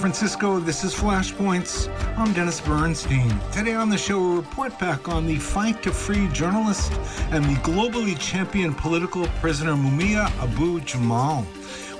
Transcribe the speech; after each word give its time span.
Francisco. 0.00 0.58
This 0.58 0.82
is 0.82 0.94
Flashpoints. 0.94 1.92
I'm 2.16 2.32
Dennis 2.32 2.58
Bernstein. 2.58 3.38
Today 3.52 3.74
on 3.74 3.90
the 3.90 3.98
show, 3.98 4.30
we 4.30 4.36
report 4.36 4.78
back 4.78 5.10
on 5.10 5.26
the 5.26 5.36
fight 5.36 5.82
to 5.82 5.92
free 5.92 6.26
journalist 6.28 6.90
and 7.32 7.44
the 7.44 7.54
globally 7.56 8.18
champion 8.18 8.72
political 8.74 9.26
prisoner 9.40 9.72
Mumia 9.72 10.30
Abu 10.42 10.80
Jamal. 10.80 11.46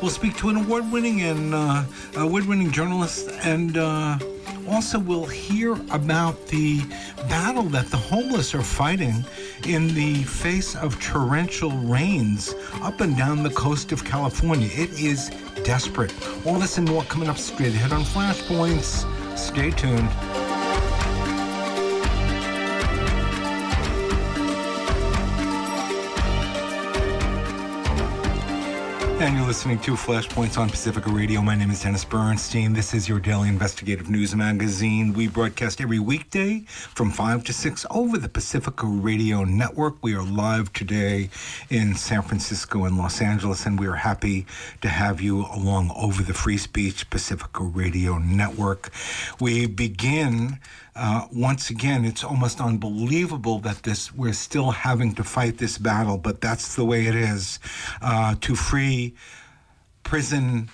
We'll 0.00 0.11
speak 0.11 0.35
to 0.39 0.49
an 0.49 0.57
award-winning 0.57 1.21
and 1.21 1.54
uh, 1.54 1.85
award-winning 2.17 2.71
journalist, 2.71 3.32
and 3.43 3.76
uh, 3.76 4.18
also 4.67 4.98
we'll 4.98 5.26
hear 5.26 5.75
about 5.90 6.46
the 6.46 6.81
battle 7.29 7.64
that 7.64 7.89
the 7.89 7.98
homeless 7.98 8.54
are 8.54 8.62
fighting 8.62 9.26
in 9.67 9.89
the 9.89 10.23
face 10.25 10.75
of 10.75 10.98
torrential 11.03 11.73
rains 11.73 12.54
up 12.81 13.03
and 13.03 13.14
down 13.18 13.43
the 13.43 13.51
coast 13.51 13.93
of 13.93 14.04
California. 14.04 14.71
It 14.73 14.90
is 14.98 15.31
desperate. 15.64 16.13
All 16.46 16.59
this 16.59 16.79
and 16.79 16.89
more 16.89 17.05
coming 17.05 17.29
up 17.29 17.39
straight 17.39 17.75
ahead 17.75 17.93
on 17.93 18.03
Flashpoints. 18.03 19.07
Stay 19.37 19.71
tuned. 19.71 20.09
And 29.30 29.39
you're 29.39 29.46
listening 29.46 29.79
to 29.82 29.93
Flashpoints 29.93 30.58
on 30.58 30.68
Pacifica 30.68 31.08
Radio. 31.08 31.40
My 31.40 31.54
name 31.54 31.70
is 31.70 31.84
Dennis 31.84 32.05
Bernstein. 32.05 32.72
This 32.72 32.92
is 32.92 33.09
your 33.09 33.20
daily 33.20 33.48
investigative 33.48 34.11
news 34.11 34.34
magazine. 34.34 35.12
We 35.12 35.28
broadcast 35.28 35.81
every 35.81 36.00
weekday 36.00 36.64
from 36.67 37.12
5 37.12 37.45
to 37.45 37.53
6 37.53 37.87
over 37.92 38.19
the 38.19 38.28
Pacifica 38.28 38.89
Radio 38.89 39.45
Network. 39.45 40.03
We 40.03 40.17
are 40.17 40.25
live 40.25 40.72
today 40.72 41.31
in 41.69 41.95
San 41.95 42.22
Francisco 42.22 42.83
and 42.83 42.98
Los 42.98 43.22
Angeles, 43.22 43.67
and 43.67 43.78
we 43.78 43.87
are 43.87 43.95
happy 43.95 44.47
to 44.81 44.89
have 44.89 45.20
you 45.20 45.47
along 45.47 45.92
over 45.94 46.25
the 46.25 46.34
Free 46.34 46.59
Speech 46.59 47.09
Pacifica 47.09 47.62
Radio 47.62 48.19
Network. 48.19 48.91
We 49.39 49.67
begin 49.67 50.59
uh, 51.01 51.27
once 51.33 51.70
again, 51.70 52.05
it's 52.05 52.23
almost 52.23 52.61
unbelievable 52.61 53.59
that 53.61 53.84
this 53.84 54.15
we're 54.15 54.34
still 54.34 54.70
having 54.70 55.15
to 55.15 55.25
fight 55.25 55.56
this 55.56 55.79
battle, 55.79 56.19
but 56.19 56.43
that's 56.43 56.75
the 56.75 56.84
way 56.84 57.06
it 57.06 57.15
is. 57.15 57.59
Uh, 58.03 58.34
to 58.43 58.55
free 58.55 59.15
prison 60.03 60.69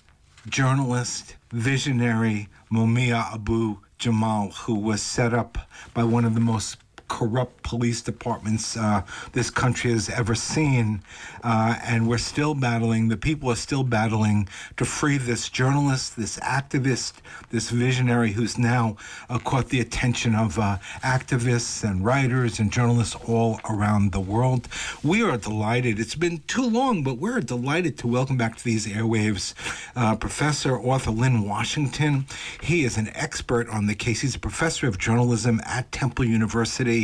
journalist, 0.48 1.36
visionary 1.52 2.48
Mumia 2.72 3.34
Abu 3.34 3.78
Jamal, 3.98 4.50
who 4.50 4.74
was 4.74 5.00
set 5.00 5.32
up 5.32 5.58
by 5.94 6.02
one 6.02 6.24
of 6.24 6.34
the 6.34 6.40
most 6.40 6.78
corrupt 7.08 7.62
police 7.62 8.00
departments 8.02 8.76
uh, 8.76 9.02
this 9.32 9.50
country 9.50 9.92
has 9.92 10.08
ever 10.10 10.34
seen. 10.34 11.02
Uh, 11.42 11.76
and 11.84 12.08
we're 12.08 12.18
still 12.18 12.54
battling, 12.54 13.08
the 13.08 13.16
people 13.16 13.50
are 13.50 13.56
still 13.56 13.84
battling 13.84 14.48
to 14.76 14.84
free 14.84 15.18
this 15.18 15.48
journalist, 15.48 16.16
this 16.16 16.38
activist, 16.40 17.14
this 17.50 17.70
visionary 17.70 18.32
who's 18.32 18.58
now 18.58 18.96
uh, 19.30 19.38
caught 19.38 19.68
the 19.68 19.80
attention 19.80 20.34
of 20.34 20.58
uh, 20.58 20.78
activists 21.02 21.88
and 21.88 22.04
writers 22.04 22.58
and 22.58 22.72
journalists 22.72 23.16
all 23.26 23.60
around 23.68 24.12
the 24.12 24.20
world. 24.20 24.68
We 25.02 25.22
are 25.22 25.36
delighted. 25.36 26.00
It's 26.00 26.14
been 26.14 26.38
too 26.46 26.68
long, 26.68 27.02
but 27.02 27.18
we're 27.18 27.40
delighted 27.40 27.98
to 27.98 28.06
welcome 28.06 28.36
back 28.36 28.56
to 28.56 28.64
these 28.64 28.86
airwaves 28.86 29.54
uh, 29.94 30.16
Professor 30.16 30.78
Arthur 30.78 31.10
Linn 31.10 31.46
Washington. 31.46 32.26
He 32.62 32.84
is 32.84 32.96
an 32.96 33.10
expert 33.14 33.68
on 33.68 33.86
the 33.86 33.94
case. 33.94 34.20
He's 34.20 34.34
a 34.34 34.40
professor 34.40 34.86
of 34.86 34.98
journalism 34.98 35.60
at 35.64 35.90
Temple 35.92 36.24
University. 36.24 36.95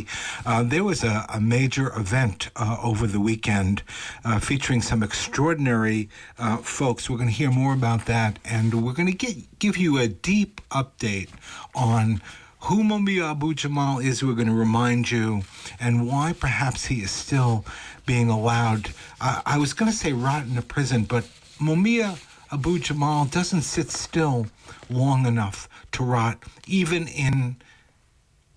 Uh, 0.44 0.62
there 0.62 0.84
was 0.84 1.04
a, 1.04 1.26
a 1.32 1.40
major 1.40 1.86
event 1.96 2.50
uh, 2.56 2.76
over 2.82 3.06
the 3.06 3.20
weekend 3.20 3.82
uh, 4.24 4.38
featuring 4.38 4.82
some 4.82 5.02
extraordinary 5.02 6.08
uh, 6.38 6.58
folks. 6.58 7.08
We're 7.08 7.20
going 7.22 7.34
to 7.34 7.40
hear 7.42 7.50
more 7.50 7.74
about 7.74 8.06
that, 8.06 8.38
and 8.44 8.82
we're 8.82 8.98
going 9.00 9.12
to 9.16 9.34
give 9.58 9.76
you 9.76 9.98
a 9.98 10.08
deep 10.08 10.60
update 10.70 11.30
on 11.74 12.20
who 12.66 12.84
Mumia 12.84 13.32
Abu 13.32 13.54
Jamal 13.54 13.98
is, 13.98 14.22
we're 14.22 14.34
going 14.34 14.46
to 14.46 14.54
remind 14.54 15.10
you, 15.10 15.42
and 15.80 16.06
why 16.06 16.32
perhaps 16.32 16.86
he 16.86 17.02
is 17.02 17.10
still 17.10 17.64
being 18.06 18.28
allowed. 18.30 18.90
Uh, 19.20 19.42
I 19.44 19.58
was 19.58 19.72
going 19.74 19.90
to 19.90 19.96
say 19.96 20.12
rot 20.12 20.46
in 20.46 20.56
a 20.56 20.62
prison, 20.62 21.02
but 21.04 21.24
Mumia 21.58 22.18
Abu 22.52 22.78
Jamal 22.78 23.24
doesn't 23.24 23.62
sit 23.62 23.90
still 23.90 24.46
long 24.88 25.26
enough 25.26 25.68
to 25.92 26.04
rot, 26.04 26.38
even 26.66 27.08
in 27.08 27.56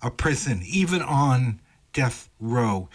a 0.02 0.10
prison, 0.10 0.62
even 0.64 1.02
on 1.02 1.60
death 1.92 2.28
row. 2.40 2.88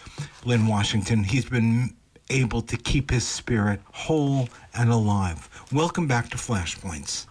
Linn 0.44 0.66
Washington, 0.66 1.24
he's 1.24 1.44
been 1.44 1.94
able 2.30 2.62
to 2.62 2.76
keep 2.76 3.10
his 3.10 3.26
spirit 3.26 3.80
whole 3.92 4.48
and 4.74 4.90
alive. 4.90 5.48
Welcome 5.72 6.06
back 6.06 6.30
to 6.30 6.36
Flashpoints. 6.36 7.26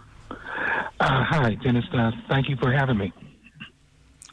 Uh, 1.00 1.24
hi, 1.24 1.56
Dennis. 1.56 1.86
Uh, 1.92 2.12
thank 2.30 2.50
you 2.50 2.56
for 2.58 2.72
having 2.72 2.98
me. 2.98 3.14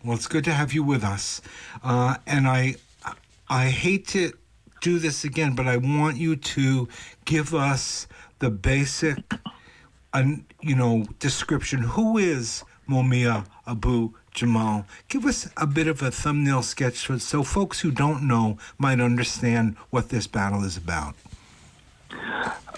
Well, 0.05 0.17
it's 0.17 0.27
good 0.27 0.45
to 0.45 0.53
have 0.53 0.73
you 0.73 0.83
with 0.83 1.03
us, 1.03 1.41
uh, 1.83 2.17
and 2.27 2.47
I, 2.47 2.77
I 3.49 3.67
hate 3.67 4.07
to 4.09 4.33
do 4.81 4.99
this 4.99 5.25
again, 5.25 5.55
but 5.55 5.67
I 5.67 5.77
want 5.77 6.19
you 6.19 6.37
to 6.37 6.89
give 7.25 7.55
us 7.55 8.07
the 8.39 8.51
basic, 8.51 9.19
uh, 10.13 10.25
you 10.61 10.77
know, 10.77 11.05
description. 11.19 11.81
Who 11.81 12.19
is 12.19 12.65
Mumia 12.89 13.47
Abu 13.67 14.15
Jamal? 14.39 14.87
Give 15.09 15.25
us 15.27 15.49
a 15.57 15.67
bit 15.67 15.87
of 15.87 16.03
a 16.03 16.11
thumbnail 16.11 16.63
sketch 16.63 17.09
so 17.21 17.43
folks 17.43 17.81
who 17.81 17.91
don't 17.91 18.23
know 18.27 18.59
might 18.79 19.01
understand 19.01 19.77
what 19.91 20.09
this 20.09 20.27
battle 20.27 20.65
is 20.65 20.77
about. 20.77 21.15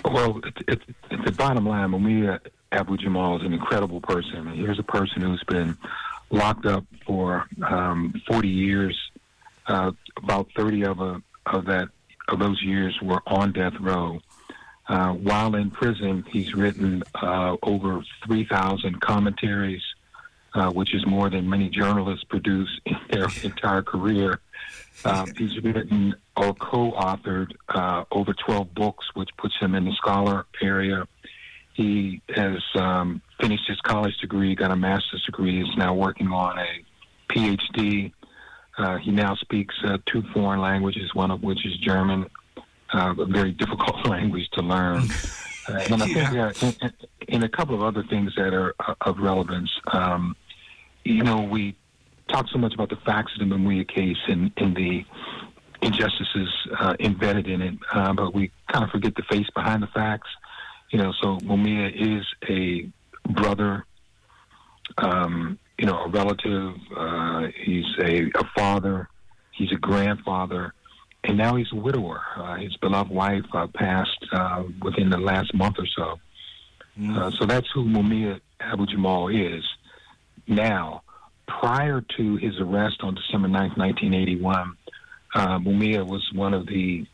Well, 0.04 0.40
it's, 0.66 0.82
it's 1.10 1.24
the 1.24 1.32
bottom 1.32 1.66
line. 1.66 1.90
Mumia 1.90 2.40
Abu 2.72 2.96
Jamal 2.96 3.36
is 3.36 3.46
an 3.46 3.52
incredible 3.52 4.00
person. 4.00 4.46
Here's 4.54 4.78
a 4.78 4.84
person 4.84 5.22
who's 5.22 5.44
been 5.44 5.76
locked 6.30 6.66
up 6.66 6.84
for 7.06 7.46
um, 7.62 8.14
40 8.26 8.48
years. 8.48 8.98
Uh, 9.66 9.92
about 10.16 10.48
30 10.56 10.84
of, 10.84 11.00
a, 11.00 11.22
of 11.46 11.66
that 11.66 11.88
of 12.28 12.38
those 12.38 12.62
years 12.62 12.98
were 13.02 13.20
on 13.26 13.52
death 13.52 13.74
row. 13.80 14.20
Uh, 14.88 15.12
while 15.12 15.54
in 15.54 15.70
prison, 15.70 16.24
he's 16.32 16.54
written 16.54 17.02
uh, 17.22 17.56
over 17.62 18.02
3,000 18.26 19.00
commentaries, 19.00 19.82
uh, 20.54 20.70
which 20.70 20.94
is 20.94 21.06
more 21.06 21.30
than 21.30 21.48
many 21.48 21.68
journalists 21.68 22.24
produce 22.24 22.80
in 22.86 22.96
their 23.10 23.28
entire 23.42 23.82
career. 23.82 24.40
Um, 25.04 25.32
he's 25.36 25.62
written 25.62 26.14
or 26.36 26.54
co-authored 26.54 27.52
uh, 27.68 28.04
over 28.10 28.34
12 28.34 28.74
books, 28.74 29.06
which 29.14 29.30
puts 29.38 29.56
him 29.58 29.74
in 29.74 29.84
the 29.84 29.92
scholar 29.92 30.46
area. 30.62 31.06
He 31.74 32.20
has 32.34 32.60
um, 32.74 33.22
finished 33.40 33.66
his 33.66 33.80
college 33.80 34.16
degree, 34.18 34.54
got 34.54 34.70
a 34.70 34.76
master's 34.76 35.24
degree, 35.24 35.62
is 35.62 35.76
now 35.76 35.94
working 35.94 36.28
on 36.28 36.58
a 36.58 36.84
PhD. 37.30 38.12
Uh, 38.76 38.96
he 38.98 39.10
now 39.10 39.34
speaks 39.36 39.74
uh, 39.84 39.98
two 40.06 40.22
foreign 40.34 40.60
languages, 40.60 41.14
one 41.14 41.30
of 41.30 41.42
which 41.42 41.64
is 41.64 41.76
German, 41.78 42.26
uh, 42.92 43.14
a 43.18 43.24
very 43.26 43.52
difficult 43.62 44.06
language 44.08 44.48
to 44.52 44.62
learn. 44.62 45.08
Uh, 45.68 45.72
and 45.90 46.02
I 46.02 46.06
think 46.06 46.32
yeah. 46.32 46.52
in, 46.62 46.92
in, 47.32 47.42
a 47.42 47.48
couple 47.48 47.74
of 47.74 47.82
other 47.82 48.02
things 48.04 48.32
that 48.36 48.52
are 48.54 48.74
uh, 48.80 48.94
of 49.02 49.18
relevance, 49.18 49.70
um, 49.92 50.36
you 51.04 51.22
know, 51.22 51.42
we 51.42 51.76
talk 52.28 52.46
so 52.52 52.58
much 52.58 52.74
about 52.74 52.90
the 52.90 52.96
facts 52.96 53.32
of 53.40 53.48
the 53.48 53.54
Mumia 53.54 53.86
case 53.88 54.18
and, 54.28 54.52
and 54.56 54.76
the 54.76 55.04
injustices 55.82 56.48
uh, 56.78 56.94
embedded 57.00 57.48
in 57.48 57.62
it, 57.62 57.74
but 57.92 58.34
we 58.34 58.50
kind 58.68 58.84
of 58.84 58.90
forget 58.90 59.14
the 59.14 59.22
face 59.30 59.48
behind 59.54 59.82
the 59.82 59.88
facts. 59.88 60.28
You 60.90 60.98
know, 60.98 61.12
so 61.22 61.38
Mumia 61.38 61.90
is 61.94 62.26
a 62.48 62.90
brother, 63.32 63.86
um, 64.98 65.58
you 65.78 65.86
know, 65.86 66.04
a 66.04 66.08
relative. 66.08 66.74
Uh, 66.96 67.46
he's 67.64 67.86
a, 68.02 68.30
a, 68.34 68.44
father. 68.56 69.08
He's 69.52 69.72
a 69.72 69.76
grandfather, 69.76 70.74
and 71.24 71.36
now 71.36 71.56
he's 71.56 71.70
a 71.72 71.76
widower. 71.76 72.20
Uh, 72.36 72.56
his 72.56 72.76
beloved 72.78 73.10
wife 73.10 73.44
uh, 73.52 73.66
passed 73.74 74.26
uh, 74.32 74.64
within 74.82 75.10
the 75.10 75.18
last 75.18 75.54
month 75.54 75.76
or 75.78 75.86
so. 75.96 76.18
Mm. 76.98 77.16
Uh, 77.16 77.30
so 77.30 77.46
that's 77.46 77.68
who 77.72 77.84
Mumia 77.84 78.40
Abu 78.60 78.86
Jamal 78.86 79.28
is. 79.28 79.64
Now, 80.46 81.02
prior 81.46 82.00
to 82.16 82.36
his 82.36 82.58
arrest 82.60 82.98
on 83.02 83.14
December 83.14 83.48
9th, 83.48 83.76
1981, 83.76 84.76
uh, 85.34 85.58
Mumia 85.58 86.06
was 86.06 86.28
one 86.32 86.54
of 86.54 86.66
the 86.66 87.06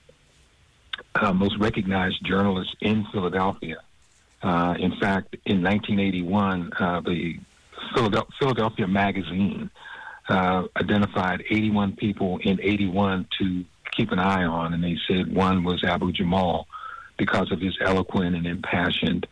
uh, 1.15 1.33
most 1.33 1.59
recognized 1.59 2.25
journalists 2.25 2.75
in 2.81 3.07
Philadelphia. 3.13 3.79
Uh, 4.43 4.75
in 4.79 4.93
fact, 5.01 5.37
in 5.45 5.63
1981, 5.63 6.73
uh, 6.79 7.01
the 7.01 7.39
Philadelphia, 7.95 8.33
Philadelphia 8.39 8.87
Magazine 8.87 9.71
uh, 10.29 10.65
identified 10.77 11.43
81 11.49 11.97
people 11.97 12.39
in 12.39 12.61
81 12.61 13.27
to 13.39 13.65
keep 13.93 14.13
an 14.13 14.19
eye 14.19 14.45
on, 14.45 14.75
and 14.75 14.83
they 14.83 14.97
said 15.09 15.35
one 15.35 15.65
was 15.65 15.83
Abu 15.85 16.13
Jamal 16.13 16.67
because 17.17 17.51
of 17.51 17.61
his 17.61 17.77
eloquent 17.81 18.37
and 18.37 18.47
impassioned 18.47 19.27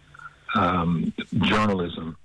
um, 0.54 1.12
journalism. 1.40 2.16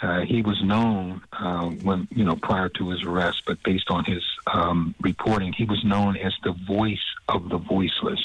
Uh, 0.00 0.22
he 0.22 0.42
was 0.42 0.60
known 0.64 1.22
uh, 1.32 1.66
when 1.66 2.08
you 2.10 2.24
know 2.24 2.34
prior 2.36 2.68
to 2.68 2.90
his 2.90 3.02
arrest, 3.04 3.42
but 3.46 3.62
based 3.62 3.88
on 3.88 4.04
his 4.04 4.22
um, 4.52 4.94
reporting, 5.00 5.52
he 5.52 5.64
was 5.64 5.84
known 5.84 6.16
as 6.16 6.32
the 6.42 6.52
voice 6.66 7.04
of 7.28 7.48
the 7.48 7.58
voiceless 7.58 8.20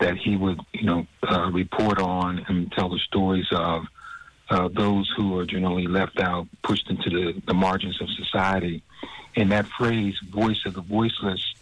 that 0.00 0.16
he 0.16 0.36
would, 0.36 0.60
you 0.72 0.84
know, 0.84 1.06
uh, 1.30 1.50
report 1.52 2.00
on 2.00 2.44
and 2.48 2.72
tell 2.72 2.88
the 2.88 2.98
stories 2.98 3.46
of 3.52 3.84
uh, 4.48 4.68
those 4.68 5.10
who 5.16 5.38
are 5.38 5.46
generally 5.46 5.86
left 5.86 6.18
out, 6.18 6.48
pushed 6.62 6.90
into 6.90 7.08
the, 7.08 7.42
the 7.46 7.54
margins 7.54 8.00
of 8.00 8.08
society. 8.10 8.82
And 9.36 9.52
that 9.52 9.66
phrase, 9.66 10.18
voice 10.28 10.60
of 10.66 10.74
the 10.74 10.80
voiceless, 10.80 11.54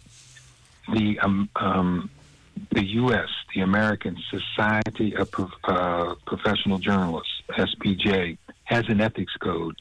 the 0.91 1.19
um, 1.19 1.49
um, 1.55 2.09
the 2.71 2.85
U.S., 2.85 3.29
the 3.55 3.61
American 3.61 4.17
Society 4.29 5.15
of 5.15 5.29
uh, 5.63 6.15
Professional 6.25 6.79
Journalists, 6.79 7.33
SPJ, 7.49 8.37
has 8.65 8.87
an 8.87 9.01
ethics 9.01 9.33
code. 9.39 9.75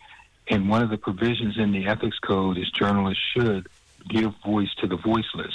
And 0.48 0.69
one 0.69 0.82
of 0.82 0.90
the 0.90 0.96
provisions 0.96 1.58
in 1.58 1.72
the 1.72 1.86
ethics 1.86 2.19
code 2.19 2.58
is 2.58 2.70
journalists 2.70 3.22
should 3.34 3.69
give 4.08 4.32
voice 4.44 4.75
to 4.80 4.86
the 4.86 4.96
voiceless. 4.96 5.52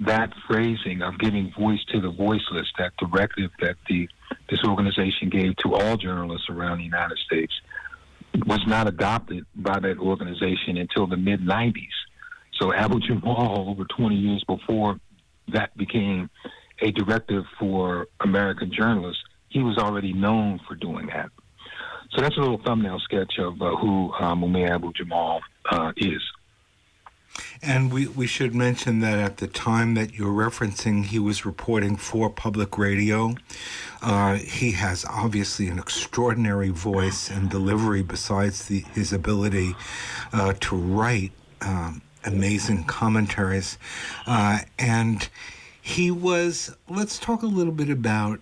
That 0.00 0.32
phrasing 0.48 1.02
of 1.02 1.18
giving 1.18 1.52
voice 1.52 1.84
to 1.92 2.00
the 2.00 2.10
voiceless, 2.10 2.66
that 2.78 2.96
directive 2.96 3.52
that 3.60 3.76
the 3.88 4.08
this 4.50 4.64
organization 4.64 5.28
gave 5.28 5.56
to 5.58 5.74
all 5.74 5.96
journalists 5.96 6.48
around 6.50 6.78
the 6.78 6.84
United 6.84 7.18
States, 7.18 7.52
was 8.46 8.60
not 8.66 8.88
adopted 8.88 9.46
by 9.54 9.78
that 9.78 9.98
organization 9.98 10.76
until 10.76 11.06
the 11.06 11.16
mid 11.16 11.40
90s. 11.40 11.86
So 12.60 12.72
Abu 12.72 13.00
Jamal, 13.00 13.68
over 13.68 13.84
20 13.84 14.16
years 14.16 14.44
before 14.44 14.98
that 15.48 15.76
became 15.76 16.30
a 16.80 16.90
directive 16.90 17.44
for 17.58 18.08
American 18.20 18.72
journalists, 18.72 19.22
he 19.48 19.60
was 19.60 19.78
already 19.78 20.12
known 20.12 20.60
for 20.66 20.74
doing 20.74 21.06
that. 21.06 21.30
So 22.12 22.20
that's 22.20 22.36
a 22.36 22.40
little 22.40 22.60
thumbnail 22.64 23.00
sketch 23.00 23.38
of 23.38 23.60
uh, 23.60 23.76
who 23.76 24.12
uh, 24.12 24.34
Mumia 24.34 24.70
Abu 24.70 24.92
Jamal 24.92 25.40
uh, 25.70 25.92
is. 25.96 26.22
And 27.62 27.92
we, 27.92 28.06
we 28.06 28.26
should 28.26 28.54
mention 28.54 29.00
that 29.00 29.18
at 29.18 29.38
the 29.38 29.46
time 29.46 29.94
that 29.94 30.14
you're 30.14 30.32
referencing, 30.32 31.06
he 31.06 31.18
was 31.18 31.44
reporting 31.44 31.96
for 31.96 32.30
public 32.30 32.78
radio. 32.78 33.34
Uh, 34.02 34.34
he 34.36 34.72
has 34.72 35.04
obviously 35.08 35.68
an 35.68 35.78
extraordinary 35.78 36.68
voice 36.68 37.30
and 37.30 37.50
delivery 37.50 38.02
besides 38.02 38.66
the, 38.66 38.80
his 38.92 39.12
ability 39.12 39.74
uh, 40.32 40.52
to 40.60 40.76
write 40.76 41.32
um, 41.62 42.02
amazing 42.24 42.84
commentaries. 42.84 43.78
Uh, 44.26 44.60
and 44.78 45.28
he 45.80 46.10
was, 46.10 46.74
let's 46.88 47.18
talk 47.18 47.42
a 47.42 47.46
little 47.46 47.72
bit 47.72 47.90
about 47.90 48.40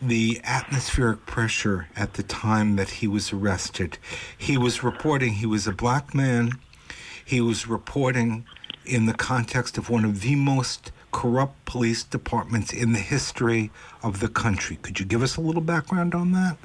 the 0.00 0.40
atmospheric 0.44 1.26
pressure 1.26 1.88
at 1.96 2.14
the 2.14 2.22
time 2.22 2.76
that 2.76 2.88
he 2.90 3.08
was 3.08 3.32
arrested. 3.32 3.98
He 4.36 4.56
was 4.56 4.82
reporting 4.82 5.34
he 5.34 5.46
was 5.46 5.66
a 5.66 5.72
black 5.72 6.14
man. 6.14 6.52
He 7.24 7.40
was 7.40 7.66
reporting 7.66 8.46
in 8.86 9.06
the 9.06 9.12
context 9.12 9.76
of 9.76 9.90
one 9.90 10.04
of 10.04 10.22
the 10.22 10.34
most 10.34 10.92
corrupt 11.10 11.64
police 11.64 12.04
departments 12.04 12.72
in 12.72 12.92
the 12.92 12.98
history 13.00 13.70
of 14.02 14.20
the 14.20 14.28
country. 14.28 14.76
Could 14.82 15.00
you 15.00 15.06
give 15.06 15.22
us 15.22 15.36
a 15.36 15.40
little 15.40 15.62
background 15.62 16.14
on 16.14 16.32
that? 16.32 16.56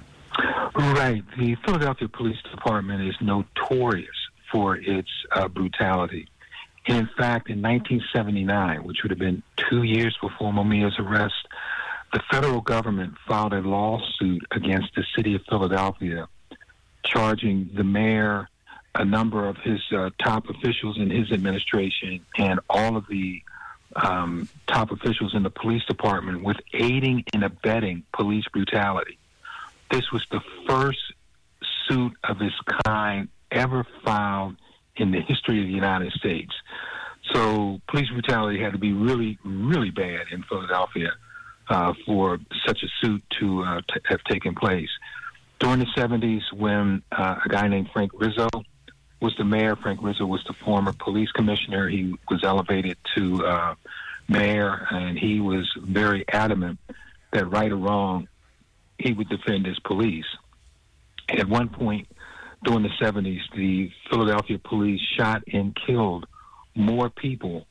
Right. 0.76 1.24
The 1.38 1.56
Philadelphia 1.66 2.08
Police 2.08 2.42
Department 2.52 3.08
is 3.08 3.16
notorious 3.22 4.10
for 4.52 4.78
its 4.78 5.10
uh, 5.32 5.48
brutality. 5.48 6.28
And 6.86 6.98
in 6.98 7.10
fact, 7.18 7.50
in 7.50 7.62
1979, 7.62 8.84
which 8.84 9.04
would 9.04 9.12
have 9.12 9.20
been 9.20 9.42
two 9.56 9.84
years 9.84 10.18
before 10.22 10.52
Mumia's 10.52 10.96
arrest, 11.00 11.48
the 12.12 12.22
federal 12.30 12.62
government 12.62 13.16
filed 13.28 13.54
a 13.54 13.62
lawsuit 13.62 14.44
against 14.52 14.94
the 14.96 15.04
city 15.16 15.36
of 15.36 15.42
Philadelphia, 15.50 16.28
charging 17.04 17.70
the 17.74 17.84
mayor, 17.84 18.50
a 18.96 19.06
number 19.06 19.48
of 19.48 19.58
his 19.58 19.82
uh, 19.92 20.10
top 20.24 20.50
officials 20.50 20.98
in 21.00 21.10
his 21.10 21.32
administration, 21.32 22.24
and 22.38 22.60
all 22.70 22.98
of 22.98 23.08
the 23.08 23.42
um, 23.96 24.48
top 24.68 24.92
officials 24.92 25.34
in 25.34 25.44
the 25.44 25.50
police 25.50 25.84
department 25.86 26.44
with 26.44 26.58
aiding 26.74 27.24
and 27.34 27.44
abetting 27.44 28.04
police 28.14 28.46
brutality. 28.52 29.18
This 29.92 30.12
was 30.12 30.26
the 30.32 30.42
first 30.68 31.00
suit 31.88 32.14
of 32.24 32.42
its 32.42 32.56
kind 32.86 33.30
ever 33.52 33.86
filed 34.04 34.56
in 34.98 35.12
the 35.12 35.22
history 35.22 35.60
of 35.60 35.68
the 35.68 35.74
United 35.74 36.12
States. 36.14 36.54
So 37.32 37.82
police 37.88 38.10
brutality 38.10 38.62
had 38.62 38.74
to 38.74 38.80
be 38.80 38.94
really, 38.94 39.38
really 39.44 39.90
bad 39.90 40.28
in 40.32 40.44
Philadelphia 40.44 41.12
uh, 41.70 41.94
for 42.06 42.40
such 42.66 42.84
a 42.84 42.88
suit 43.02 43.24
to, 43.40 43.64
uh, 43.64 43.82
have 44.06 44.24
taken 44.26 44.56
place. 44.56 44.90
During 45.60 45.80
the 45.80 45.88
70s, 45.96 46.42
when 46.54 47.02
uh, 47.12 47.40
a 47.46 47.50
guy 47.50 47.68
named 47.68 47.90
Frank 47.94 48.12
Rizzo 48.14 48.50
was 49.22 49.34
the 49.38 49.46
mayor, 49.46 49.78
Frank 49.78 50.02
Rizzo 50.04 50.26
was 50.26 50.44
the 50.46 50.54
former 50.66 50.92
police 50.92 51.32
commissioner. 51.32 51.88
He 51.88 52.14
was 52.30 52.44
elevated 52.44 52.98
to 53.16 53.46
uh, 53.46 53.76
mayor, 54.28 54.86
and 54.92 55.18
he 55.18 55.40
was 55.40 55.72
very 55.82 56.26
adamant 56.28 56.80
that 57.32 57.50
right 57.50 57.72
or 57.72 57.78
wrong, 57.78 58.28
he 58.98 59.14
would 59.14 59.30
defend 59.30 59.66
his 59.66 59.80
police. 59.80 60.26
At 61.30 61.48
one 61.48 61.70
point 61.70 62.08
during 62.64 62.84
the 62.84 62.90
70s, 63.02 63.42
the 63.56 63.92
Philadelphia 64.10 64.60
police 64.60 65.02
shot 65.18 65.44
and 65.52 65.76
killed 65.88 66.26
more 66.76 67.10
people 67.10 67.66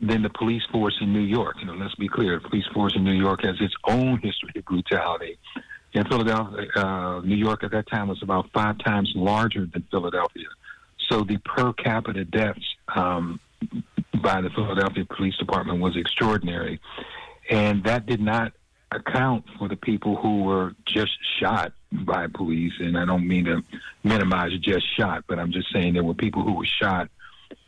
than 0.00 0.22
the 0.22 0.30
police 0.30 0.62
force 0.70 0.96
in 1.00 1.12
New 1.12 1.20
York. 1.20 1.56
You 1.60 1.66
know, 1.66 1.74
let's 1.74 1.94
be 1.96 2.08
clear, 2.08 2.38
the 2.38 2.48
police 2.48 2.66
force 2.72 2.94
in 2.94 3.04
New 3.04 3.18
York 3.18 3.42
has 3.42 3.56
its 3.60 3.74
own 3.84 4.18
history 4.22 4.52
of 4.56 4.64
brutality. 4.64 5.38
In 5.92 6.04
Philadelphia, 6.04 6.66
uh, 6.76 7.20
New 7.24 7.36
York 7.36 7.64
at 7.64 7.72
that 7.72 7.88
time 7.88 8.08
was 8.08 8.22
about 8.22 8.50
five 8.52 8.78
times 8.78 9.12
larger 9.16 9.66
than 9.66 9.84
Philadelphia. 9.90 10.46
So 11.08 11.24
the 11.24 11.38
per 11.38 11.72
capita 11.72 12.24
deaths 12.24 12.64
um, 12.94 13.40
by 14.22 14.40
the 14.40 14.50
Philadelphia 14.50 15.04
Police 15.04 15.36
Department 15.36 15.80
was 15.80 15.96
extraordinary. 15.96 16.80
And 17.50 17.82
that 17.84 18.06
did 18.06 18.20
not 18.20 18.52
account 18.92 19.44
for 19.58 19.68
the 19.68 19.76
people 19.76 20.16
who 20.16 20.42
were 20.42 20.74
just 20.86 21.12
shot 21.40 21.72
by 21.92 22.26
police. 22.26 22.72
And 22.78 22.98
I 22.98 23.04
don't 23.04 23.26
mean 23.26 23.46
to 23.46 23.62
minimize 24.04 24.52
just 24.60 24.86
shot, 24.96 25.24
but 25.26 25.38
I'm 25.38 25.52
just 25.52 25.72
saying 25.72 25.94
there 25.94 26.04
were 26.04 26.14
people 26.14 26.42
who 26.42 26.54
were 26.54 26.66
shot, 26.66 27.08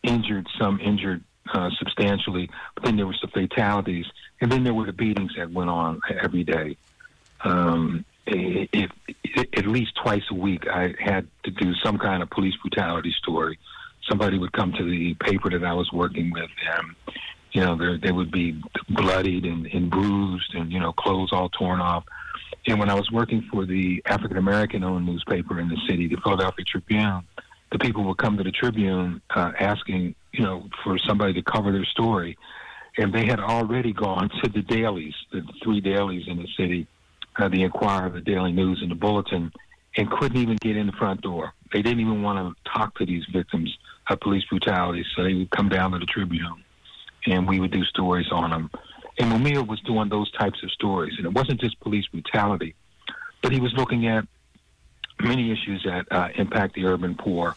injured, 0.03 0.47
some 0.59 0.81
injured 0.81 1.23
uh, 1.53 1.71
substantially. 1.79 2.51
But 2.75 2.85
then 2.85 2.97
there 2.97 3.07
were 3.07 3.17
some 3.21 3.31
fatalities, 3.31 4.07
and 4.41 4.51
then 4.51 4.65
there 4.65 4.75
were 4.75 4.87
the 4.87 4.93
beatings 4.93 5.33
that 5.37 5.51
went 5.51 5.71
on 5.71 6.01
every 6.23 6.45
day. 6.45 6.77
Um, 7.43 8.05
if, 8.27 8.91
if, 9.25 9.49
at 9.57 9.67
least 9.67 9.93
twice 10.03 10.23
a 10.31 10.35
week, 10.35 10.69
I 10.69 10.95
had 10.99 11.27
to 11.45 11.51
do 11.51 11.75
some 11.83 11.99
kind 11.99 12.23
of 12.23 12.31
police 12.31 12.55
brutality 12.63 13.15
story. 13.19 13.59
Somebody 14.09 14.39
would 14.39 14.53
come 14.53 14.73
to 14.73 14.85
the 14.85 15.15
paper 15.15 15.51
that 15.51 15.65
I 15.65 15.73
was 15.73 15.91
working 15.93 16.31
with, 16.31 16.51
and 16.77 17.15
you 17.53 17.61
know, 17.61 17.99
they 17.99 18.13
would 18.13 18.31
be 18.31 18.61
bloodied 18.89 19.45
and, 19.45 19.67
and 19.67 19.91
bruised, 19.91 20.55
and 20.55 20.73
you 20.73 20.81
know, 20.81 20.93
clothes 20.93 21.31
all 21.33 21.49
torn 21.49 21.81
off. 21.81 22.05
And 22.67 22.79
when 22.79 22.91
I 22.91 22.95
was 22.95 23.11
working 23.11 23.43
for 23.51 23.67
the 23.67 24.03
African 24.07 24.37
American 24.37 24.85
owned 24.85 25.07
newspaper 25.07 25.59
in 25.59 25.69
the 25.69 25.79
city, 25.89 26.09
the 26.09 26.17
Philadelphia 26.23 26.65
Tribune, 26.65 27.23
the 27.73 27.79
people 27.79 28.05
would 28.05 28.19
come 28.19 28.37
to 28.37 28.45
the 28.45 28.53
Tribune 28.53 29.21
uh, 29.31 29.53
asking, 29.59 30.15
you 30.33 30.45
know, 30.45 30.69
for 30.85 30.99
somebody 30.99 31.33
to 31.35 31.43
cover 31.43 31.73
their 31.73 31.85
story. 31.85 32.37
And 32.99 33.13
they 33.13 33.25
had 33.25 33.41
already 33.41 33.93
gone 33.93 34.31
to 34.43 34.51
the 34.51 34.63
dailies, 34.63 35.15
the 35.33 35.43
three 35.63 35.81
dailies 35.81 36.25
in 36.27 36.37
the 36.39 36.49
city, 36.57 36.87
uh, 37.37 37.49
the 37.49 37.63
Inquirer, 37.63 38.11
the 38.11 38.21
Daily 38.21 38.53
News, 38.53 38.81
and 38.83 38.91
the 38.91 38.97
Bulletin, 38.97 39.53
and 39.97 40.11
couldn't 40.11 40.37
even 40.37 40.57
get 40.57 40.77
in 40.77 40.87
the 40.87 40.93
front 40.93 41.23
door. 41.23 41.53
They 41.73 41.83
didn't 41.83 42.01
even 42.01 42.23
want 42.23 42.55
to 42.55 42.71
talk 42.71 42.97
to 42.99 43.07
these 43.07 43.25
victims 43.33 43.77
of 44.09 44.21
police 44.21 44.45
brutality, 44.51 45.05
so 45.15 45.23
they 45.23 45.35
would 45.35 45.51
come 45.51 45.69
down 45.69 45.93
to 45.93 45.99
the 45.99 46.07
Tribune, 46.07 46.65
and 47.27 47.49
we 47.49 47.61
would 47.61 47.71
do 47.71 47.85
stories 47.85 48.27
on 48.31 48.51
them. 48.51 48.71
And 49.19 49.33
Mumia 49.33 49.67
was 49.67 49.81
doing 49.81 50.09
those 50.09 50.31
types 50.33 50.63
of 50.63 50.71
stories, 50.71 51.15
and 51.19 51.27
it 51.27 51.33
wasn't 51.33 51.61
just 51.61 51.79
police 51.81 52.07
brutality, 52.07 52.75
but 53.43 53.53
he 53.53 53.61
was 53.61 53.73
looking 53.75 54.07
at 54.07 54.27
many 55.21 55.53
issues 55.53 55.83
that 55.85 56.11
uh, 56.11 56.29
impact 56.37 56.75
the 56.75 56.87
urban 56.87 57.15
poor. 57.15 57.55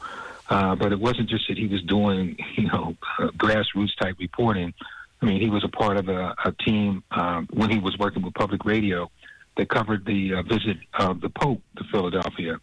Uh, 0.49 0.75
but 0.75 0.91
it 0.91 0.99
wasn't 0.99 1.29
just 1.29 1.47
that 1.47 1.57
he 1.57 1.67
was 1.67 1.81
doing, 1.83 2.37
you 2.55 2.67
know, 2.67 2.95
uh, 3.19 3.27
grassroots 3.29 3.95
type 3.99 4.15
reporting. 4.19 4.73
I 5.21 5.25
mean, 5.25 5.39
he 5.39 5.49
was 5.49 5.63
a 5.63 5.69
part 5.69 5.97
of 5.97 6.09
a, 6.09 6.35
a 6.43 6.51
team 6.51 7.03
um, 7.11 7.47
when 7.53 7.69
he 7.69 7.79
was 7.79 7.97
working 7.97 8.21
with 8.23 8.33
public 8.33 8.65
radio 8.65 9.09
that 9.55 9.69
covered 9.69 10.05
the 10.05 10.33
uh, 10.33 10.41
visit 10.41 10.77
of 10.95 11.21
the 11.21 11.29
Pope 11.29 11.61
to 11.77 11.83
Philadelphia. 11.85 12.59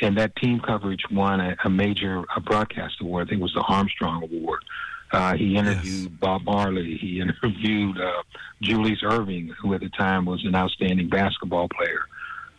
And 0.00 0.16
that 0.16 0.34
team 0.36 0.60
coverage 0.60 1.02
won 1.10 1.40
a, 1.40 1.56
a 1.64 1.68
major 1.68 2.24
a 2.34 2.40
broadcast 2.40 3.00
award. 3.00 3.26
I 3.26 3.30
think 3.30 3.40
it 3.40 3.42
was 3.42 3.54
the 3.54 3.62
Armstrong 3.62 4.22
Award. 4.22 4.64
Uh, 5.10 5.34
he 5.34 5.56
interviewed 5.56 6.10
yes. 6.10 6.18
Bob 6.20 6.44
Marley. 6.44 6.98
He 7.00 7.20
interviewed 7.20 7.98
uh, 7.98 8.22
Julius 8.60 9.00
Erving, 9.02 9.50
who 9.60 9.74
at 9.74 9.80
the 9.80 9.88
time 9.90 10.26
was 10.26 10.44
an 10.44 10.54
outstanding 10.54 11.08
basketball 11.08 11.68
player 11.68 12.02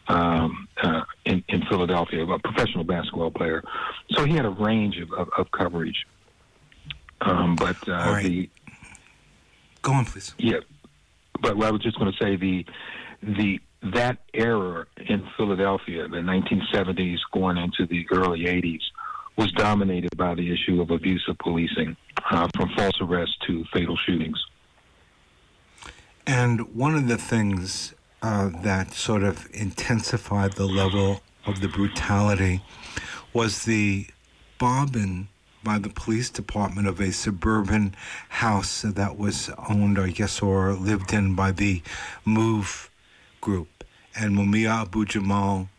um, 0.08 0.68
uh, 0.82 1.04
in, 1.26 1.44
in 1.48 1.64
Philadelphia, 1.66 2.26
a 2.26 2.40
professional 2.40 2.84
basketball 2.84 3.32
player. 3.32 3.64
So 4.12 4.26
he 4.26 4.34
had 4.34 4.46
a 4.46 4.50
range 4.50 4.98
of, 4.98 5.12
of, 5.14 5.30
of 5.38 5.52
coverage. 5.52 6.06
Um, 7.22 7.56
but 7.56 7.78
uh, 7.88 7.92
right. 7.92 8.24
the 8.24 8.50
go 9.82 9.94
on, 9.94 10.06
please. 10.06 10.34
Yeah, 10.38 10.60
but 11.42 11.62
I 11.62 11.72
was 11.72 11.82
just 11.82 12.00
going 12.00 12.12
to 12.12 12.18
say 12.18 12.36
the 12.36 12.66
the 13.22 13.60
that 13.94 14.20
era 14.34 14.86
in 14.98 15.28
Philadelphia, 15.38 16.08
the 16.08 16.18
1970s 16.18 17.18
going 17.32 17.58
into 17.58 17.86
the 17.86 18.06
early 18.12 18.42
80s, 18.42 18.82
was 19.38 19.52
dominated 19.54 20.16
by 20.18 20.36
the 20.36 20.52
issue 20.52 20.82
of 20.82 20.92
abusive 20.92 21.38
policing, 21.40 21.96
uh, 22.32 22.48
from 22.56 22.70
false 22.76 23.00
arrests 23.02 23.38
to 23.48 23.66
fatal 23.74 23.98
shootings. 23.98 24.44
And 26.28 26.76
one 26.76 26.96
of 26.96 27.08
the 27.08 27.18
things 27.18 27.94
uh, 28.22 28.50
that 28.62 28.94
sort 28.94 29.24
of 29.24 29.48
intensified 29.54 30.54
the 30.54 30.66
level 30.66 31.22
of 31.46 31.62
the 31.62 31.68
brutality 31.68 32.62
was 33.34 33.66
the 33.66 34.08
bombing 34.58 35.30
by 35.64 35.80
the 35.80 35.90
police 35.90 36.30
department 36.30 36.88
of 36.88 37.00
a 37.00 37.12
suburban 37.12 37.96
house 38.30 38.82
that 38.84 39.18
was 39.18 39.50
owned, 39.70 40.00
I 40.00 40.10
guess, 40.10 40.42
or 40.42 40.74
lived 40.74 41.14
in 41.14 41.36
by 41.36 41.52
the 41.52 41.82
Move 42.26 42.90
group. 43.42 43.84
And 44.16 44.36
Mumia 44.36 44.82
Abu 44.82 45.06
Jamal, 45.06 45.70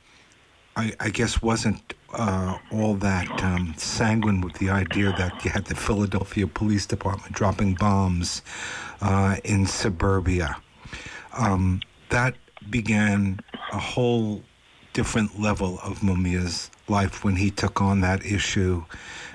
I, 0.77 0.93
I 1.01 1.11
guess, 1.11 1.43
wasn't 1.43 1.95
uh, 2.13 2.59
all 2.73 2.95
that 2.95 3.43
um, 3.43 3.75
sanguine 3.77 4.41
with 4.41 4.55
the 4.55 4.71
idea 4.71 5.13
that 5.19 5.45
you 5.45 5.51
had 5.51 5.67
the 5.67 5.75
Philadelphia 5.75 6.47
Police 6.47 6.87
Department 6.87 7.35
dropping 7.35 7.75
bombs 7.75 8.43
uh, 9.01 9.37
in 9.45 9.67
suburbia. 9.67 10.57
Um, 11.37 11.81
that 12.11 12.35
began 12.69 13.41
a 13.73 13.79
whole 13.79 14.43
different 14.93 15.41
level 15.41 15.79
of 15.85 16.03
Mumia's 16.03 16.71
life 16.89 17.25
when 17.25 17.37
he 17.37 17.51
took 17.51 17.81
on 17.81 18.01
that 18.01 18.25
issue 18.25 18.85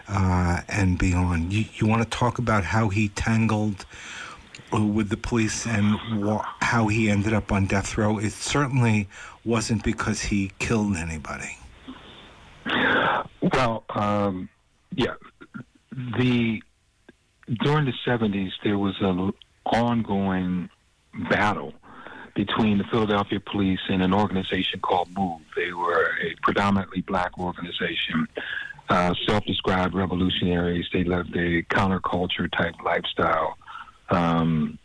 uh, 0.08 0.62
and 0.68 0.98
beyond. 0.98 1.54
You, 1.54 1.66
you 1.76 1.88
want 1.88 2.04
to 2.04 2.10
talk 2.18 2.38
about 2.38 2.64
how 2.66 2.90
he 2.90 3.10
tangled 3.10 3.86
with 4.72 5.10
the 5.10 5.18
police 5.18 5.66
and 5.66 5.96
wh- 6.24 6.44
how 6.62 6.88
he 6.88 7.10
ended 7.10 7.34
up 7.34 7.52
on 7.52 7.66
death 7.66 7.98
row? 7.98 8.18
It 8.18 8.32
certainly 8.32 9.08
wasn't 9.44 9.84
because 9.84 10.22
he 10.22 10.52
killed 10.60 10.96
anybody. 10.96 11.58
Well, 13.42 13.84
um, 13.90 14.50
yeah, 14.92 15.14
the 15.92 16.62
during 17.64 17.86
the 17.86 17.94
'70s 18.06 18.52
there 18.64 18.78
was 18.78 18.96
an 19.02 19.32
ongoing 19.66 20.70
battle 21.30 21.74
between 22.36 22.78
the 22.78 22.84
Philadelphia 22.86 23.40
police 23.40 23.80
and 23.88 24.04
an 24.04 24.14
organization 24.14 24.80
called 24.82 25.10
MOVE. 25.16 25.42
They 25.56 25.72
were 25.72 26.12
a 26.22 26.36
predominantly 26.44 27.02
black 27.02 27.38
organization, 27.40 28.28
uh, 28.90 29.14
self-described 29.26 29.96
revolutionaries. 29.96 30.86
They 30.92 31.06
lived 31.06 31.36
a 31.36 31.64
counterculture 31.64 32.52
type 32.52 32.76
lifestyle. 32.84 33.58
Um, 34.10 34.80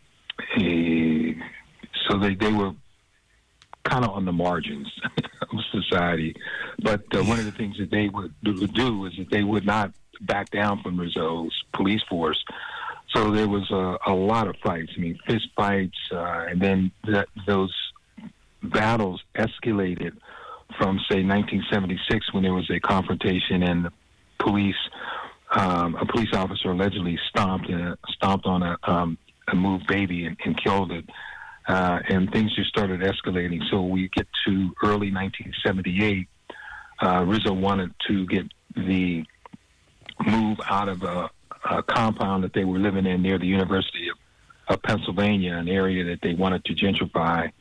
so 0.57 2.17
they, 2.17 2.35
they 2.35 2.51
were 2.51 2.73
kind 3.83 4.05
of 4.05 4.11
on 4.11 4.25
the 4.25 4.31
margins 4.31 4.87
of 5.41 5.59
society. 5.71 6.35
But 6.79 7.03
uh, 7.15 7.23
one 7.23 7.39
of 7.39 7.45
the 7.45 7.51
things 7.51 7.77
that 7.77 7.91
they 7.91 8.09
would, 8.09 8.33
do 8.41 9.05
is 9.05 9.13
that 9.17 9.29
they 9.31 9.43
would 9.43 9.65
not 9.65 9.91
back 10.21 10.49
down 10.51 10.81
from 10.81 10.99
Rizzo's 10.99 11.53
police 11.73 12.01
force. 12.09 12.43
So 13.13 13.31
there 13.31 13.47
was 13.47 13.69
a, 13.71 13.97
a 14.11 14.13
lot 14.13 14.47
of 14.47 14.55
fights. 14.63 14.91
I 14.95 14.99
mean, 14.99 15.19
fist 15.27 15.49
fights, 15.55 15.97
uh, 16.11 16.45
and 16.49 16.61
then 16.61 16.91
those 17.45 17.75
battles 18.63 19.21
escalated 19.35 20.13
from, 20.77 20.99
say, 21.09 21.23
1976 21.23 22.33
when 22.33 22.43
there 22.43 22.53
was 22.53 22.69
a 22.69 22.79
confrontation 22.79 23.63
and 23.63 23.85
the 23.85 23.91
police, 24.39 24.75
um, 25.51 25.95
a 25.95 26.05
police 26.05 26.33
officer 26.33 26.71
allegedly 26.71 27.19
stomped 27.29 27.69
a, 27.69 27.97
stomped 28.09 28.45
on 28.45 28.63
a, 28.63 28.77
um, 28.83 29.17
a 29.47 29.55
moved 29.55 29.87
baby 29.87 30.25
and, 30.25 30.37
and 30.45 30.61
killed 30.61 30.91
it. 30.91 31.05
Uh, 31.67 31.99
and 32.09 32.31
things 32.31 32.55
just 32.55 32.69
started 32.69 33.01
escalating. 33.01 33.61
So 33.69 33.81
we 33.81 34.09
get 34.09 34.27
to 34.45 34.73
early 34.83 35.11
1978. 35.11 36.27
Uh, 37.01 37.23
Rizzo 37.25 37.53
wanted 37.53 37.93
to 38.07 38.25
get 38.27 38.45
the 38.75 39.25
move 40.25 40.59
out 40.69 40.89
of 40.89 41.03
a 41.03 41.29
uh, 41.63 41.81
compound 41.83 42.43
that 42.43 42.53
they 42.53 42.63
were 42.63 42.79
living 42.79 43.05
in 43.05 43.21
near 43.21 43.37
the 43.37 43.45
University 43.45 44.09
of, 44.09 44.17
of 44.75 44.83
Pennsylvania, 44.83 45.55
an 45.55 45.67
area 45.67 46.03
that 46.05 46.19
they 46.21 46.33
wanted 46.33 46.65
to 46.65 46.73
gentrify, 46.73 47.51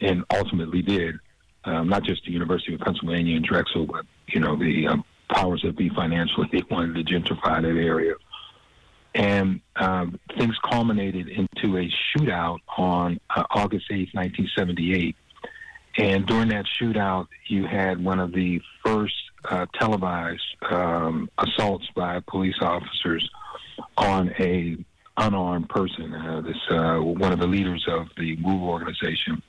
and 0.00 0.24
ultimately 0.34 0.82
did. 0.82 1.16
Um, 1.64 1.88
not 1.88 2.04
just 2.04 2.24
the 2.24 2.32
University 2.32 2.74
of 2.74 2.80
Pennsylvania 2.80 3.36
and 3.36 3.44
Drexel, 3.44 3.86
but 3.86 4.06
you 4.28 4.40
know 4.40 4.56
the 4.56 4.88
um, 4.88 5.04
powers 5.32 5.62
that 5.62 5.76
be 5.76 5.88
financially, 5.90 6.48
they 6.52 6.62
wanted 6.70 7.06
to 7.06 7.12
gentrify 7.14 7.62
that 7.62 7.68
area. 7.68 8.14
And 9.14 9.60
um, 9.74 10.20
things 10.38 10.56
culminated 10.70 11.28
into 11.28 11.78
a 11.78 11.90
shootout 12.14 12.58
on 12.76 13.18
uh, 13.34 13.42
August 13.50 13.86
8, 13.90 14.10
1978. 14.12 15.16
And 15.98 16.26
during 16.26 16.48
that 16.50 16.66
shootout, 16.80 17.26
you 17.48 17.66
had 17.66 18.02
one 18.02 18.20
of 18.20 18.32
the 18.32 18.60
first 18.84 19.14
uh, 19.44 19.66
televised 19.78 20.42
um, 20.70 21.28
assaults 21.38 21.88
by 21.96 22.20
police 22.20 22.54
officers 22.60 23.28
on 23.96 24.32
a 24.38 24.76
unarmed 25.16 25.68
person. 25.68 26.14
Uh, 26.14 26.40
this 26.40 26.56
uh, 26.70 26.98
one 26.98 27.32
of 27.32 27.40
the 27.40 27.46
leaders 27.46 27.84
of 27.88 28.06
the 28.16 28.36
MOVE 28.36 28.62
organization 28.62 29.42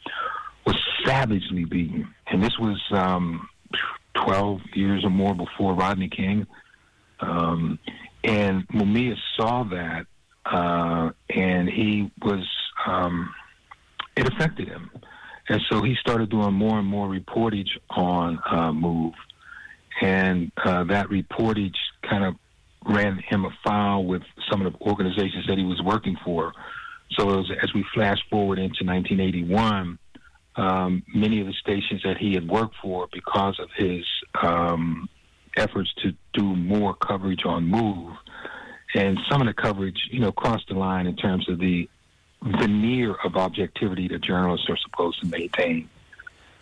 was 0.66 0.76
savagely 1.06 1.66
beaten, 1.66 2.08
and 2.28 2.44
this 2.44 2.58
was 2.60 2.82
um, 2.92 3.48
12 4.14 4.62
years 4.74 5.04
or 5.04 5.10
more 5.10 5.34
before 5.34 5.74
Rodney 5.74 6.10
King. 6.10 6.48
Um, 7.20 7.80
and 8.24 8.68
Mumia 8.70 9.16
saw 9.38 9.64
that, 9.66 10.06
uh, 10.46 11.12
and 11.30 11.70
he 11.70 12.12
was 12.24 12.48
um, 12.86 13.34
it 14.16 14.28
affected 14.28 14.68
him, 14.68 14.90
and 15.50 15.62
so 15.70 15.82
he 15.82 15.96
started 15.96 16.30
doing 16.30 16.54
more 16.54 16.80
and 16.80 16.88
more 16.88 17.08
reportage 17.08 17.70
on 17.90 18.40
uh, 18.50 18.72
Move, 18.72 19.14
and 20.02 20.52
uh, 20.64 20.84
that 20.86 21.08
reportage 21.08 21.76
kind 22.08 22.24
of 22.24 22.36
ran 22.86 23.20
him 23.30 23.46
afoul 23.46 24.06
with 24.06 24.24
some 24.50 24.66
of 24.66 24.74
the 24.74 24.80
organizations 24.82 25.46
that 25.48 25.58
he 25.58 25.64
was 25.64 25.82
working 25.84 26.18
for. 26.26 26.54
So 27.18 27.40
as, 27.40 27.46
as 27.62 27.74
we 27.74 27.86
flash 27.94 28.18
forward 28.30 28.58
into 28.58 28.84
1981, 28.84 30.00
um, 30.56 31.04
many 31.14 31.40
of 31.40 31.48
the 31.48 31.54
stations 31.54 32.02
that 32.04 32.18
he 32.18 32.34
had 32.34 32.48
worked 32.48 32.76
for, 32.82 33.08
because 33.12 33.60
of 33.60 33.70
his 33.76 34.06
um, 34.42 35.10
efforts 35.56 35.94
to 36.04 36.14
do 36.34 36.44
more 36.44 36.94
coverage 36.94 37.46
on 37.46 37.66
Move, 37.66 38.14
and 38.94 39.18
some 39.30 39.42
of 39.42 39.48
the 39.48 39.54
coverage, 39.54 40.10
you 40.12 40.20
know, 40.20 40.32
crossed 40.32 40.68
the 40.68 40.76
line 40.76 41.08
in 41.08 41.16
terms 41.16 41.48
of 41.50 41.60
the 41.60 41.90
veneer 42.42 43.16
of 43.24 43.36
objectivity 43.36 44.08
that 44.08 44.22
journalists 44.22 44.68
are 44.70 44.78
supposed 44.78 45.22
to 45.22 45.28
maintain. 45.28 45.90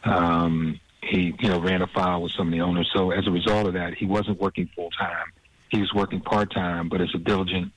Um, 0.03 0.79
he, 1.01 1.33
you 1.39 1.49
know, 1.49 1.59
ran 1.59 1.81
afoul 1.81 2.21
with 2.21 2.33
some 2.33 2.47
of 2.47 2.53
the 2.53 2.61
owners. 2.61 2.89
So 2.93 3.11
as 3.11 3.25
a 3.25 3.31
result 3.31 3.67
of 3.67 3.73
that, 3.73 3.95
he 3.95 4.05
wasn't 4.05 4.39
working 4.39 4.69
full 4.75 4.91
time 4.91 5.31
he 5.69 5.79
was 5.79 5.93
working 5.93 6.19
part 6.19 6.51
time, 6.51 6.89
but 6.89 7.01
as 7.01 7.09
a 7.13 7.17
diligent 7.17 7.71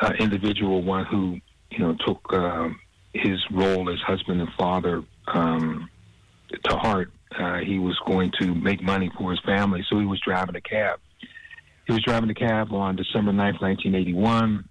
uh, 0.00 0.12
individual, 0.18 0.82
one 0.82 1.04
who 1.06 1.40
you 1.70 1.78
know 1.78 1.96
took 2.04 2.32
uh, 2.32 2.68
his 3.12 3.38
role 3.50 3.90
as 3.90 4.00
husband 4.00 4.40
and 4.40 4.52
father 4.58 5.02
um, 5.28 5.88
to 6.64 6.76
heart. 6.76 7.10
Uh, 7.36 7.58
he 7.58 7.78
was 7.78 7.98
going 8.06 8.32
to 8.40 8.54
make 8.54 8.82
money 8.82 9.10
for 9.18 9.30
his 9.30 9.40
family, 9.40 9.84
so 9.88 9.98
he 9.98 10.06
was 10.06 10.20
driving 10.24 10.56
a 10.56 10.60
cab. 10.60 11.00
He 11.86 11.92
was 11.92 12.02
driving 12.02 12.30
a 12.30 12.34
cab 12.34 12.72
on 12.72 12.96
December 12.96 13.32
9th, 13.32 13.60
1981. 13.60 14.68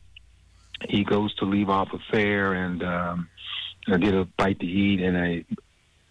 He 0.90 1.04
goes 1.04 1.34
to 1.36 1.46
leave 1.46 1.70
off 1.70 1.90
a 1.94 2.00
fare 2.12 2.54
and 2.54 2.84
um, 2.84 3.30
get 3.88 4.14
a 4.14 4.28
bite 4.38 4.60
to 4.60 4.66
eat 4.66 5.02
in 5.02 5.16
a 5.16 5.46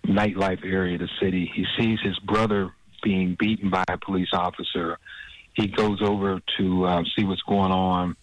nightlife 0.06 0.64
area 0.64 0.94
of 0.94 1.00
the 1.00 1.08
city. 1.20 1.50
He 1.54 1.66
sees 1.78 1.98
his 2.02 2.18
brother 2.20 2.70
being 3.02 3.36
beaten 3.38 3.70
by 3.70 3.84
a 3.88 3.98
police 3.98 4.30
officer 4.32 4.98
he 5.54 5.68
goes 5.68 6.00
over 6.02 6.40
to 6.58 6.84
uh, 6.84 7.02
see 7.16 7.24
what's 7.24 7.42
going 7.42 7.72
on. 7.72 8.16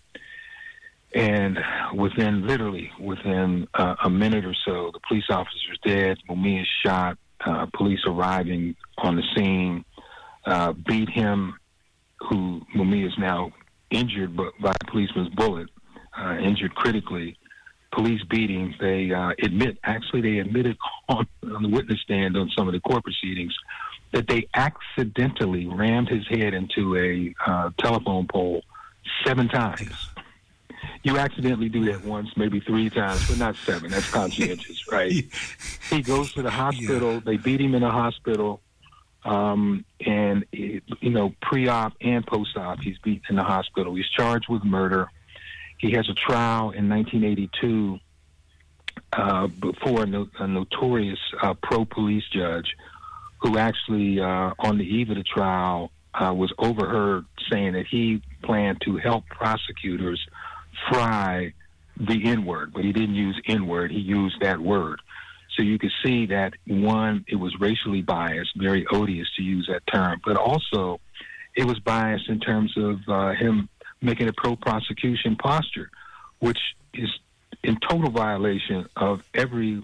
And 1.13 1.59
within, 1.93 2.47
literally, 2.47 2.91
within 2.99 3.67
uh, 3.73 3.95
a 4.03 4.09
minute 4.09 4.45
or 4.45 4.55
so, 4.65 4.91
the 4.93 4.99
police 5.07 5.25
officer's 5.29 5.79
dead. 5.83 6.17
Mumia 6.29 6.61
is 6.61 6.67
shot. 6.85 7.17
Uh, 7.43 7.65
police 7.73 7.99
arriving 8.05 8.75
on 8.99 9.15
the 9.15 9.23
scene 9.35 9.83
uh, 10.45 10.73
beat 10.73 11.09
him, 11.09 11.55
who 12.19 12.61
Mumia 12.75 13.07
is 13.07 13.17
now 13.17 13.51
injured 13.89 14.37
by 14.37 14.75
a 14.79 14.91
policeman's 14.91 15.29
bullet, 15.29 15.67
uh, 16.17 16.37
injured 16.37 16.75
critically. 16.75 17.37
Police 17.91 18.21
beating. 18.29 18.73
They 18.79 19.11
uh, 19.11 19.31
admit, 19.43 19.79
actually, 19.83 20.21
they 20.21 20.39
admitted 20.39 20.77
on, 21.09 21.27
on 21.43 21.63
the 21.63 21.69
witness 21.69 21.99
stand 22.01 22.37
on 22.37 22.49
some 22.55 22.67
of 22.67 22.73
the 22.73 22.79
court 22.79 23.03
proceedings 23.03 23.53
that 24.13 24.27
they 24.27 24.47
accidentally 24.53 25.65
rammed 25.65 26.07
his 26.07 26.25
head 26.27 26.53
into 26.53 26.95
a 26.95 27.33
telephone 27.81 28.27
pole 28.27 28.63
seven 29.25 29.49
times. 29.49 30.10
You 31.03 31.17
accidentally 31.17 31.69
do 31.69 31.85
that 31.85 32.03
once, 32.05 32.29
maybe 32.35 32.59
three 32.59 32.89
times, 32.89 33.27
but 33.27 33.37
not 33.37 33.55
seven. 33.55 33.91
That's 33.91 34.09
conscientious, 34.09 34.87
right? 34.91 35.11
he 35.89 36.01
goes 36.01 36.33
to 36.33 36.41
the 36.41 36.51
hospital. 36.51 37.13
Yeah. 37.13 37.19
They 37.25 37.37
beat 37.37 37.61
him 37.61 37.75
in 37.75 37.81
the 37.81 37.89
hospital. 37.89 38.61
Um, 39.23 39.85
and, 40.05 40.45
it, 40.51 40.83
you 40.99 41.11
know, 41.11 41.33
pre 41.41 41.67
op 41.67 41.93
and 42.01 42.25
post 42.25 42.57
op, 42.57 42.81
he's 42.81 42.97
beaten 42.99 43.23
in 43.29 43.35
the 43.35 43.43
hospital. 43.43 43.93
He's 43.95 44.09
charged 44.09 44.49
with 44.49 44.63
murder. 44.63 45.09
He 45.77 45.91
has 45.91 46.09
a 46.09 46.13
trial 46.13 46.71
in 46.71 46.89
1982 46.89 47.99
uh, 49.13 49.47
before 49.47 50.03
a, 50.03 50.05
no, 50.05 50.27
a 50.39 50.47
notorious 50.47 51.19
uh, 51.41 51.53
pro 51.61 51.85
police 51.85 52.23
judge 52.31 52.75
who 53.41 53.57
actually, 53.57 54.19
uh, 54.19 54.53
on 54.59 54.77
the 54.77 54.85
eve 54.85 55.09
of 55.09 55.17
the 55.17 55.23
trial, 55.23 55.91
uh, 56.13 56.33
was 56.33 56.53
overheard 56.57 57.25
saying 57.51 57.73
that 57.73 57.87
he 57.87 58.21
planned 58.43 58.81
to 58.81 58.97
help 58.97 59.25
prosecutors 59.27 60.23
fry 60.89 61.53
the 61.97 62.25
N 62.25 62.45
word, 62.45 62.73
but 62.73 62.83
he 62.83 62.91
didn't 62.91 63.15
use 63.15 63.39
N 63.47 63.67
word, 63.67 63.91
he 63.91 63.99
used 63.99 64.39
that 64.41 64.59
word. 64.59 64.99
So 65.55 65.63
you 65.63 65.77
could 65.77 65.91
see 66.03 66.27
that 66.27 66.53
one, 66.65 67.25
it 67.27 67.35
was 67.35 67.53
racially 67.59 68.01
biased, 68.01 68.51
very 68.55 68.85
odious 68.87 69.27
to 69.35 69.43
use 69.43 69.67
that 69.71 69.85
term, 69.85 70.21
but 70.25 70.37
also 70.37 70.99
it 71.55 71.65
was 71.65 71.79
biased 71.79 72.29
in 72.29 72.39
terms 72.39 72.73
of 72.77 72.99
uh, 73.07 73.33
him 73.33 73.67
making 74.01 74.29
a 74.29 74.33
pro 74.33 74.55
prosecution 74.55 75.35
posture, 75.35 75.89
which 76.39 76.59
is 76.93 77.09
in 77.63 77.77
total 77.87 78.09
violation 78.09 78.87
of 78.95 79.21
every 79.33 79.83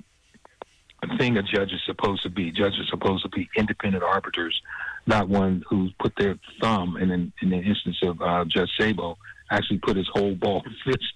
thing 1.17 1.37
a 1.37 1.43
judge 1.43 1.71
is 1.71 1.81
supposed 1.85 2.23
to 2.23 2.29
be. 2.29 2.51
Judges 2.51 2.79
are 2.79 2.87
supposed 2.89 3.23
to 3.23 3.29
be 3.29 3.49
independent 3.55 4.03
arbiters, 4.03 4.61
not 5.05 5.29
one 5.29 5.63
who 5.69 5.89
put 5.99 6.15
their 6.15 6.39
thumb, 6.61 6.97
in, 6.97 7.11
in 7.11 7.49
the 7.49 7.57
instance 7.57 7.97
of 8.03 8.21
uh, 8.21 8.45
Judge 8.45 8.71
Sabo, 8.79 9.17
actually 9.49 9.79
put 9.79 9.97
his 9.97 10.07
whole 10.11 10.35
ball 10.35 10.63
fist 10.85 11.13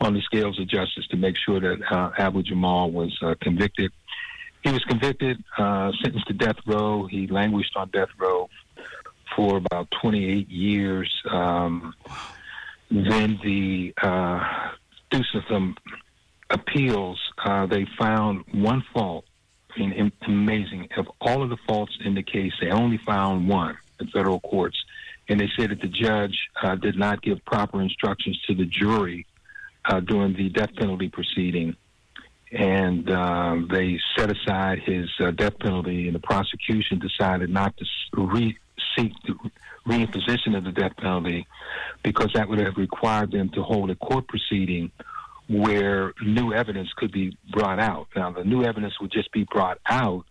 on 0.00 0.14
the 0.14 0.20
scales 0.22 0.58
of 0.58 0.68
justice 0.68 1.06
to 1.08 1.16
make 1.16 1.36
sure 1.36 1.60
that 1.60 1.78
uh, 1.90 2.10
Abu 2.18 2.42
Jamal 2.42 2.90
was 2.90 3.16
uh, 3.22 3.34
convicted. 3.40 3.92
He 4.62 4.70
was 4.70 4.84
convicted, 4.84 5.42
uh, 5.58 5.90
sentenced 6.02 6.28
to 6.28 6.34
death 6.34 6.56
row. 6.66 7.06
He 7.06 7.26
languished 7.26 7.76
on 7.76 7.90
death 7.90 8.10
row 8.16 8.48
for 9.34 9.56
about 9.56 9.88
28 10.02 10.48
years. 10.48 11.12
Um, 11.28 11.94
then 12.90 13.40
the 13.42 13.94
uh, 14.00 14.70
some 15.48 15.76
appeals, 16.50 17.20
uh, 17.44 17.66
they 17.66 17.86
found 17.98 18.44
one 18.52 18.84
fault. 18.92 19.24
I 19.74 19.80
mean, 19.80 20.12
amazing. 20.26 20.88
Of 20.96 21.10
all 21.20 21.42
of 21.42 21.48
the 21.48 21.56
faults 21.66 21.96
in 22.04 22.14
the 22.14 22.22
case, 22.22 22.52
they 22.60 22.70
only 22.70 22.98
found 22.98 23.48
one 23.48 23.78
in 24.00 24.08
federal 24.08 24.40
courts. 24.40 24.76
And 25.28 25.40
they 25.40 25.48
said 25.56 25.70
that 25.70 25.80
the 25.80 25.88
judge 25.88 26.36
uh, 26.62 26.74
did 26.74 26.98
not 26.98 27.22
give 27.22 27.44
proper 27.44 27.80
instructions 27.80 28.40
to 28.46 28.54
the 28.54 28.66
jury 28.66 29.26
uh, 29.84 30.00
during 30.00 30.34
the 30.34 30.48
death 30.48 30.74
penalty 30.76 31.08
proceeding. 31.08 31.76
And 32.50 33.08
uh, 33.10 33.56
they 33.70 33.98
set 34.16 34.30
aside 34.30 34.80
his 34.80 35.08
uh, 35.20 35.30
death 35.30 35.58
penalty, 35.58 36.06
and 36.06 36.14
the 36.14 36.20
prosecution 36.20 36.98
decided 36.98 37.48
not 37.48 37.74
to 37.78 37.86
re- 38.16 38.58
seek 38.96 39.12
the 39.26 39.34
reimposition 39.86 40.56
of 40.56 40.64
the 40.64 40.72
death 40.72 40.96
penalty 40.96 41.46
because 42.02 42.32
that 42.34 42.48
would 42.48 42.58
have 42.58 42.76
required 42.76 43.32
them 43.32 43.48
to 43.50 43.62
hold 43.62 43.90
a 43.90 43.94
court 43.94 44.28
proceeding 44.28 44.90
where 45.48 46.12
new 46.22 46.52
evidence 46.52 46.92
could 46.96 47.12
be 47.12 47.36
brought 47.50 47.78
out. 47.78 48.06
Now, 48.14 48.30
the 48.30 48.44
new 48.44 48.62
evidence 48.64 49.00
would 49.00 49.10
just 49.10 49.32
be 49.32 49.44
brought 49.44 49.78
out, 49.86 50.24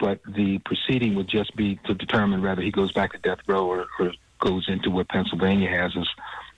but 0.00 0.20
the 0.24 0.58
proceeding 0.64 1.14
would 1.14 1.28
just 1.28 1.54
be 1.56 1.78
to 1.86 1.94
determine 1.94 2.42
whether 2.42 2.62
he 2.62 2.70
goes 2.70 2.92
back 2.92 3.12
to 3.12 3.18
death 3.18 3.38
row 3.46 3.66
or, 3.66 3.86
or 3.98 4.12
goes 4.38 4.66
into 4.68 4.90
what 4.90 5.08
Pennsylvania 5.08 5.68
has 5.68 5.92
as 5.96 6.06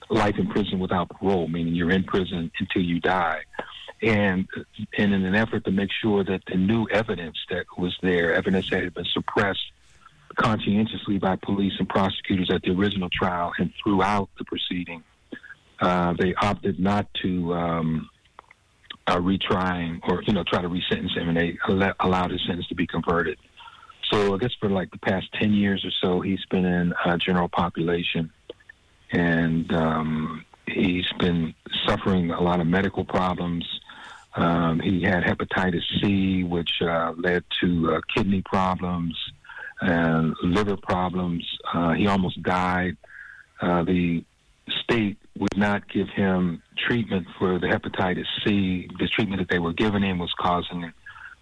life 0.09 0.37
in 0.37 0.47
prison 0.47 0.79
without 0.79 1.09
parole, 1.09 1.47
meaning 1.47 1.75
you're 1.75 1.91
in 1.91 2.03
prison 2.03 2.51
until 2.59 2.81
you 2.81 2.99
die. 2.99 3.41
And, 4.01 4.47
and 4.97 5.13
in 5.13 5.25
an 5.25 5.35
effort 5.35 5.65
to 5.65 5.71
make 5.71 5.89
sure 6.01 6.23
that 6.23 6.41
the 6.47 6.55
new 6.55 6.87
evidence 6.89 7.37
that 7.49 7.65
was 7.77 7.95
there, 8.01 8.33
evidence 8.33 8.69
that 8.69 8.83
had 8.83 8.93
been 8.93 9.05
suppressed 9.05 9.71
conscientiously 10.35 11.17
by 11.17 11.35
police 11.35 11.73
and 11.79 11.89
prosecutors 11.89 12.49
at 12.53 12.61
the 12.61 12.71
original 12.71 13.09
trial 13.11 13.51
and 13.57 13.73
throughout 13.83 14.29
the 14.37 14.45
proceeding, 14.45 15.03
uh, 15.81 16.13
they 16.17 16.33
opted 16.35 16.79
not 16.79 17.07
to 17.21 17.53
um, 17.53 18.09
uh, 19.07 19.17
retry 19.17 19.99
or 20.07 20.21
you 20.23 20.33
know 20.33 20.43
try 20.43 20.61
to 20.61 20.67
resentence 20.67 21.13
him, 21.15 21.29
and 21.29 21.37
they 21.37 21.57
allowed 21.99 22.31
his 22.31 22.41
sentence 22.45 22.67
to 22.67 22.75
be 22.75 22.87
converted. 22.87 23.37
So 24.09 24.33
I 24.33 24.37
guess 24.37 24.53
for 24.59 24.69
like 24.69 24.91
the 24.91 24.97
past 24.97 25.27
ten 25.33 25.53
years 25.53 25.85
or 25.85 25.91
so, 26.01 26.21
he's 26.21 26.43
been 26.49 26.65
in 26.65 26.93
uh, 27.05 27.17
general 27.17 27.49
population, 27.49 28.31
and 29.11 29.71
um, 29.73 30.45
he's 30.67 31.11
been 31.19 31.53
suffering 31.85 32.31
a 32.31 32.41
lot 32.41 32.59
of 32.59 32.67
medical 32.67 33.05
problems. 33.05 33.65
Um, 34.35 34.79
he 34.79 35.01
had 35.01 35.23
hepatitis 35.23 35.83
C, 36.01 36.43
which 36.43 36.81
uh, 36.81 37.13
led 37.17 37.43
to 37.61 37.95
uh, 37.95 38.01
kidney 38.15 38.41
problems 38.41 39.15
and 39.81 40.35
liver 40.41 40.77
problems. 40.77 41.45
Uh, 41.73 41.93
he 41.93 42.07
almost 42.07 42.41
died. 42.43 42.97
Uh, 43.61 43.83
the 43.83 44.23
state 44.83 45.17
would 45.37 45.57
not 45.57 45.87
give 45.89 46.09
him 46.09 46.61
treatment 46.77 47.27
for 47.37 47.59
the 47.59 47.67
hepatitis 47.67 48.25
C. 48.43 48.87
The 48.99 49.07
treatment 49.07 49.41
that 49.41 49.49
they 49.49 49.59
were 49.59 49.73
giving 49.73 50.03
him 50.03 50.19
was 50.19 50.33
causing 50.39 50.91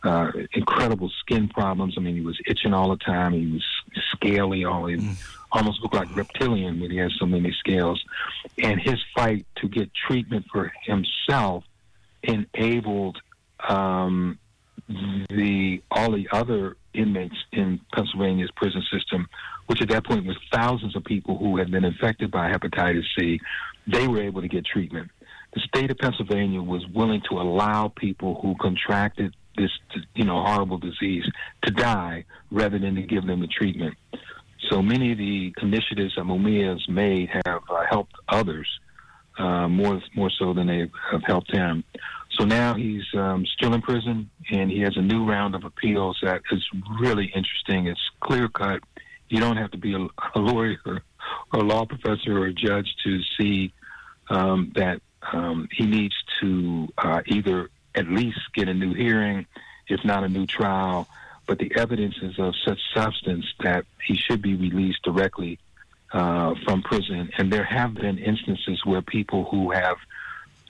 uh, 0.08 0.32
incredible 0.54 1.12
skin 1.20 1.48
problems. 1.50 1.96
I 1.98 2.02
mean, 2.02 2.16
he 2.16 2.22
was 2.22 2.40
itching 2.48 2.74
all 2.74 2.90
the 2.90 2.98
time. 2.98 3.34
He 3.34 3.52
was 3.52 3.66
scaly. 4.14 4.66
All 4.66 4.86
he 4.88 4.96
mm. 4.96 5.16
almost 5.52 5.82
looked 5.82 5.96
like 5.96 6.16
reptilian 6.16 6.80
when 6.80 6.92
he 6.92 6.98
had 6.98 7.12
so 7.20 7.26
many 7.26 7.52
scales. 7.60 8.04
And 8.58 8.80
his 8.80 9.00
fight 9.16 9.46
to 9.58 9.68
get 9.68 9.92
treatment 9.94 10.46
for 10.52 10.72
himself 10.84 11.64
enabled 12.24 13.18
um, 13.68 14.40
the 14.88 15.82
all 15.92 16.12
the 16.12 16.28
other 16.32 16.78
inmates 16.94 17.36
in 17.52 17.80
Pennsylvania's 17.94 18.52
prison 18.56 18.84
system, 18.92 19.28
which 19.68 19.82
at 19.82 19.90
that 19.90 20.06
point 20.06 20.26
was 20.26 20.38
thousands 20.52 20.96
of 20.96 21.04
people 21.04 21.38
who 21.38 21.58
had 21.58 21.70
been 21.70 21.84
infected 21.84 22.32
by 22.32 22.52
hepatitis 22.52 23.04
C, 23.18 23.40
they 23.86 24.08
were 24.08 24.22
able 24.22 24.42
to 24.42 24.48
get 24.48 24.66
treatment. 24.66 25.12
The 25.54 25.62
state 25.62 25.92
of 25.92 25.98
Pennsylvania 25.98 26.62
was 26.62 26.86
willing 26.88 27.22
to 27.30 27.40
allow 27.40 27.88
people 27.88 28.40
who 28.42 28.56
contracted 28.60 29.36
this, 29.58 29.72
you 30.16 30.24
know, 30.24 30.44
horrible 30.44 30.78
disease 30.78 31.26
to 31.64 31.72
die 31.72 32.26
rather 32.52 32.80
than 32.80 32.96
to 32.96 33.02
give 33.02 33.26
them 33.26 33.42
the 33.42 33.48
treatment. 33.48 33.96
So 34.70 34.82
many 34.82 35.12
of 35.12 35.18
the 35.18 35.54
initiatives 35.62 36.16
that 36.16 36.26
Mumia 36.26 36.72
has 36.72 36.88
made 36.90 37.30
have 37.46 37.62
uh, 37.70 37.84
helped 37.90 38.14
others 38.30 38.68
uh, 39.38 39.68
more 39.68 40.02
more 40.16 40.32
so 40.32 40.54
than 40.54 40.68
they 40.68 40.90
have 41.12 41.24
helped 41.24 41.52
him. 41.52 41.84
So 42.32 42.44
now 42.46 42.76
he's 42.76 43.04
um, 43.14 43.46
still 43.46 43.74
in 43.74 43.82
prison, 43.82 44.30
and 44.52 44.70
he 44.70 44.82
has 44.82 44.96
a 44.98 45.02
new 45.02 45.26
round 45.26 45.56
of 45.56 45.64
appeals 45.64 46.18
that 46.22 46.42
is 46.52 46.64
really 47.00 47.32
interesting. 47.36 47.88
It's 47.88 48.02
clear 48.20 48.48
cut. 48.48 48.82
You 49.30 49.40
don't 49.40 49.58
have 49.58 49.72
to 49.72 49.78
be 49.78 49.94
a, 49.94 50.08
a 50.36 50.40
lawyer 50.40 50.78
or, 50.86 51.02
a 51.54 51.58
law 51.58 51.86
professor 51.86 52.38
or 52.38 52.46
a 52.48 52.54
judge 52.54 52.88
to 53.04 53.20
see 53.38 53.74
um, 54.30 54.72
that 54.76 55.02
um, 55.34 55.68
he 55.72 55.86
needs 55.86 56.16
to 56.42 56.88
uh, 56.98 57.22
either 57.26 57.70
at 57.98 58.08
least 58.08 58.40
get 58.54 58.70
a 58.70 58.74
new 58.74 58.94
hearing, 58.94 59.46
if 59.90 60.04
not 60.06 60.24
a 60.24 60.30
new 60.30 60.46
trial. 60.46 61.08
But 61.48 61.60
the 61.60 61.72
evidence 61.76 62.16
is 62.22 62.38
of 62.40 62.54
such 62.66 62.80
substance 62.94 63.46
that 63.62 63.86
he 64.06 64.16
should 64.16 64.42
be 64.42 64.56
released 64.56 65.02
directly 65.04 65.60
uh, 66.12 66.56
from 66.66 66.84
prison. 66.84 67.30
And 67.38 67.52
there 67.52 67.64
have 67.64 67.96
been 67.96 68.18
instances 68.18 68.86
where 68.86 69.02
people 69.02 69.46
who 69.46 69.72
have 69.72 69.98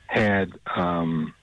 had 0.08 0.54
um, 0.76 1.34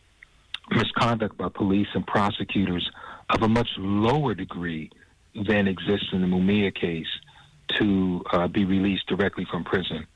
misconduct 0.70 1.37
by 1.37 1.49
police 1.49 1.88
and 1.94 2.07
prosecutors 2.07 2.88
of 3.31 3.42
a 3.42 3.49
much 3.49 3.68
lower 3.77 4.35
degree 4.35 4.90
than 5.35 5.66
exists 5.66 6.09
in 6.12 6.20
the 6.20 6.27
Mumia 6.27 6.75
case 6.75 7.09
to 7.79 8.23
uh, 8.33 8.49
be 8.49 8.64
released 8.64 9.07
directly 9.07 9.47
from 9.51 9.64
prison. 9.64 10.07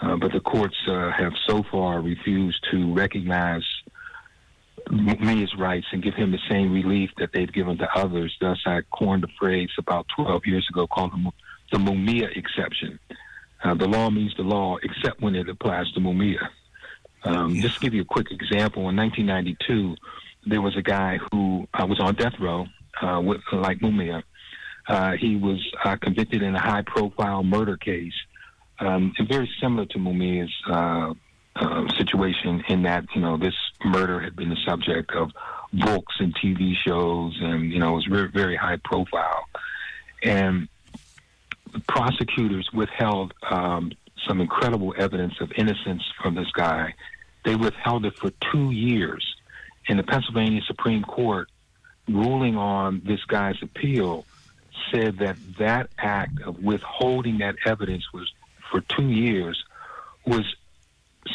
Uh, 0.00 0.16
but 0.16 0.32
the 0.32 0.40
courts 0.40 0.76
uh, 0.88 1.10
have 1.10 1.32
so 1.46 1.62
far 1.70 2.00
refused 2.00 2.66
to 2.70 2.92
recognize 2.92 3.64
Mumia's 4.90 5.54
rights 5.56 5.86
and 5.92 6.02
give 6.02 6.14
him 6.14 6.30
the 6.30 6.38
same 6.48 6.72
relief 6.72 7.10
that 7.18 7.30
they've 7.32 7.52
given 7.52 7.78
to 7.78 7.88
others. 7.94 8.34
Thus, 8.40 8.60
I 8.66 8.82
coined 8.92 9.24
a 9.24 9.28
phrase 9.38 9.70
about 9.78 10.06
12 10.16 10.42
years 10.46 10.66
ago 10.70 10.86
called 10.86 11.12
the, 11.12 11.30
the 11.72 11.78
Mumia 11.78 12.36
exception. 12.36 12.98
Uh, 13.62 13.74
the 13.74 13.86
law 13.86 14.10
means 14.10 14.34
the 14.36 14.42
law 14.42 14.76
except 14.82 15.20
when 15.20 15.34
it 15.34 15.48
applies 15.48 15.90
to 15.92 16.00
Mumia. 16.00 16.48
Um, 17.24 17.54
just 17.60 17.76
to 17.76 17.80
give 17.80 17.94
you 17.94 18.02
a 18.02 18.06
quick 18.06 18.30
example, 18.30 18.88
in 18.90 18.96
1992, 18.96 19.96
there 20.46 20.60
was 20.60 20.76
a 20.76 20.82
guy 20.82 21.18
who 21.32 21.66
uh, 21.72 21.86
was 21.86 21.98
on 21.98 22.14
death 22.14 22.34
row, 22.38 22.66
uh, 23.00 23.20
with, 23.20 23.40
like 23.52 23.78
Mumia. 23.78 24.22
Uh, 24.86 25.12
he 25.12 25.36
was 25.36 25.58
uh, 25.84 25.96
convicted 25.96 26.42
in 26.42 26.54
a 26.54 26.60
high-profile 26.60 27.42
murder 27.42 27.78
case, 27.78 28.12
um, 28.80 29.14
and 29.18 29.26
very 29.26 29.50
similar 29.60 29.86
to 29.86 29.98
Mumia's 29.98 30.52
uh, 31.56 31.88
situation 31.96 32.64
in 32.68 32.82
that 32.82 33.04
you 33.14 33.20
know 33.20 33.36
this 33.36 33.54
murder 33.84 34.20
had 34.20 34.36
been 34.36 34.50
the 34.50 34.58
subject 34.66 35.12
of 35.12 35.30
books 35.72 36.16
and 36.18 36.34
TV 36.36 36.74
shows, 36.76 37.36
and 37.40 37.72
you 37.72 37.78
know 37.78 37.92
it 37.92 37.96
was 37.96 38.06
very, 38.06 38.28
very 38.28 38.56
high 38.56 38.78
profile, 38.84 39.46
and 40.22 40.68
prosecutors 41.88 42.68
withheld 42.72 43.34
um, 43.50 43.92
some 44.26 44.40
incredible 44.40 44.94
evidence 44.96 45.34
of 45.40 45.52
innocence 45.56 46.02
from 46.20 46.34
this 46.34 46.50
guy 46.52 46.94
they 47.44 47.54
withheld 47.54 48.04
it 48.04 48.16
for 48.16 48.30
two 48.52 48.70
years. 48.70 49.36
And 49.88 49.98
the 49.98 50.02
Pennsylvania 50.02 50.62
Supreme 50.66 51.04
Court, 51.04 51.48
ruling 52.08 52.56
on 52.56 53.02
this 53.04 53.22
guy's 53.26 53.62
appeal, 53.62 54.26
said 54.90 55.18
that 55.18 55.36
that 55.58 55.90
act 55.98 56.40
of 56.42 56.62
withholding 56.62 57.38
that 57.38 57.56
evidence 57.64 58.04
was 58.12 58.32
for 58.70 58.80
two 58.80 59.08
years 59.08 59.62
was 60.26 60.56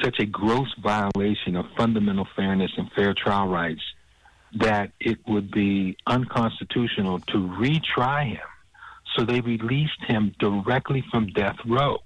such 0.03 0.19
a 0.19 0.25
gross 0.25 0.73
violation 0.81 1.55
of 1.55 1.65
fundamental 1.77 2.27
fairness 2.35 2.71
and 2.77 2.91
fair 2.91 3.13
trial 3.13 3.47
rights 3.47 3.81
that 4.53 4.91
it 4.99 5.19
would 5.27 5.51
be 5.51 5.97
unconstitutional 6.07 7.19
to 7.19 7.37
retry 7.37 8.29
him. 8.29 8.47
So 9.15 9.25
they 9.25 9.41
released 9.41 10.03
him 10.07 10.33
directly 10.39 11.03
from 11.11 11.27
death 11.27 11.57
row 11.65 11.99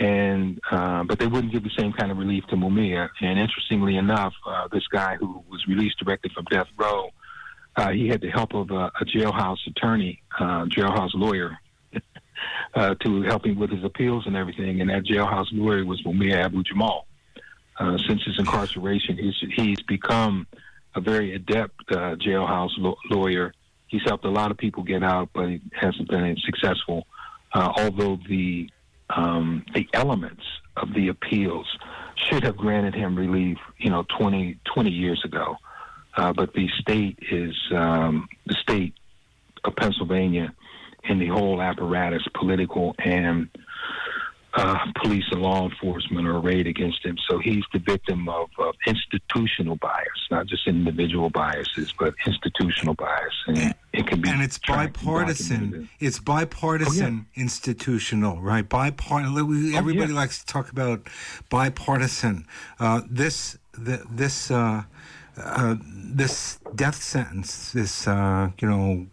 and 0.00 0.60
uh, 0.72 1.04
but 1.04 1.20
they 1.20 1.26
wouldn't 1.26 1.52
give 1.52 1.62
the 1.62 1.70
same 1.78 1.92
kind 1.92 2.10
of 2.10 2.18
relief 2.18 2.44
to 2.48 2.56
Mumia. 2.56 3.08
And 3.20 3.38
interestingly 3.38 3.96
enough, 3.96 4.34
uh, 4.44 4.66
this 4.72 4.86
guy 4.88 5.16
who 5.16 5.44
was 5.48 5.64
released 5.68 5.98
directly 6.00 6.30
from 6.34 6.46
death 6.46 6.66
row 6.76 7.10
uh, 7.76 7.90
he 7.90 8.08
had 8.08 8.20
the 8.20 8.30
help 8.30 8.54
of 8.54 8.70
a, 8.70 8.92
a 9.00 9.04
jailhouse 9.04 9.66
attorney, 9.66 10.22
uh, 10.38 10.64
jailhouse 10.66 11.14
lawyer, 11.14 11.58
uh, 12.74 12.94
to 12.96 13.22
help 13.22 13.46
him 13.46 13.58
with 13.58 13.70
his 13.70 13.84
appeals 13.84 14.26
and 14.26 14.36
everything. 14.36 14.80
And 14.80 14.90
that 14.90 15.04
jailhouse 15.04 15.46
lawyer 15.52 15.84
was 15.84 16.02
Mumia 16.02 16.44
Abu 16.44 16.62
Jamal. 16.62 17.06
Uh, 17.78 17.98
since 18.06 18.22
his 18.24 18.38
incarceration, 18.38 19.16
he's, 19.16 19.34
he's 19.56 19.80
become 19.82 20.46
a 20.94 21.00
very 21.00 21.34
adept 21.34 21.80
uh, 21.90 22.14
jailhouse 22.16 22.70
lo- 22.78 22.96
lawyer. 23.10 23.52
He's 23.88 24.02
helped 24.04 24.24
a 24.24 24.30
lot 24.30 24.50
of 24.50 24.58
people 24.58 24.82
get 24.82 25.02
out, 25.02 25.30
but 25.34 25.48
he 25.48 25.60
hasn't 25.72 26.08
been 26.08 26.36
successful. 26.44 27.06
Uh, 27.52 27.72
although 27.76 28.18
the 28.28 28.68
um, 29.10 29.64
the 29.74 29.86
elements 29.92 30.42
of 30.76 30.92
the 30.94 31.08
appeals 31.08 31.66
should 32.16 32.42
have 32.42 32.56
granted 32.56 32.94
him 32.94 33.14
relief, 33.16 33.58
you 33.78 33.90
know, 33.90 34.04
20, 34.18 34.58
20 34.64 34.90
years 34.90 35.22
ago. 35.24 35.56
Uh, 36.16 36.32
but 36.32 36.52
the 36.54 36.68
state 36.80 37.18
is 37.30 37.54
um, 37.72 38.28
the 38.46 38.54
state 38.54 38.94
of 39.64 39.74
Pennsylvania 39.76 40.52
and 41.08 41.20
the 41.20 41.28
whole 41.28 41.60
apparatus, 41.60 42.22
political 42.34 42.94
and 42.98 43.48
uh, 44.56 44.78
police 45.02 45.24
and 45.32 45.42
law 45.42 45.68
enforcement 45.68 46.26
are 46.26 46.36
arrayed 46.36 46.66
against 46.66 47.04
him. 47.04 47.16
So 47.28 47.38
he's 47.38 47.64
the 47.72 47.80
victim 47.80 48.28
of 48.28 48.48
uh, 48.58 48.70
institutional 48.86 49.76
bias, 49.76 50.28
not 50.30 50.46
just 50.46 50.68
individual 50.68 51.28
biases, 51.30 51.92
but 51.98 52.14
institutional 52.24 52.94
bias, 52.94 53.34
and 53.48 53.74
it 53.92 54.06
can 54.06 54.20
be. 54.20 54.30
And 54.30 54.42
it's 54.42 54.58
bipartisan. 54.58 55.88
It's 55.98 56.20
bipartisan, 56.20 57.26
oh, 57.26 57.26
yeah. 57.34 57.42
institutional, 57.42 58.40
right? 58.40 58.68
Bipartisan. 58.68 59.74
Everybody 59.74 60.12
oh, 60.12 60.14
yeah. 60.14 60.20
likes 60.20 60.38
to 60.40 60.46
talk 60.46 60.70
about 60.70 61.08
bipartisan. 61.50 62.46
Uh, 62.78 63.02
this, 63.10 63.58
the, 63.76 64.04
this. 64.10 64.50
Uh, 64.50 64.84
uh, 65.36 65.74
this 65.82 66.60
death 66.76 67.02
sentence, 67.02 67.72
this 67.72 68.06
uh, 68.06 68.50
you 68.60 68.68
know 68.68 69.04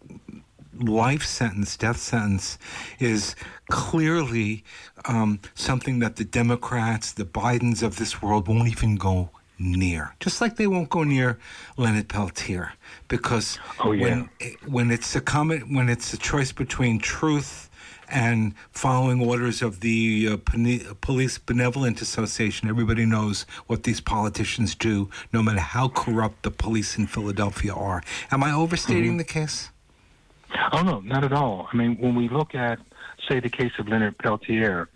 life 0.78 1.24
sentence, 1.24 1.76
death 1.76 1.98
sentence, 1.98 2.58
is 2.98 3.34
clearly 3.70 4.64
um, 5.04 5.40
something 5.54 5.98
that 6.00 6.16
the 6.16 6.24
Democrats, 6.24 7.12
the 7.12 7.24
Bidens 7.24 7.82
of 7.82 7.96
this 7.96 8.22
world, 8.22 8.48
won't 8.48 8.68
even 8.68 8.96
go 8.96 9.30
near. 9.58 10.14
Just 10.20 10.40
like 10.40 10.56
they 10.56 10.66
won't 10.66 10.90
go 10.90 11.04
near 11.04 11.38
Leonard 11.76 12.08
Peltier, 12.08 12.72
because 13.08 13.58
oh, 13.80 13.92
yeah. 13.92 14.04
when 14.04 14.30
when 14.66 14.90
it's 14.90 15.14
a 15.14 15.20
comment, 15.20 15.72
when 15.72 15.88
it's 15.88 16.12
a 16.12 16.18
choice 16.18 16.52
between 16.52 16.98
truth 16.98 17.70
and 18.08 18.54
following 18.70 19.26
orders 19.26 19.62
of 19.62 19.80
the 19.80 20.28
uh, 20.32 20.36
Police 21.00 21.38
Benevolent 21.38 22.02
Association. 22.02 22.68
Everybody 22.68 23.06
knows 23.06 23.46
what 23.66 23.84
these 23.84 24.02
politicians 24.02 24.74
do, 24.74 25.08
no 25.32 25.42
matter 25.42 25.60
how 25.60 25.88
corrupt 25.88 26.42
the 26.42 26.50
police 26.50 26.98
in 26.98 27.06
Philadelphia 27.06 27.72
are. 27.72 28.02
Am 28.30 28.44
I 28.44 28.52
overstating 28.52 29.12
mm-hmm. 29.12 29.16
the 29.16 29.24
case? 29.24 29.70
Oh, 30.72 30.82
no, 30.82 31.00
not 31.00 31.24
at 31.24 31.32
all. 31.32 31.68
I 31.72 31.76
mean, 31.76 31.96
when 31.98 32.14
we 32.14 32.28
look 32.28 32.54
at, 32.54 32.78
say, 33.28 33.40
the 33.40 33.50
case 33.50 33.72
of 33.78 33.88
Leonard 33.88 34.18
Peltier, 34.18 34.88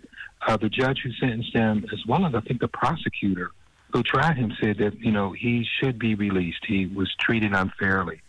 uh, 0.45 0.57
the 0.57 0.69
judge 0.69 1.01
who 1.03 1.11
sentenced 1.13 1.53
him, 1.53 1.85
as 1.91 2.05
well 2.05 2.25
as 2.25 2.35
I 2.35 2.41
think 2.41 2.61
the 2.61 2.67
prosecutor 2.67 3.51
who 3.91 4.03
tried 4.03 4.37
him, 4.37 4.53
said 4.61 4.77
that, 4.77 4.99
you 4.99 5.11
know, 5.11 5.31
he 5.31 5.65
should 5.79 5.97
be 5.97 6.15
released. 6.15 6.65
He 6.65 6.85
was 6.85 7.13
treated 7.19 7.53
unfairly. 7.53 8.21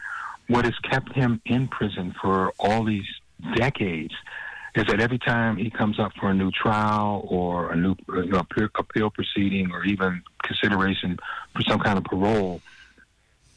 What 0.46 0.64
has 0.64 0.78
kept 0.78 1.12
him 1.14 1.40
in 1.44 1.68
prison 1.68 2.14
for 2.20 2.52
all 2.58 2.84
these 2.84 3.06
decades 3.54 4.14
is 4.74 4.86
that 4.86 5.00
every 5.00 5.18
time 5.18 5.56
he 5.56 5.70
comes 5.70 5.98
up 5.98 6.12
for 6.18 6.30
a 6.30 6.34
new 6.34 6.50
trial 6.50 7.26
or 7.28 7.72
a 7.72 7.76
new 7.76 7.96
you 8.08 8.26
know, 8.26 8.46
appeal 8.76 9.10
proceeding 9.10 9.72
or 9.72 9.84
even 9.84 10.22
consideration 10.42 11.18
for 11.54 11.62
some 11.62 11.80
kind 11.80 11.98
of 11.98 12.04
parole, 12.04 12.60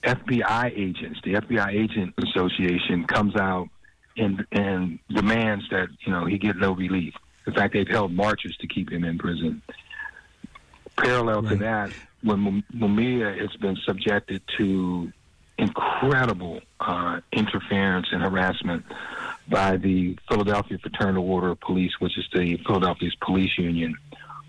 FBI 0.03 0.71
agents, 0.75 1.19
the 1.23 1.33
FBI 1.33 1.73
Agent 1.73 2.13
Association 2.17 3.05
comes 3.05 3.35
out 3.35 3.69
and 4.17 4.45
and 4.51 4.99
demands 5.09 5.65
that 5.69 5.87
you 6.05 6.11
know 6.11 6.25
he 6.25 6.37
get 6.37 6.57
no 6.57 6.71
relief. 6.71 7.13
In 7.47 7.53
fact, 7.53 7.73
they've 7.73 7.87
held 7.87 8.11
marches 8.11 8.55
to 8.57 8.67
keep 8.67 8.91
him 8.91 9.03
in 9.03 9.17
prison. 9.17 9.61
Parallel 10.97 11.41
right. 11.41 11.49
to 11.49 11.55
that, 11.57 11.91
when 12.21 12.63
Mumia 12.73 13.39
has 13.39 13.55
been 13.57 13.77
subjected 13.85 14.41
to 14.57 15.11
incredible 15.57 16.61
uh, 16.79 17.19
interference 17.31 18.07
and 18.11 18.21
harassment 18.21 18.83
by 19.47 19.77
the 19.77 20.17
Philadelphia 20.27 20.77
Fraternal 20.79 21.29
Order 21.29 21.49
of 21.51 21.59
Police, 21.59 21.93
which 21.99 22.17
is 22.17 22.25
the 22.33 22.57
Philadelphia's 22.65 23.15
police 23.21 23.57
union, 23.57 23.95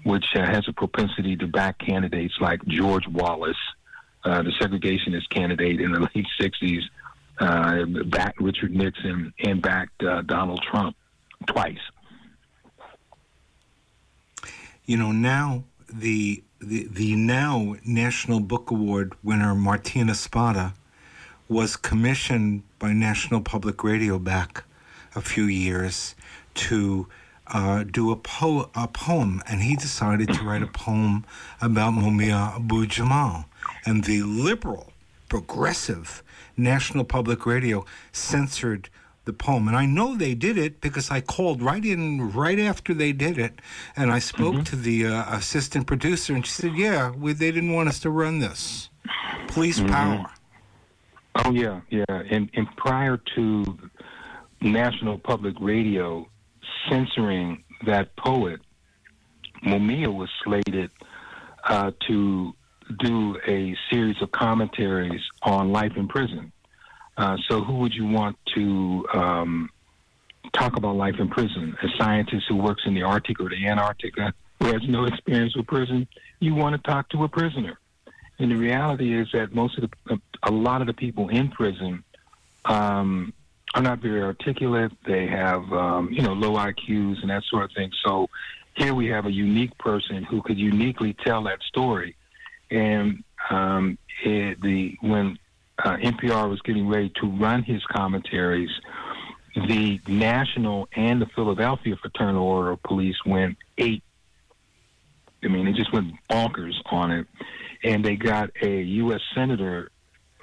which 0.04 0.24
uh, 0.34 0.44
has 0.44 0.64
a 0.68 0.72
propensity 0.72 1.36
to 1.36 1.46
back 1.46 1.78
candidates 1.78 2.34
like 2.40 2.64
George 2.66 3.06
Wallace 3.08 3.56
uh, 4.24 4.42
the 4.42 4.50
segregationist 4.60 5.28
candidate 5.30 5.80
in 5.80 5.92
the 5.92 6.00
late 6.14 6.26
60s, 6.40 6.82
uh, 7.38 7.84
backed 8.06 8.40
Richard 8.40 8.72
Nixon 8.72 9.32
and 9.44 9.60
backed 9.62 10.02
uh, 10.02 10.22
Donald 10.22 10.62
Trump 10.70 10.96
twice. 11.46 11.78
You 14.84 14.96
know, 14.96 15.12
now 15.12 15.64
the, 15.92 16.42
the, 16.60 16.86
the 16.90 17.16
now 17.16 17.76
National 17.84 18.40
Book 18.40 18.70
Award 18.70 19.14
winner 19.22 19.54
Martín 19.54 20.10
Espada 20.10 20.74
was 21.48 21.76
commissioned 21.76 22.62
by 22.78 22.92
National 22.92 23.40
Public 23.40 23.84
Radio 23.84 24.18
back 24.18 24.64
a 25.14 25.20
few 25.20 25.44
years 25.44 26.14
to 26.54 27.06
uh, 27.48 27.84
do 27.84 28.10
a, 28.10 28.16
po- 28.16 28.70
a 28.74 28.88
poem, 28.88 29.42
and 29.48 29.62
he 29.62 29.76
decided 29.76 30.32
to 30.32 30.42
write 30.42 30.62
a 30.62 30.66
poem 30.66 31.24
about 31.60 31.92
Mumia 31.92 32.56
Abu 32.56 32.86
Jamal 32.86 33.46
and 33.84 34.04
the 34.04 34.22
liberal, 34.22 34.92
progressive 35.28 36.22
National 36.56 37.04
Public 37.04 37.46
Radio 37.46 37.84
censored 38.12 38.88
the 39.24 39.32
poem. 39.32 39.68
And 39.68 39.76
I 39.76 39.86
know 39.86 40.16
they 40.16 40.34
did 40.34 40.58
it 40.58 40.80
because 40.80 41.10
I 41.10 41.20
called 41.20 41.62
right 41.62 41.84
in 41.84 42.32
right 42.32 42.58
after 42.58 42.92
they 42.92 43.12
did 43.12 43.38
it, 43.38 43.60
and 43.96 44.10
I 44.10 44.18
spoke 44.18 44.54
mm-hmm. 44.54 44.62
to 44.64 44.76
the 44.76 45.06
uh, 45.06 45.36
assistant 45.36 45.86
producer, 45.86 46.34
and 46.34 46.44
she 46.44 46.52
said, 46.52 46.74
"Yeah, 46.74 47.10
we, 47.10 47.32
they 47.32 47.52
didn't 47.52 47.72
want 47.72 47.88
us 47.88 48.00
to 48.00 48.10
run 48.10 48.40
this. 48.40 48.90
Police 49.48 49.78
mm-hmm. 49.78 49.92
power." 49.92 50.30
Oh 51.36 51.52
yeah, 51.52 51.80
yeah. 51.90 52.04
And 52.08 52.50
and 52.54 52.66
prior 52.76 53.20
to 53.36 53.78
National 54.60 55.18
Public 55.18 55.54
Radio 55.60 56.28
censoring 56.88 57.64
that 57.86 58.14
poet, 58.16 58.60
Mumia 59.64 60.12
was 60.12 60.28
slated 60.44 60.90
uh, 61.64 61.92
to 62.08 62.54
do 62.98 63.38
a 63.46 63.76
series 63.90 64.16
of 64.22 64.30
commentaries 64.32 65.22
on 65.42 65.72
life 65.72 65.92
in 65.96 66.08
prison. 66.08 66.52
Uh, 67.16 67.36
so, 67.48 67.62
who 67.62 67.74
would 67.78 67.94
you 67.94 68.06
want 68.06 68.36
to 68.54 69.06
um, 69.12 69.70
talk 70.52 70.76
about 70.76 70.96
life 70.96 71.16
in 71.18 71.28
prison? 71.28 71.76
A 71.82 71.88
scientist 71.98 72.46
who 72.48 72.56
works 72.56 72.82
in 72.86 72.94
the 72.94 73.02
Arctic 73.02 73.40
or 73.40 73.48
the 73.48 73.66
Antarctica 73.66 74.32
who 74.62 74.72
has 74.72 74.82
no 74.88 75.04
experience 75.04 75.56
with 75.56 75.66
prison? 75.66 76.06
You 76.40 76.54
want 76.54 76.76
to 76.76 76.90
talk 76.90 77.08
to 77.10 77.24
a 77.24 77.28
prisoner. 77.28 77.78
And 78.38 78.50
the 78.50 78.56
reality 78.56 79.18
is 79.18 79.28
that 79.32 79.54
most 79.54 79.78
of 79.78 79.90
the, 80.06 80.20
a 80.42 80.50
lot 80.50 80.80
of 80.80 80.86
the 80.86 80.94
people 80.94 81.28
in 81.28 81.50
prison 81.50 82.02
um, 82.64 83.32
are 83.74 83.82
not 83.82 84.00
very 84.00 84.22
articulate. 84.22 84.92
They 85.06 85.26
have, 85.26 85.70
um, 85.72 86.10
you 86.12 86.22
know, 86.22 86.32
low 86.32 86.54
IQs 86.54 87.20
and 87.22 87.30
that 87.30 87.42
sort 87.44 87.64
of 87.64 87.72
thing. 87.72 87.90
So 88.04 88.28
here 88.74 88.94
we 88.94 89.06
have 89.08 89.26
a 89.26 89.32
unique 89.32 89.76
person 89.78 90.24
who 90.24 90.42
could 90.42 90.58
uniquely 90.58 91.14
tell 91.24 91.42
that 91.44 91.62
story 91.62 92.16
and 92.72 93.22
um, 93.50 93.98
it, 94.24 94.60
the 94.60 94.96
when 95.00 95.38
uh, 95.84 95.96
NPR 95.96 96.48
was 96.48 96.60
getting 96.62 96.88
ready 96.88 97.12
to 97.20 97.26
run 97.26 97.62
his 97.62 97.82
commentaries, 97.84 98.70
the 99.54 100.00
national 100.06 100.88
and 100.96 101.20
the 101.20 101.26
Philadelphia 101.34 101.96
Fraternal 102.00 102.42
Order 102.42 102.70
of 102.72 102.82
Police 102.82 103.16
went 103.26 103.56
eight. 103.78 104.02
I 105.44 105.48
mean, 105.48 105.66
they 105.66 105.72
just 105.72 105.92
went 105.92 106.14
bonkers 106.30 106.74
on 106.86 107.10
it, 107.10 107.26
and 107.82 108.04
they 108.04 108.16
got 108.16 108.50
a 108.62 108.80
U.S. 108.82 109.20
senator, 109.34 109.90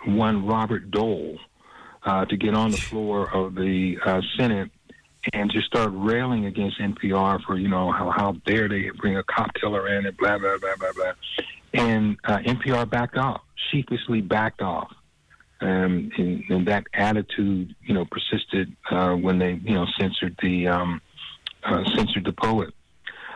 one 0.06 0.46
Robert 0.46 0.92
Dole, 0.92 1.40
uh, 2.04 2.26
to 2.26 2.38
get 2.38 2.54
on 2.54 2.72
the 2.72 2.78
floor 2.78 3.34
of 3.34 3.56
the 3.56 3.98
uh, 4.06 4.22
Senate 4.38 4.72
and 5.34 5.52
just 5.52 5.68
start 5.68 5.92
railing 5.94 6.46
against 6.46 6.80
NPR 6.80 7.42
for 7.44 7.58
you 7.58 7.68
know 7.68 7.92
how 7.92 8.10
how 8.10 8.34
dare 8.46 8.70
they 8.70 8.90
bring 8.98 9.18
a 9.18 9.24
cop 9.24 9.54
killer 9.54 9.88
in 9.88 10.06
and 10.06 10.16
blah 10.18 10.38
blah 10.38 10.58
blah 10.58 10.76
blah 10.78 10.92
blah. 10.94 11.14
And 11.74 12.18
uh, 12.24 12.38
NPR 12.40 12.90
backed 12.90 13.18
off, 13.18 13.42
sheepishly 13.72 14.22
backed 14.22 14.62
off. 14.62 14.92
Um, 15.62 16.10
and, 16.18 16.44
and, 16.50 16.68
that 16.68 16.86
attitude, 16.94 17.76
you 17.84 17.94
know, 17.94 18.06
persisted 18.06 18.74
uh, 18.92 19.14
when 19.14 19.40
they, 19.40 19.60
you 19.62 19.76
know, 19.76 19.86
censored 20.00 20.38
the 20.42 20.68
um, 20.70 21.02
uh, 21.66 21.84
censored 21.96 22.24
the 22.24 22.32
poet. 22.32 22.74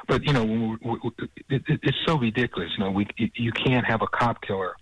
But 0.07 0.23
you 0.23 0.31
know, 0.31 0.43
we, 0.43 0.89
we, 0.89 1.11
it, 1.49 1.63
it's 1.67 1.97
so 2.05 2.17
ridiculous. 2.17 2.71
You 2.77 2.85
know, 2.85 2.91
we 2.91 3.07
you 3.17 3.51
can't 3.51 3.85
have 3.85 4.01
a 4.01 4.07
cop 4.07 4.41
killer 4.41 4.73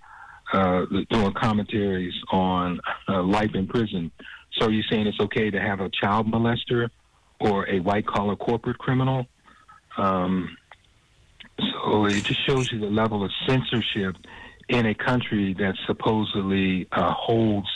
uh, 0.54 0.86
doing 1.10 1.34
commentaries 1.34 2.14
on 2.32 2.80
uh, 3.08 3.22
life 3.24 3.52
in 3.54 3.68
prison. 3.68 4.12
So 4.60 4.68
are 4.68 4.72
you're 4.72 4.84
saying 4.90 5.08
it's 5.08 5.20
okay 5.20 5.50
to 5.50 5.60
have 5.60 5.80
a 5.80 5.90
child 5.90 6.32
molester 6.32 6.90
or 7.40 7.68
a 7.70 7.80
white 7.80 8.06
collar 8.06 8.36
corporate 8.36 8.78
criminal? 8.78 9.28
Um, 9.98 10.58
so 11.74 12.06
it 12.06 12.24
just 12.24 12.46
shows 12.46 12.72
you 12.72 12.80
the 12.80 12.88
level 12.88 13.24
of 13.24 13.32
censorship 13.48 14.16
in 14.70 14.86
a 14.86 14.94
country 14.94 15.54
that 15.56 15.76
supposedly 15.86 16.88
uh, 16.92 17.14
holds 17.14 17.68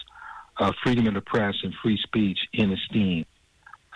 uh, 0.57 0.71
freedom 0.83 1.07
of 1.07 1.13
the 1.13 1.21
press 1.21 1.55
and 1.63 1.73
free 1.83 1.99
speech 2.03 2.39
in 2.53 2.71
esteem. 2.71 3.25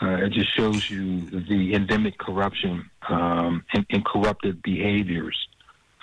Uh, 0.01 0.25
it 0.25 0.31
just 0.31 0.55
shows 0.55 0.89
you 0.89 1.21
the 1.29 1.73
endemic 1.73 2.17
corruption 2.17 2.89
um, 3.09 3.63
and, 3.73 3.85
and, 3.89 4.05
corrupted 4.05 4.61
behaviors 4.63 5.37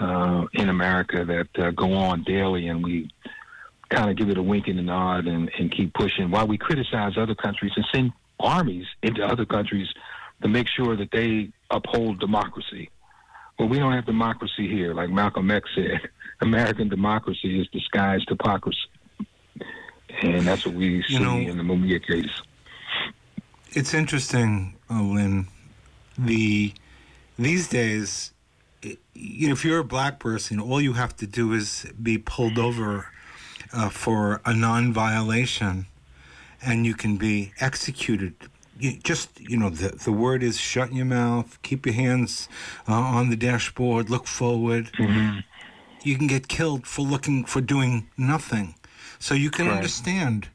uh, 0.01 0.45
in 0.53 0.69
America 0.69 1.25
that 1.25 1.65
uh, 1.65 1.71
go 1.71 1.95
on 1.95 2.23
daily, 2.25 2.69
and 2.69 2.85
we 2.85 3.11
kind 3.89 4.11
of 4.11 4.17
give 4.17 4.29
it 4.29 4.37
a 4.37 4.43
wink 4.43 4.69
and 4.69 4.79
a 4.79 4.83
nod 4.83 5.27
and, 5.27 5.51
and 5.59 5.71
keep 5.75 5.95
pushing 5.95 6.31
while 6.31 6.47
we 6.47 6.59
criticize 6.59 7.13
other 7.17 7.35
countries 7.35 7.73
and 7.77 7.87
send 7.95 8.13
armies 8.39 8.87
into 9.03 9.25
other 9.25 9.47
countries 9.47 9.89
to 10.43 10.49
make 10.49 10.69
sure 10.69 10.97
that 10.97 11.11
they 11.13 11.51
uphold 11.71 12.21
democracy. 12.21 12.91
Well, 13.59 13.69
we 13.69 13.79
don't 13.79 13.93
have 13.93 14.07
democracy 14.07 14.69
here. 14.69 14.95
Like 14.95 15.11
Malcolm 15.11 15.51
X 15.51 15.69
said, 15.75 16.09
American 16.41 16.89
democracy 16.89 17.61
is 17.61 17.69
disguised 17.69 18.29
hypocrisy. 18.29 18.79
And 20.23 20.47
that's 20.47 20.65
what 20.65 20.75
we 20.75 21.03
see 21.03 21.19
know, 21.19 21.37
in 21.37 21.57
the 21.59 21.63
Mumia 21.63 22.05
case. 22.05 22.31
It's 23.73 23.93
interesting, 23.93 24.77
uh, 24.91 25.03
Linn. 25.03 25.49
The 26.17 26.73
these 27.39 27.69
days, 27.69 28.33
you 29.15 29.49
know, 29.49 29.53
if 29.53 29.65
you're 29.65 29.81
a 29.81 29.85
black 29.85 30.19
person, 30.19 30.59
all 30.59 30.81
you 30.81 30.95
have 30.95 31.15
to 31.17 31.27
do 31.27 31.53
is 31.53 31.87
be 32.03 32.17
pulled 32.17 32.59
over 32.59 33.09
uh, 33.73 33.91
for 33.91 34.41
a 34.47 34.55
non-violation, 34.55 35.87
and 36.65 36.87
you 36.87 36.95
can 36.95 37.19
be 37.19 37.53
executed. 37.61 38.35
You 38.79 38.99
just 38.99 39.41
you 39.41 39.57
know, 39.57 39.71
the 39.71 39.89
the 39.89 40.13
word 40.13 40.43
is 40.43 40.59
shut 40.59 40.93
your 40.93 41.07
mouth, 41.07 41.61
keep 41.63 41.87
your 41.87 41.95
hands 41.95 42.49
uh, 42.89 42.95
on 42.95 43.31
the 43.31 43.37
dashboard, 43.37 44.11
look 44.11 44.27
forward. 44.27 44.91
Mm-hmm. 44.99 45.41
You 46.03 46.17
can 46.17 46.27
get 46.27 46.49
killed 46.49 46.87
for 46.87 47.03
looking 47.03 47.45
for 47.45 47.61
doing 47.61 48.09
nothing. 48.17 48.75
So 49.19 49.35
you 49.35 49.51
can 49.51 49.67
right. 49.67 49.77
understand 49.77 50.49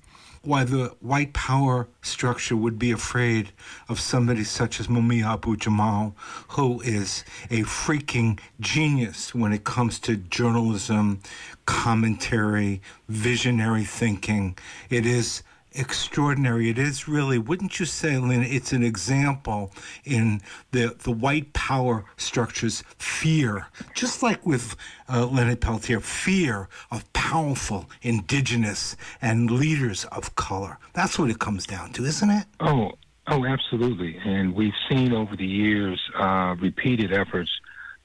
why 0.44 0.64
the 0.64 0.88
white 1.02 1.34
power 1.34 1.88
structure 2.02 2.56
would 2.56 2.80
be 2.80 2.92
afraid 2.92 3.52
of 3.88 4.00
somebody 4.00 4.44
such 4.44 4.80
as 4.80 4.88
Mumia 4.88 5.34
Abu 5.34 5.56
Jamal, 5.56 6.16
who 6.50 6.82
is 6.82 7.24
a 7.52 7.62
freaking 7.62 8.40
genius 8.60 9.36
when 9.36 9.54
it 9.54 9.64
comes 9.64 10.00
to 10.00 10.16
journalism, 10.16 11.22
commentary, 11.68 12.82
visionary 13.08 13.84
thinking. 13.84 14.58
It 14.90 15.06
is 15.06 15.44
extraordinary. 15.74 16.70
It 16.70 16.78
is 16.78 17.08
really, 17.08 17.38
wouldn't 17.38 17.80
you 17.80 17.86
say, 17.86 18.18
Linn? 18.18 18.44
It's 18.44 18.72
an 18.74 18.84
example 18.84 19.72
in 20.04 20.42
the 20.72 20.96
the 21.04 21.12
white 21.12 21.54
power 21.54 22.06
structure's 22.18 22.84
fear, 22.98 23.68
just 23.96 24.22
like 24.22 24.46
with 24.46 24.76
uh, 25.12 25.26
Leonard 25.26 25.62
Peltier, 25.62 26.00
fear 26.00 26.68
of 26.92 27.12
powerful 27.14 27.90
indigenous 28.02 28.96
and 29.22 29.50
leaders 29.50 30.06
of 30.06 30.36
color. 30.36 30.78
That's 30.94 31.18
what 31.18 31.30
it 31.30 31.40
comes 31.40 31.66
down 31.66 31.94
to, 31.94 32.06
isn't 32.06 32.30
it? 32.30 32.46
Oh, 32.60 32.92
oh, 33.28 33.46
absolutely. 33.46 34.18
And 34.24 34.54
we've 34.54 34.74
seen 34.90 35.14
over 35.14 35.36
the 35.36 35.46
years 35.46 36.02
uh, 36.20 36.56
repeated 36.60 37.14
efforts 37.14 37.50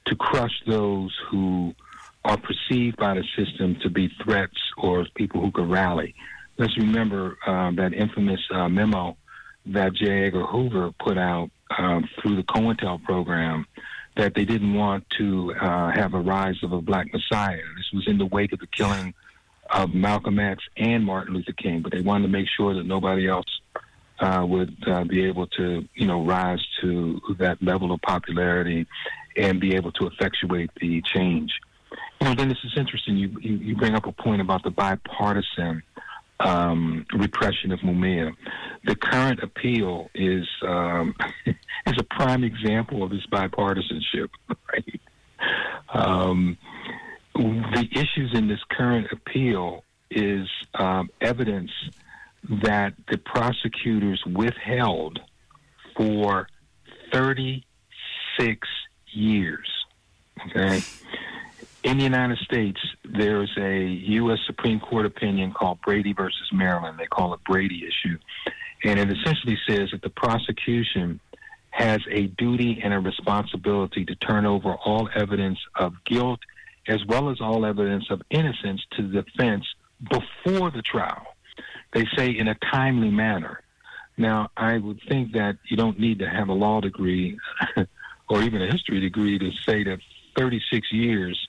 to 0.07 0.15
crush 0.15 0.63
those 0.67 1.17
who 1.31 1.75
are 2.25 2.37
perceived 2.37 2.97
by 2.97 3.15
the 3.15 3.25
system 3.37 3.77
to 3.83 3.91
be 3.91 4.09
threats 4.23 4.59
or 4.79 5.07
people 5.15 5.41
who 5.41 5.51
could 5.53 5.69
rally 5.69 6.15
let's 6.59 6.77
remember 6.77 7.37
um, 7.47 7.77
that 7.77 7.93
infamous 7.93 8.41
uh, 8.53 8.69
memo 8.69 9.17
that 9.67 9.95
J. 9.95 10.27
Edgar 10.27 10.45
Hoover 10.45 10.93
put 10.99 11.19
out 11.19 11.51
um, 11.77 12.09
through 12.21 12.37
the 12.37 12.43
COINTEL 12.45 13.03
program 13.05 13.67
that 14.17 14.35
they 14.35 14.45
didn't 14.45 14.75
want 14.75 15.05
to 15.19 15.53
uh, 15.61 15.93
have 15.93 16.15
a 16.15 16.21
rise 16.21 16.57
of 16.63 16.73
a 16.73 16.81
black 16.81 17.13
messiah. 17.13 17.61
This 17.77 17.91
was 17.93 18.09
in 18.09 18.19
the 18.19 18.27
wake 18.27 18.53
of 18.53 18.61
the 18.61 18.67
killing 18.69 19.13
of 19.71 19.95
Malcolm 19.95 20.39
X 20.39 20.63
and 20.77 21.05
Martin 21.05 21.35
Luther 21.35 21.53
King, 21.53 21.83
but 21.83 21.93
they 21.93 22.01
wanted 22.01 22.27
to 22.27 22.33
make 22.33 22.47
sure 22.57 22.75
that 22.75 22.87
nobody 22.87 23.29
else 23.29 23.61
uh, 24.21 24.45
would 24.49 24.75
uh, 24.87 25.05
be 25.05 25.25
able 25.27 25.47
to, 25.49 25.87
you 25.95 26.07
know, 26.07 26.25
rise 26.25 26.65
to 26.81 27.21
that 27.39 27.63
level 27.63 27.93
of 27.93 28.01
popularity 28.03 28.87
and 29.37 29.61
be 29.61 29.75
able 29.75 29.93
to 29.93 30.07
effectuate 30.07 30.71
the 30.81 31.03
change. 31.03 31.53
You 32.21 32.29
know, 32.29 32.35
then 32.35 32.49
this 32.49 32.59
is 32.65 32.73
interesting. 32.77 33.17
You, 33.17 33.37
you, 33.41 33.57
you 33.57 33.77
bring 33.77 33.95
up 33.95 34.07
a 34.07 34.13
point 34.13 34.41
about 34.41 34.63
the 34.63 34.71
bipartisan 34.71 35.83
um, 36.41 37.07
repression 37.15 37.73
of 37.73 37.81
Mumia. 37.81 38.33
The 38.85 38.97
current 38.97 39.43
appeal 39.43 40.11
is 40.15 40.47
um, 40.63 41.15
is 41.47 41.95
a 41.99 42.05
prime 42.05 42.45
example 42.45 43.03
of 43.03 43.11
this 43.11 43.27
bipartisanship. 43.33 44.29
Right? 44.73 45.01
Um, 45.95 46.59
the 47.35 47.87
issues 47.93 48.33
in 48.35 48.49
this 48.49 48.59
current 48.71 49.07
appeal 49.13 49.85
is 50.11 50.49
um, 50.75 51.09
evidence 51.21 51.71
that 52.63 52.95
the 53.11 53.19
prosecutors 53.19 54.23
withheld 54.27 55.21
for 55.97 56.49
36 57.13 58.69
years. 59.13 59.69
Okay 60.49 60.83
in 61.87 61.99
the 61.99 62.05
United 62.05 62.39
States, 62.39 62.81
there's 63.05 63.53
a 63.57 63.85
U.S. 63.85 64.41
Supreme 64.45 64.81
Court 64.81 65.07
opinion 65.07 65.53
called 65.53 65.81
Brady 65.83 66.13
versus 66.13 66.49
Maryland. 66.53 66.99
They 66.99 67.07
call 67.07 67.33
it 67.33 67.41
Brady 67.45 67.87
issue. 67.87 68.19
And 68.83 68.99
it 68.99 69.09
essentially 69.17 69.57
says 69.69 69.91
that 69.93 70.03
the 70.03 70.11
prosecution 70.11 71.21
has 71.71 72.01
a 72.11 72.27
duty 72.27 72.81
and 72.83 72.93
a 72.93 72.99
responsibility 72.99 74.05
to 74.05 74.17
turn 74.17 74.47
over 74.47 74.75
all 74.75 75.09
evidence 75.15 75.61
of 75.77 75.95
guilt 76.05 76.41
as 76.89 77.05
well 77.07 77.31
as 77.31 77.41
all 77.41 77.65
evidence 77.65 78.11
of 78.11 78.21
innocence 78.31 78.85
to 78.97 79.07
the 79.07 79.23
defense 79.23 79.65
before 80.11 80.73
the 80.73 80.83
trial. 80.83 81.37
They 81.93 82.05
say 82.17 82.31
in 82.31 82.49
a 82.49 82.57
timely 82.73 83.11
manner. 83.11 83.61
Now, 84.17 84.51
I 84.57 84.79
would 84.79 85.01
think 85.09 85.35
that 85.35 85.59
you 85.69 85.77
don't 85.77 86.01
need 86.01 86.19
to 86.19 86.29
have 86.29 86.49
a 86.49 86.53
law 86.53 86.81
degree 86.81 87.39
or 88.29 88.43
even 88.43 88.61
a 88.61 88.67
history 88.67 88.99
degree 88.99 89.39
to 89.39 89.53
say 89.65 89.85
that 89.85 90.01
36 90.37 90.93
years 90.93 91.47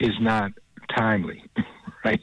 is 0.00 0.18
not 0.20 0.52
timely, 0.88 1.44
right? 2.04 2.20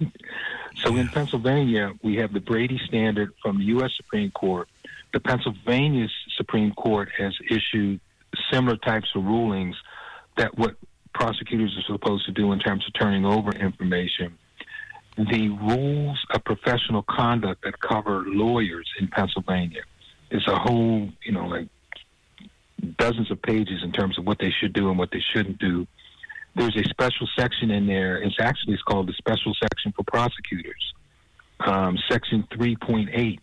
So 0.83 0.95
in 0.95 1.07
Pennsylvania, 1.07 1.93
we 2.03 2.17
have 2.17 2.33
the 2.33 2.39
Brady 2.39 2.79
standard 2.85 3.33
from 3.41 3.59
the 3.59 3.65
U.S. 3.65 3.91
Supreme 3.95 4.31
Court. 4.31 4.67
The 5.13 5.19
Pennsylvania 5.19 6.07
Supreme 6.35 6.73
Court 6.73 7.09
has 7.17 7.33
issued 7.49 7.99
similar 8.51 8.77
types 8.77 9.09
of 9.15 9.23
rulings 9.23 9.75
that 10.35 10.57
what 10.57 10.75
prosecutors 11.13 11.75
are 11.77 11.93
supposed 11.93 12.25
to 12.25 12.31
do 12.31 12.51
in 12.51 12.59
terms 12.59 12.85
of 12.87 12.93
turning 12.93 13.25
over 13.25 13.51
information. 13.51 14.37
The 15.17 15.49
rules 15.49 16.23
of 16.29 16.43
professional 16.43 17.03
conduct 17.03 17.63
that 17.63 17.79
cover 17.79 18.23
lawyers 18.27 18.87
in 18.99 19.07
Pennsylvania 19.07 19.81
is 20.29 20.45
a 20.47 20.55
whole, 20.55 21.09
you 21.23 21.31
know, 21.31 21.47
like 21.47 21.69
dozens 22.97 23.31
of 23.31 23.41
pages 23.41 23.81
in 23.83 23.91
terms 23.91 24.19
of 24.19 24.25
what 24.25 24.37
they 24.37 24.51
should 24.51 24.73
do 24.73 24.89
and 24.89 24.99
what 24.99 25.09
they 25.11 25.23
shouldn't 25.33 25.57
do 25.57 25.87
there's 26.57 26.75
a 26.75 26.83
special 26.89 27.27
section 27.37 27.71
in 27.71 27.85
there. 27.85 28.17
It's 28.17 28.35
actually 28.39 28.73
it's 28.73 28.83
called 28.83 29.07
the 29.07 29.13
special 29.13 29.53
section 29.61 29.93
for 29.95 30.03
prosecutors, 30.03 30.93
um, 31.59 31.97
section 32.09 32.47
3.8. 32.51 33.39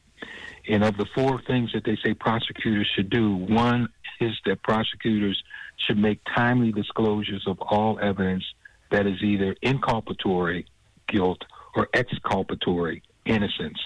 And 0.69 0.83
of 0.83 0.97
the 0.97 1.07
four 1.15 1.41
things 1.47 1.73
that 1.75 1.85
they 1.85 1.97
say 2.05 2.15
prosecutors 2.15 2.91
should 2.95 3.11
do, 3.11 3.37
one 3.37 3.89
is 4.21 4.33
that 4.47 4.63
prosecutors 4.63 5.43
should 5.77 5.99
make 5.99 6.21
timely 6.35 6.73
disclosures 6.73 7.45
of 7.47 7.61
all 7.61 7.99
evidence 8.01 8.45
that 8.91 9.07
is 9.07 9.23
either 9.23 9.55
inculpatory 9.63 10.65
guilt 11.09 11.43
or 11.77 11.89
exculpatory 11.95 13.03
innocence. 13.27 13.79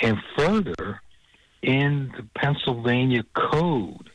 And 0.00 0.18
further, 0.36 1.00
in 1.62 2.12
the 2.16 2.26
Pennsylvania 2.36 3.24
Code, 3.34 4.10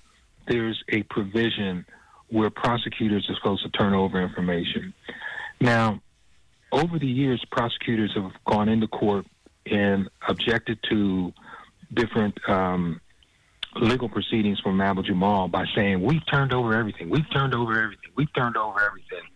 there's 0.48 0.82
a 0.90 1.04
provision 1.04 1.86
where 2.30 2.50
prosecutors 2.50 3.28
are 3.30 3.36
supposed 3.36 3.63
to 3.63 3.70
turn 3.70 3.94
over 3.94 4.22
information. 4.22 4.94
Now, 5.60 6.02
over 6.72 7.00
the 7.00 7.08
years, 7.08 7.44
prosecutors 7.52 8.12
have 8.15 8.32
gone 8.46 8.70
into 8.70 8.88
court 8.88 9.26
and 9.65 10.10
objected 10.28 10.80
to 10.89 11.34
different 11.94 12.38
um, 12.48 13.02
legal 13.76 14.10
proceedings 14.10 14.60
from 14.60 14.80
Abu 14.82 15.04
Jamal 15.04 15.48
by 15.48 15.65
saying, 15.76 16.02
We've 16.02 16.26
turned 16.32 16.54
over 16.54 16.76
everything. 16.76 17.10
We've 17.10 17.30
turned 17.32 17.54
over 17.54 17.72
everything. 17.82 18.12
We've 18.15 18.34
turned 18.34 18.58
over 18.58 18.80
everything. 18.84 19.28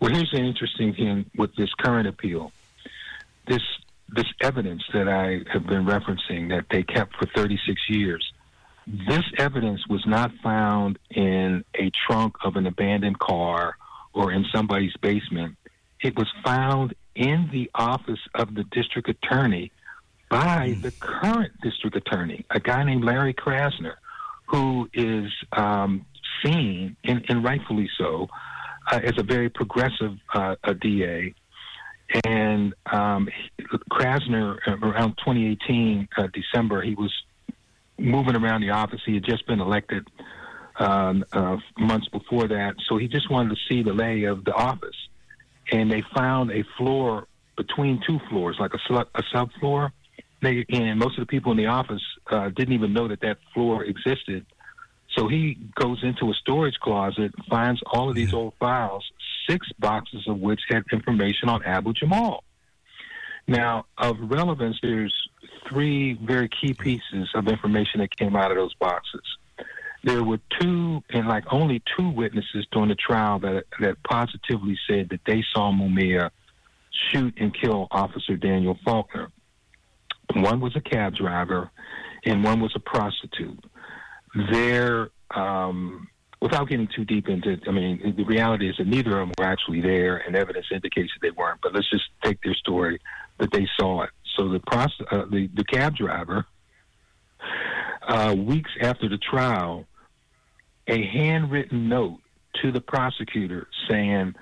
Well, 0.00 0.12
here's 0.12 0.30
the 0.32 0.38
interesting 0.38 0.94
thing 0.94 1.30
with 1.36 1.54
this 1.56 1.72
current 1.74 2.08
appeal. 2.08 2.52
This 3.46 3.62
this 4.14 4.26
evidence 4.42 4.82
that 4.92 5.08
I 5.08 5.40
have 5.52 5.66
been 5.66 5.86
referencing 5.86 6.50
that 6.50 6.66
they 6.70 6.82
kept 6.82 7.16
for 7.16 7.26
36 7.34 7.80
years 7.88 8.31
this 8.86 9.24
evidence 9.38 9.86
was 9.88 10.04
not 10.06 10.32
found 10.42 10.98
in 11.10 11.64
a 11.74 11.90
trunk 12.06 12.36
of 12.44 12.56
an 12.56 12.66
abandoned 12.66 13.18
car 13.18 13.76
or 14.12 14.32
in 14.32 14.44
somebody's 14.52 14.96
basement. 15.00 15.56
It 16.00 16.16
was 16.16 16.28
found 16.44 16.94
in 17.14 17.48
the 17.52 17.70
office 17.74 18.20
of 18.34 18.54
the 18.54 18.64
district 18.64 19.08
attorney 19.08 19.70
by 20.28 20.76
the 20.80 20.90
current 20.92 21.52
district 21.62 21.94
attorney, 21.94 22.44
a 22.50 22.58
guy 22.58 22.82
named 22.84 23.04
Larry 23.04 23.34
Krasner, 23.34 23.94
who 24.46 24.88
is 24.94 25.30
um, 25.52 26.06
seen, 26.42 26.96
and, 27.04 27.24
and, 27.28 27.44
rightfully 27.44 27.88
so, 27.98 28.28
uh, 28.90 29.00
as 29.04 29.12
a 29.18 29.22
very 29.22 29.50
progressive 29.50 30.16
uh, 30.34 30.56
a 30.64 30.74
DA. 30.74 31.34
And 32.24 32.74
um, 32.90 33.28
Krasner, 33.90 34.58
around 34.66 35.18
2018 35.18 36.08
uh, 36.16 36.28
December, 36.32 36.82
he 36.82 36.94
was 36.94 37.12
moving 38.02 38.36
around 38.36 38.60
the 38.60 38.70
office. 38.70 39.00
He 39.06 39.14
had 39.14 39.24
just 39.24 39.46
been 39.46 39.60
elected 39.60 40.08
um, 40.78 41.24
uh, 41.32 41.56
months 41.78 42.08
before 42.08 42.48
that, 42.48 42.74
so 42.88 42.96
he 42.96 43.08
just 43.08 43.30
wanted 43.30 43.50
to 43.50 43.56
see 43.68 43.82
the 43.82 43.92
lay 43.92 44.24
of 44.24 44.44
the 44.44 44.52
office. 44.52 44.96
And 45.70 45.90
they 45.90 46.02
found 46.14 46.50
a 46.50 46.64
floor 46.76 47.26
between 47.56 48.00
two 48.06 48.18
floors, 48.28 48.56
like 48.58 48.72
a, 48.74 48.94
a 49.14 49.22
subfloor. 49.34 49.90
They 50.40 50.64
and 50.70 50.98
most 50.98 51.18
of 51.18 51.22
the 51.22 51.30
people 51.30 51.52
in 51.52 51.58
the 51.58 51.66
office 51.66 52.02
uh, 52.30 52.48
didn't 52.48 52.74
even 52.74 52.92
know 52.92 53.08
that 53.08 53.20
that 53.20 53.38
floor 53.54 53.84
existed. 53.84 54.44
So 55.16 55.28
he 55.28 55.58
goes 55.74 56.02
into 56.02 56.30
a 56.30 56.34
storage 56.34 56.76
closet, 56.82 57.32
finds 57.48 57.80
all 57.92 58.08
of 58.08 58.14
these 58.14 58.32
old 58.32 58.54
files, 58.58 59.04
six 59.48 59.68
boxes 59.78 60.26
of 60.26 60.40
which 60.40 60.60
had 60.68 60.84
information 60.92 61.48
on 61.48 61.62
Abu 61.64 61.92
Jamal. 61.92 62.44
Now, 63.46 63.86
of 63.98 64.16
relevance, 64.20 64.78
there's 64.82 65.14
three 65.68 66.14
very 66.14 66.48
key 66.48 66.74
pieces 66.74 67.28
of 67.34 67.48
information 67.48 68.00
that 68.00 68.16
came 68.16 68.36
out 68.36 68.50
of 68.50 68.56
those 68.56 68.74
boxes. 68.74 69.22
There 70.04 70.22
were 70.22 70.38
two, 70.60 71.02
and 71.10 71.28
like 71.28 71.44
only 71.52 71.82
two 71.96 72.08
witnesses 72.10 72.66
during 72.72 72.88
the 72.88 72.96
trial 72.96 73.38
that 73.40 73.64
that 73.80 74.02
positively 74.02 74.76
said 74.88 75.08
that 75.10 75.20
they 75.26 75.44
saw 75.54 75.72
Mumia 75.72 76.30
shoot 77.10 77.34
and 77.38 77.54
kill 77.54 77.86
Officer 77.90 78.36
Daniel 78.36 78.78
Faulkner. 78.84 79.30
One 80.34 80.60
was 80.60 80.74
a 80.76 80.80
cab 80.80 81.14
driver, 81.14 81.70
and 82.24 82.42
one 82.42 82.60
was 82.60 82.72
a 82.74 82.80
prostitute. 82.80 83.64
There, 84.50 85.10
um, 85.34 86.08
without 86.40 86.68
getting 86.68 86.88
too 86.94 87.04
deep 87.04 87.28
into, 87.28 87.58
I 87.68 87.70
mean, 87.70 88.14
the 88.16 88.24
reality 88.24 88.68
is 88.68 88.76
that 88.78 88.86
neither 88.86 89.20
of 89.20 89.28
them 89.28 89.32
were 89.38 89.44
actually 89.44 89.82
there, 89.82 90.16
and 90.16 90.34
evidence 90.34 90.66
indicates 90.72 91.12
that 91.14 91.26
they 91.26 91.30
weren't. 91.30 91.60
But 91.62 91.74
let's 91.74 91.90
just 91.90 92.04
take 92.24 92.42
their 92.42 92.54
story 92.54 92.98
that 93.38 93.50
they 93.52 93.66
saw 93.78 94.02
it. 94.02 94.10
So 94.36 94.48
the 94.48 94.60
prost- 94.60 95.02
uh, 95.10 95.26
the, 95.30 95.48
the 95.54 95.64
cab 95.64 95.96
driver, 95.96 96.46
uh, 98.06 98.34
weeks 98.38 98.70
after 98.80 99.08
the 99.08 99.18
trial, 99.18 99.86
a 100.86 101.04
handwritten 101.06 101.88
note 101.88 102.20
to 102.62 102.72
the 102.72 102.80
prosecutor 102.80 103.68
saying, 103.88 104.34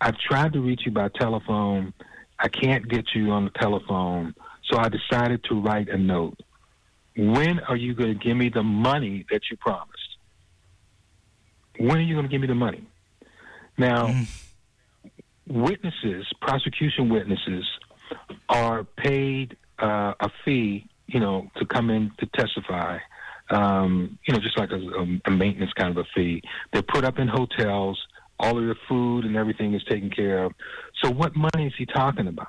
"I've 0.00 0.18
tried 0.18 0.52
to 0.54 0.60
reach 0.60 0.82
you 0.84 0.92
by 0.92 1.08
telephone. 1.08 1.92
I 2.38 2.48
can't 2.48 2.88
get 2.88 3.06
you 3.14 3.30
on 3.30 3.44
the 3.44 3.50
telephone, 3.58 4.34
so 4.70 4.78
I 4.78 4.88
decided 4.88 5.44
to 5.44 5.60
write 5.60 5.88
a 5.88 5.98
note. 5.98 6.38
When 7.16 7.58
are 7.60 7.76
you 7.76 7.94
going 7.94 8.16
to 8.16 8.24
give 8.24 8.36
me 8.36 8.48
the 8.48 8.62
money 8.62 9.26
that 9.30 9.42
you 9.50 9.56
promised? 9.56 10.16
When 11.78 11.96
are 11.98 12.00
you 12.00 12.14
going 12.14 12.26
to 12.26 12.30
give 12.30 12.40
me 12.40 12.46
the 12.46 12.54
money?" 12.54 12.86
Now, 13.76 14.08
mm. 14.08 14.26
witnesses, 15.46 16.26
prosecution 16.40 17.08
witnesses, 17.08 17.64
are 18.48 18.84
paid 18.84 19.56
uh, 19.78 20.14
a 20.20 20.30
fee, 20.44 20.88
you 21.06 21.20
know, 21.20 21.50
to 21.56 21.66
come 21.66 21.90
in 21.90 22.12
to 22.18 22.26
testify. 22.26 22.98
Um, 23.50 24.18
you 24.26 24.34
know, 24.34 24.40
just 24.40 24.58
like 24.58 24.70
a, 24.70 25.20
a, 25.24 25.30
maintenance 25.30 25.72
kind 25.72 25.96
of 25.96 26.04
a 26.04 26.08
fee. 26.14 26.42
They're 26.72 26.82
put 26.82 27.04
up 27.04 27.18
in 27.18 27.28
hotels. 27.28 27.98
All 28.38 28.58
of 28.58 28.64
the 28.64 28.74
food 28.86 29.24
and 29.24 29.36
everything 29.36 29.74
is 29.74 29.82
taken 29.84 30.10
care 30.10 30.44
of. 30.44 30.52
So, 31.02 31.10
what 31.10 31.34
money 31.34 31.66
is 31.66 31.72
he 31.78 31.86
talking 31.86 32.28
about? 32.28 32.48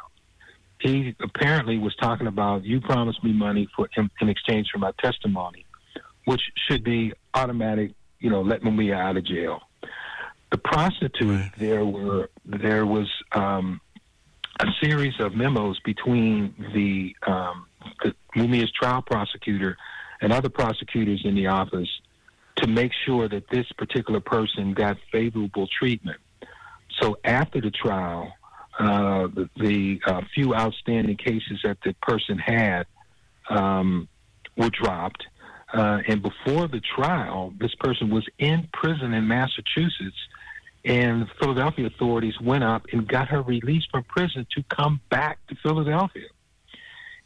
He 0.80 1.16
apparently 1.22 1.78
was 1.78 1.96
talking 1.96 2.28
about 2.28 2.64
you 2.64 2.82
promised 2.82 3.24
me 3.24 3.32
money 3.32 3.68
for 3.76 3.90
in, 3.96 4.10
in 4.22 4.30
exchange 4.30 4.68
for 4.72 4.78
my 4.78 4.92
testimony, 5.02 5.66
which 6.26 6.42
should 6.70 6.84
be 6.84 7.14
automatic. 7.34 7.92
You 8.20 8.30
know, 8.30 8.42
let 8.42 8.64
me 8.64 8.92
out 8.92 9.16
of 9.16 9.26
jail. 9.26 9.62
The 10.52 10.58
prostitute 10.58 11.52
there 11.58 11.86
were 11.86 12.30
there 12.46 12.86
was 12.86 13.08
um, 13.32 13.80
a 14.60 14.66
series 14.82 15.14
of 15.20 15.34
memos 15.36 15.80
between 15.86 16.54
the, 16.74 17.16
um, 17.26 17.66
the 18.04 18.14
Mumia's 18.36 18.72
trial 18.72 19.02
prosecutor 19.02 19.78
and 20.22 20.34
other 20.34 20.50
prosecutors 20.50 21.22
in 21.24 21.36
the 21.36 21.48
office 21.48 21.90
to 22.58 22.68
make 22.68 22.92
sure 23.06 23.30
that 23.30 23.44
this 23.50 23.66
particular 23.78 24.20
person 24.20 24.74
got 24.74 24.98
favorable 25.12 25.68
treatment. 25.80 26.20
So 27.00 27.18
after 27.24 27.62
the 27.62 27.72
trial, 27.72 28.34
uh, 28.78 29.28
the, 29.28 29.50
the 29.56 30.00
uh, 30.06 30.22
few 30.34 30.54
outstanding 30.54 31.18
cases 31.18 31.62
that 31.64 31.78
the 31.86 31.94
person 32.02 32.38
had 32.38 32.86
um, 33.50 34.08
were 34.58 34.70
dropped. 34.70 35.24
Uh, 35.74 36.00
and 36.08 36.22
before 36.22 36.68
the 36.68 36.82
trial, 36.96 37.54
this 37.60 37.74
person 37.76 38.10
was 38.10 38.26
in 38.40 38.68
prison 38.74 39.14
in 39.14 39.28
Massachusetts 39.28 40.18
and 40.86 41.28
Philadelphia 41.40 41.88
authorities 41.88 42.40
went 42.42 42.64
up 42.64 42.86
and 42.92 43.08
got 43.08 43.28
her 43.30 43.42
released 43.42 43.90
from 43.92 44.04
prison 44.04 44.48
to 44.56 44.64
come 44.64 45.02
back 45.10 45.40
to 45.48 45.56
Philadelphia. 45.56 46.28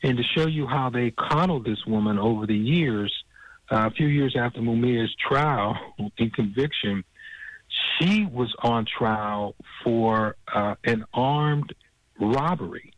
And 0.01 0.17
to 0.17 0.23
show 0.23 0.47
you 0.47 0.67
how 0.67 0.89
they 0.89 1.11
coddled 1.11 1.65
this 1.65 1.85
woman 1.85 2.19
over 2.19 2.45
the 2.45 2.57
years, 2.57 3.13
uh, 3.71 3.87
a 3.87 3.91
few 3.91 4.07
years 4.07 4.35
after 4.37 4.61
Mumia's 4.61 5.15
trial 5.15 5.77
and 6.17 6.33
conviction, 6.33 7.03
she 7.97 8.25
was 8.25 8.53
on 8.59 8.85
trial 8.85 9.55
for 9.83 10.35
uh, 10.53 10.75
an 10.83 11.05
armed 11.13 11.73
robbery. 12.19 12.93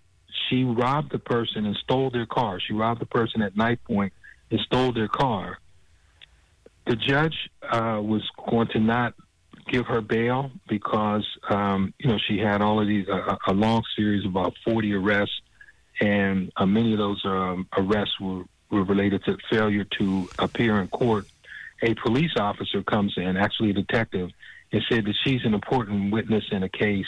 She 0.50 0.64
robbed 0.64 1.12
the 1.12 1.20
person 1.20 1.66
and 1.66 1.76
stole 1.78 2.10
their 2.10 2.26
car. 2.26 2.60
She 2.60 2.74
robbed 2.74 3.02
the 3.02 3.06
person 3.06 3.42
at 3.42 3.56
night 3.56 3.84
point 3.84 4.14
and 4.52 4.60
stole 4.62 4.92
their 4.92 5.08
car. 5.08 5.60
The 6.88 6.96
judge 6.96 7.50
uh, 7.64 8.00
was 8.04 8.22
going 8.50 8.68
to 8.70 8.80
not 8.80 9.16
give 9.68 9.86
her 9.88 10.02
bail 10.02 10.52
because 10.68 11.26
um, 11.50 11.94
you 12.00 12.10
know 12.10 12.18
she 12.28 12.38
had 12.38 12.62
all 12.62 12.80
of 12.80 12.88
these 12.88 13.08
uh, 13.10 13.36
a 13.48 13.54
long 13.54 13.84
series 13.96 14.26
of 14.26 14.32
about 14.32 14.56
40 14.64 14.94
arrests, 14.94 15.42
and 16.00 16.52
uh, 16.58 16.66
many 16.66 16.94
of 16.94 17.00
those 17.00 17.22
um, 17.26 17.68
arrests 17.78 18.20
were 18.20 18.44
were 18.70 18.84
related 18.84 19.24
to 19.26 19.38
failure 19.50 19.86
to 20.00 20.30
appear 20.40 20.80
in 20.82 20.88
court. 20.88 21.26
A 21.82 21.94
police 21.96 22.32
officer 22.38 22.82
comes 22.84 23.14
in, 23.18 23.38
actually 23.38 23.72
a 23.72 23.74
detective, 23.74 24.30
and 24.72 24.82
said 24.90 25.06
that 25.06 25.16
she's 25.24 25.44
an 25.46 25.54
important 25.54 26.12
witness 26.12 26.44
in 26.52 26.64
a 26.64 26.70
case. 26.70 27.06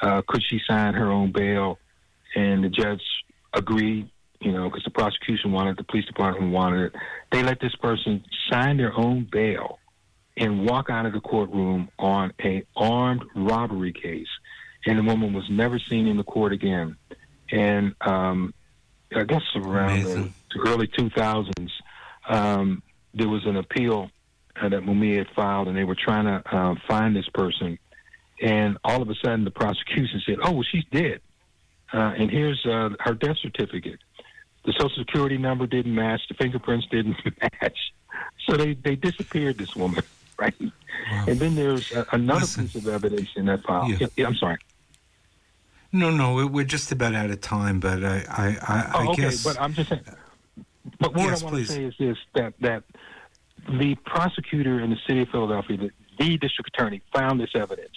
Uh, 0.00 0.22
could 0.26 0.42
she 0.48 0.60
sign 0.68 0.94
her 0.94 1.10
own 1.10 1.32
bail? 1.32 1.78
And 2.36 2.62
the 2.62 2.68
judge 2.68 3.02
agreed. 3.52 4.10
You 4.40 4.52
know, 4.52 4.68
because 4.68 4.84
the 4.84 4.90
prosecution 4.90 5.50
wanted, 5.50 5.70
it, 5.70 5.76
the 5.78 5.82
police 5.82 6.04
department 6.04 6.52
wanted 6.52 6.86
it. 6.86 6.92
They 7.32 7.42
let 7.42 7.58
this 7.58 7.74
person 7.74 8.22
sign 8.48 8.76
their 8.76 8.96
own 8.96 9.26
bail 9.32 9.77
and 10.38 10.64
walk 10.64 10.88
out 10.88 11.04
of 11.04 11.12
the 11.12 11.20
courtroom 11.20 11.88
on 11.98 12.32
a 12.42 12.64
armed 12.76 13.24
robbery 13.34 13.92
case. 13.92 14.28
And 14.86 14.98
the 14.98 15.02
woman 15.02 15.32
was 15.32 15.44
never 15.50 15.78
seen 15.78 16.06
in 16.06 16.16
the 16.16 16.24
court 16.24 16.52
again. 16.52 16.96
And 17.50 17.94
um, 18.00 18.54
I 19.14 19.24
guess 19.24 19.42
around 19.56 20.04
the, 20.04 20.32
early 20.66 20.86
2000s, 20.86 21.70
um, 22.28 22.82
there 23.14 23.28
was 23.28 23.44
an 23.46 23.56
appeal 23.56 24.10
uh, 24.60 24.68
that 24.68 24.82
Mumia 24.82 25.18
had 25.18 25.28
filed, 25.34 25.68
and 25.68 25.76
they 25.76 25.84
were 25.84 25.96
trying 25.96 26.26
to 26.26 26.56
uh, 26.56 26.74
find 26.86 27.16
this 27.16 27.28
person. 27.32 27.78
And 28.40 28.78
all 28.84 29.02
of 29.02 29.10
a 29.10 29.14
sudden, 29.16 29.44
the 29.44 29.50
prosecution 29.50 30.22
said, 30.24 30.36
"Oh, 30.42 30.52
well, 30.52 30.64
she's 30.70 30.84
dead, 30.92 31.20
uh, 31.92 32.14
and 32.16 32.30
here's 32.30 32.64
uh, 32.66 32.90
her 33.00 33.14
death 33.14 33.36
certificate." 33.42 33.98
The 34.64 34.72
social 34.72 35.04
security 35.04 35.38
number 35.38 35.66
didn't 35.66 35.94
match, 35.94 36.20
the 36.28 36.34
fingerprints 36.34 36.86
didn't 36.90 37.16
match, 37.62 37.78
so 38.48 38.56
they 38.56 38.74
they 38.74 38.94
disappeared 38.94 39.58
this 39.58 39.74
woman. 39.74 40.04
Right? 40.38 40.54
Wow. 40.60 41.24
And 41.28 41.38
then 41.38 41.54
there's 41.54 41.92
a, 41.92 42.06
another 42.12 42.40
Listen, 42.40 42.68
piece 42.68 42.76
of 42.76 42.88
evidence 42.88 43.30
in 43.36 43.46
that 43.46 43.62
file. 43.64 43.90
Yeah. 43.90 44.06
Yeah, 44.16 44.26
I'm 44.26 44.36
sorry. 44.36 44.58
No, 45.90 46.10
no, 46.10 46.46
we're 46.46 46.64
just 46.64 46.92
about 46.92 47.14
out 47.14 47.30
of 47.30 47.40
time, 47.40 47.80
but 47.80 48.04
I, 48.04 48.24
I, 48.28 48.56
I, 48.60 48.90
oh, 48.94 49.12
okay, 49.12 49.22
guess. 49.22 49.42
But 49.42 49.58
I'm 49.58 49.72
just 49.72 49.88
saying. 49.88 50.02
But 51.00 51.14
what 51.14 51.24
yes, 51.24 51.42
I 51.42 51.44
want 51.44 51.56
please. 51.56 51.68
to 51.68 51.72
say 51.72 51.84
is 51.84 51.94
this: 51.98 52.16
that 52.34 52.54
that 52.60 52.82
the 53.68 53.94
prosecutor 54.04 54.80
in 54.80 54.90
the 54.90 54.98
city 55.06 55.22
of 55.22 55.28
Philadelphia, 55.30 55.76
the, 55.78 55.90
the 56.18 56.36
district 56.36 56.70
attorney, 56.74 57.00
found 57.14 57.40
this 57.40 57.50
evidence. 57.54 57.94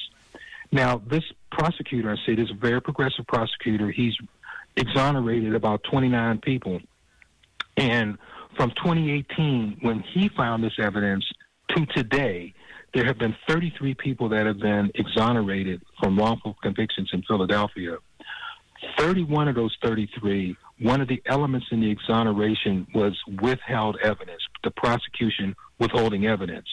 Now, 0.72 1.02
this 1.06 1.24
prosecutor, 1.52 2.12
I 2.12 2.16
said, 2.26 2.40
is 2.40 2.50
a 2.50 2.54
very 2.54 2.82
progressive 2.82 3.28
prosecutor. 3.28 3.92
He's 3.92 4.16
exonerated 4.78 5.54
about 5.54 5.84
29 5.84 6.40
people, 6.40 6.80
and 7.76 8.18
from 8.56 8.70
2018, 8.72 9.80
when 9.82 10.00
he 10.00 10.30
found 10.30 10.64
this 10.64 10.74
evidence, 10.80 11.26
to 11.76 11.86
today, 11.88 12.54
there 12.94 13.06
have 13.06 13.18
been 13.18 13.36
33 13.48 13.96
people 13.96 14.30
that 14.30 14.46
have 14.46 14.60
been 14.60 14.92
exonerated 14.96 15.82
from 16.00 16.18
wrongful 16.18 16.58
convictions 16.62 17.10
in 17.14 17.24
Philadelphia. 17.24 17.98
31 18.98 19.48
of 19.48 19.56
those 19.56 19.76
33, 19.84 20.56
one 20.80 21.02
of 21.02 21.08
the 21.08 21.22
elements 21.28 21.68
in 21.72 21.80
the 21.80 21.90
exoneration 21.90 22.88
was 22.94 23.18
withheld 23.42 23.98
evidence, 24.04 24.42
the 24.64 24.72
prosecution 24.72 25.56
withholding 25.80 26.26
evidence. 26.26 26.68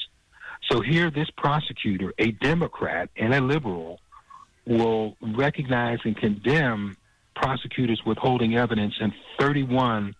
So 0.70 0.80
here, 0.80 1.10
this 1.10 1.28
prosecutor, 1.36 2.12
a 2.18 2.32
Democrat 2.32 3.10
and 3.16 3.34
a 3.34 3.40
liberal, 3.40 4.00
will 4.66 5.16
recognize 5.20 5.98
and 6.04 6.16
condemn 6.16 6.96
prosecutors 7.36 8.02
withholding 8.04 8.56
evidence 8.56 8.94
in 9.00 9.12
31 9.38 10.14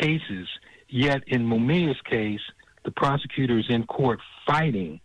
cases. 0.00 0.48
Yet 0.88 1.22
in 1.26 1.48
Mumia's 1.48 2.00
case, 2.08 2.40
the 2.84 2.90
prosecutors 2.90 3.66
in 3.68 3.84
court 3.86 4.20
fighting, 4.46 5.00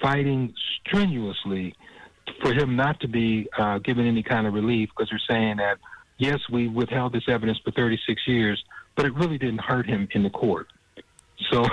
fighting 0.00 0.54
strenuously 0.80 1.74
for 2.40 2.52
him 2.52 2.76
not 2.76 3.00
to 3.00 3.08
be 3.08 3.48
uh, 3.58 3.78
given 3.78 4.06
any 4.06 4.22
kind 4.22 4.46
of 4.46 4.54
relief 4.54 4.90
because 4.90 5.10
they're 5.10 5.36
saying 5.36 5.56
that 5.58 5.78
yes, 6.18 6.40
we 6.50 6.68
withheld 6.68 7.12
this 7.12 7.28
evidence 7.28 7.58
for 7.64 7.70
36 7.70 8.22
years, 8.26 8.62
but 8.94 9.06
it 9.06 9.14
really 9.14 9.38
didn't 9.38 9.60
hurt 9.60 9.86
him 9.86 10.08
in 10.12 10.22
the 10.22 10.30
court. 10.30 10.68
So, 11.50 11.64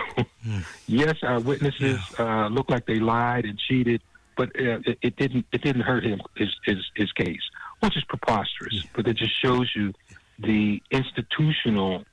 mm. 0.46 0.66
yes, 0.88 1.18
our 1.24 1.40
witnesses 1.40 2.00
yeah. 2.18 2.46
uh, 2.46 2.50
look 2.50 2.70
like 2.70 2.86
they 2.86 3.00
lied 3.00 3.46
and 3.46 3.58
cheated, 3.58 4.02
but 4.36 4.50
uh, 4.60 4.80
it, 4.86 4.98
it, 5.02 5.16
didn't. 5.18 5.46
It 5.52 5.62
didn't 5.62 5.84
hurt 5.84 6.04
him 6.04 6.22
his 6.36 6.50
his, 6.66 6.78
his 6.96 7.12
case, 7.12 7.42
which 7.80 7.96
is 7.96 8.04
preposterous. 8.06 8.74
Yeah. 8.74 8.90
But 8.94 9.08
it 9.08 9.18
just 9.18 9.40
shows 9.40 9.72
you 9.76 9.94
the 10.40 10.82
institutional 10.90 12.04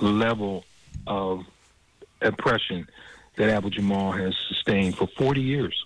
level 0.00 0.64
of 1.06 1.44
oppression 2.22 2.88
that 3.36 3.48
Abu 3.48 3.70
Jamal 3.70 4.12
has 4.12 4.34
sustained 4.48 4.96
for 4.96 5.06
40 5.06 5.40
years. 5.40 5.84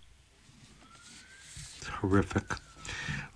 It's 1.79 1.89
horrific. 1.89 2.45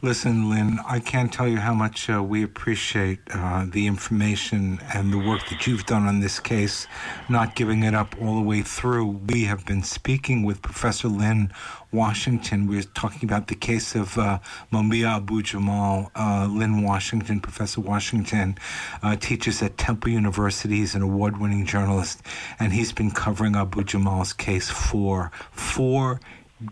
Listen, 0.01 0.49
Linn, 0.49 0.79
I 0.87 1.01
can't 1.01 1.33
tell 1.33 1.49
you 1.49 1.57
how 1.57 1.75
much 1.75 2.09
uh, 2.09 2.23
we 2.23 2.45
appreciate 2.45 3.19
uh, 3.35 3.67
the 3.69 3.89
information 3.89 4.79
and 4.95 5.13
the 5.13 5.19
work 5.19 5.41
that 5.51 5.67
you've 5.67 5.87
done 5.87 6.07
on 6.07 6.21
this 6.21 6.39
case, 6.39 6.87
not 7.29 7.57
giving 7.57 7.83
it 7.83 7.97
up 7.97 8.15
all 8.23 8.37
the 8.37 8.43
way 8.43 8.63
through. 8.63 9.07
We 9.27 9.47
have 9.47 9.67
been 9.67 9.83
speaking 9.83 10.45
with 10.45 10.63
Professor 10.63 11.09
Linn 11.09 11.51
Washington. 11.91 12.69
We're 12.69 12.85
talking 12.85 13.29
about 13.29 13.49
the 13.49 13.57
case 13.57 13.97
of 13.97 14.17
uh, 14.17 14.39
Abu 14.73 15.43
Jamal. 15.43 16.13
Uh, 16.15 16.47
Linn 16.49 16.85
Washington, 16.85 17.41
Professor 17.41 17.81
Washington, 17.81 18.57
uh, 19.03 19.17
teaches 19.17 19.61
at 19.63 19.79
Temple 19.79 20.13
University. 20.13 20.77
He's 20.77 20.95
an 20.95 21.03
award 21.03 21.41
winning 21.41 21.67
journalist, 21.67 22.23
and 22.61 22.73
he's 22.73 22.93
been 22.93 23.11
covering 23.11 23.57
Abu 23.57 23.83
Jamal's 23.83 24.33
case 24.33 24.71
for 24.71 25.33
four 25.51 26.21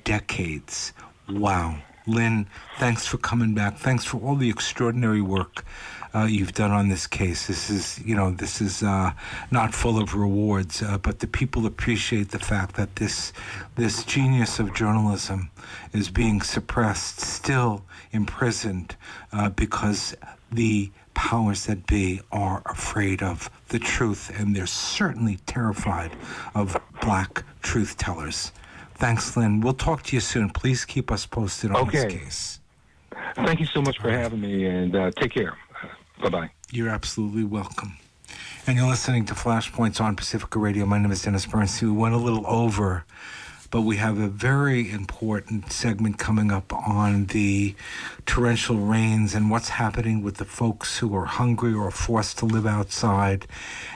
decades. 0.05 0.93
Wow. 1.29 1.79
Linn, 2.07 2.47
thanks 2.79 3.07
for 3.07 3.19
coming 3.19 3.55
back. 3.55 3.79
Thanks 3.79 4.05
for 4.05 4.19
all 4.19 4.37
the 4.37 4.49
extraordinary 4.49 5.21
work 5.21 5.65
uh, 6.15 6.25
you've 6.25 6.55
done 6.55 6.71
on 6.71 6.89
this 6.89 7.07
case. 7.07 7.47
This 7.49 7.69
is, 7.69 8.01
you 8.05 8.15
know, 8.15 8.31
this 8.31 8.61
is 8.61 8.83
uh, 8.83 9.13
not 9.51 9.75
full 9.75 9.99
of 9.99 10.15
rewards, 10.15 10.83
uh, 10.83 10.99
but 10.99 11.19
the 11.19 11.27
people 11.27 11.67
appreciate 11.67 12.31
the 12.31 12.39
fact 12.39 12.77
that 12.77 12.97
this 12.97 13.33
this 13.75 14.05
genius 14.05 14.59
of 14.59 14.73
journalism 14.73 15.51
is 15.93 16.09
being 16.09 16.41
suppressed, 16.41 17.21
still 17.21 17.85
imprisoned, 18.13 18.97
uh, 19.33 19.51
because 19.51 20.17
the 20.51 20.91
powers 21.15 21.67
that 21.67 21.87
be 21.87 22.21
are 22.31 22.63
afraid 22.67 23.23
of 23.23 23.51
the 23.69 23.79
truth, 23.79 24.31
and 24.39 24.55
they're 24.55 24.67
certainly 24.67 25.39
terrified 25.47 26.13
of 26.55 26.81
black 27.01 27.43
truth 27.63 27.97
tellers. 27.99 28.53
Thanks, 28.97 29.37
Linn. 29.37 29.61
We'll 29.61 29.75
talk 29.75 30.05
to 30.05 30.17
you 30.17 30.21
soon. 30.21 30.51
Please 30.51 30.85
keep 30.85 31.13
us 31.13 31.27
posted 31.27 31.71
on 31.71 31.89
okay. 31.89 32.05
this 32.05 32.13
case. 32.13 32.61
Thank 33.35 33.61
you 33.61 33.67
so 33.67 33.83
much 33.83 33.99
for 33.99 34.11
having 34.11 34.41
me, 34.41 34.65
and 34.65 34.97
uh, 34.97 35.11
take 35.11 35.33
care. 35.33 35.57
Bye 36.23 36.31
bye. 36.31 36.51
You're 36.71 36.89
absolutely 36.89 37.45
welcome. 37.45 37.99
And 38.67 38.79
you're 38.79 38.89
listening 38.89 39.27
to 39.27 39.35
Flashpoints 39.35 40.01
on 40.01 40.17
Pacifica 40.17 40.59
Radio. 40.59 40.87
My 40.87 40.99
name 40.99 41.13
is 41.13 41.23
Dennis 41.23 41.47
Bernstein. 41.47 41.95
We 41.95 41.97
went 41.97 42.15
a 42.15 42.19
little 42.19 42.47
over, 42.47 43.05
but 43.71 43.83
we 43.83 43.97
have 43.99 44.19
a 44.19 44.29
very 44.29 44.91
important 44.91 45.71
segment 45.71 46.19
coming 46.19 46.51
up 46.51 46.73
on 46.73 47.27
the 47.27 47.75
torrential 48.25 48.77
rains 48.77 49.35
and 49.35 49.51
what's 49.51 49.69
happening 49.69 50.23
with 50.23 50.39
the 50.39 50.45
folks 50.47 50.99
who 50.99 51.15
are 51.15 51.27
hungry 51.27 51.75
or 51.75 51.91
forced 51.91 52.39
to 52.39 52.47
live 52.47 52.67
outside. 52.67 53.47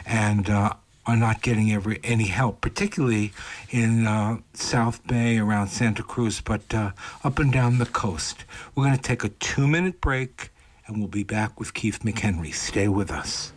And 0.05 0.51
uh, 0.51 0.75
are 1.11 1.17
not 1.17 1.43
getting 1.43 1.73
every 1.73 1.99
any 2.05 2.27
help, 2.27 2.61
particularly 2.61 3.33
in 3.71 4.07
uh, 4.07 4.39
South 4.55 5.05
Bay 5.07 5.39
around 5.39 5.69
Santa 5.69 6.05
Cruz, 6.05 6.41
but 6.41 6.73
uh, 6.73 6.93
up 7.25 7.41
and 7.41 7.53
down 7.53 7.79
the 7.79 7.87
coast. 7.87 8.45
We're 8.75 8.85
going 8.85 8.97
to 8.97 9.03
take 9.03 9.25
a 9.25 9.29
two 9.29 9.67
minute 9.67 10.01
break 10.01 10.51
and 10.87 10.99
we'll 10.99 11.09
be 11.09 11.25
back 11.25 11.59
with 11.59 11.75
Keith 11.75 12.01
McHenry. 12.01 12.55
Stay 12.55 12.87
with 12.89 13.11
us. 13.11 13.53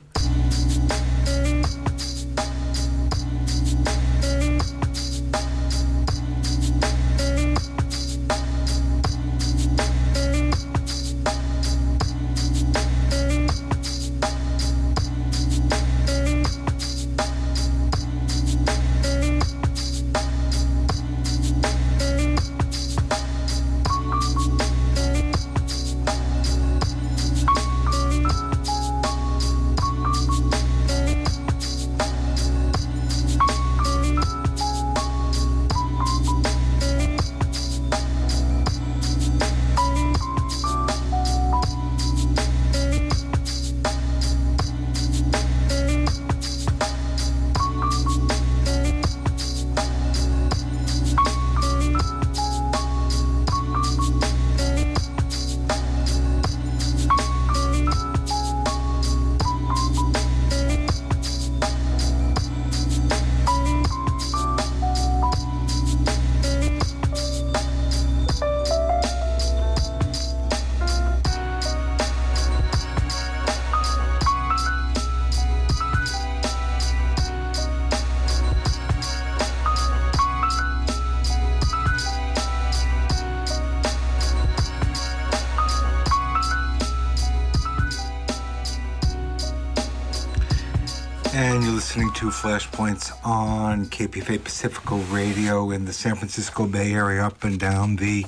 To 92.24 92.30
Flashpoints 92.30 93.12
on 93.26 93.88
KPFA 93.88 94.42
Pacifica 94.42 94.96
Radio 94.96 95.72
in 95.72 95.84
the 95.84 95.92
San 95.92 96.16
Francisco 96.16 96.66
Bay 96.66 96.94
Area, 96.94 97.22
up 97.22 97.44
and 97.44 97.60
down 97.60 97.98
the 97.98 98.26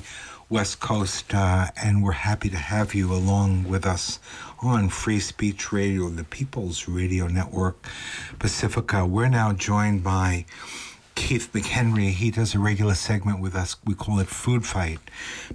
West 0.50 0.80
Coast. 0.80 1.32
Uh, 1.34 1.68
and 1.82 2.04
we're 2.04 2.12
happy 2.12 2.50
to 2.50 2.58
have 2.58 2.92
you 2.92 3.10
along 3.10 3.64
with 3.64 3.86
us 3.86 4.20
on 4.62 4.90
Free 4.90 5.18
Speech 5.18 5.72
Radio, 5.72 6.10
the 6.10 6.24
People's 6.24 6.86
Radio 6.86 7.26
Network 7.26 7.82
Pacifica. 8.38 9.06
We're 9.06 9.30
now 9.30 9.54
joined 9.54 10.04
by 10.04 10.44
Keith 11.14 11.50
McHenry. 11.54 12.10
He 12.10 12.30
does 12.30 12.54
a 12.54 12.58
regular 12.58 12.94
segment 12.94 13.40
with 13.40 13.54
us. 13.54 13.76
We 13.86 13.94
call 13.94 14.18
it 14.18 14.28
Food 14.28 14.66
Fight. 14.66 14.98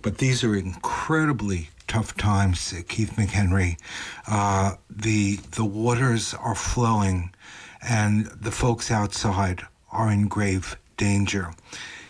But 0.02 0.18
these 0.18 0.44
are 0.44 0.56
incredibly 0.56 1.70
tough 1.86 2.18
times, 2.18 2.74
Keith 2.88 3.14
McHenry. 3.18 3.78
Uh, 4.28 4.78
the 4.90 5.36
the 5.52 5.66
waters 5.66 6.34
are 6.34 6.56
flowing 6.56 7.32
and 7.82 8.28
the 8.28 8.52
folks 8.52 8.92
outside 8.92 9.64
are 9.92 10.12
in 10.12 10.28
grave 10.28 10.78
danger. 10.98 11.54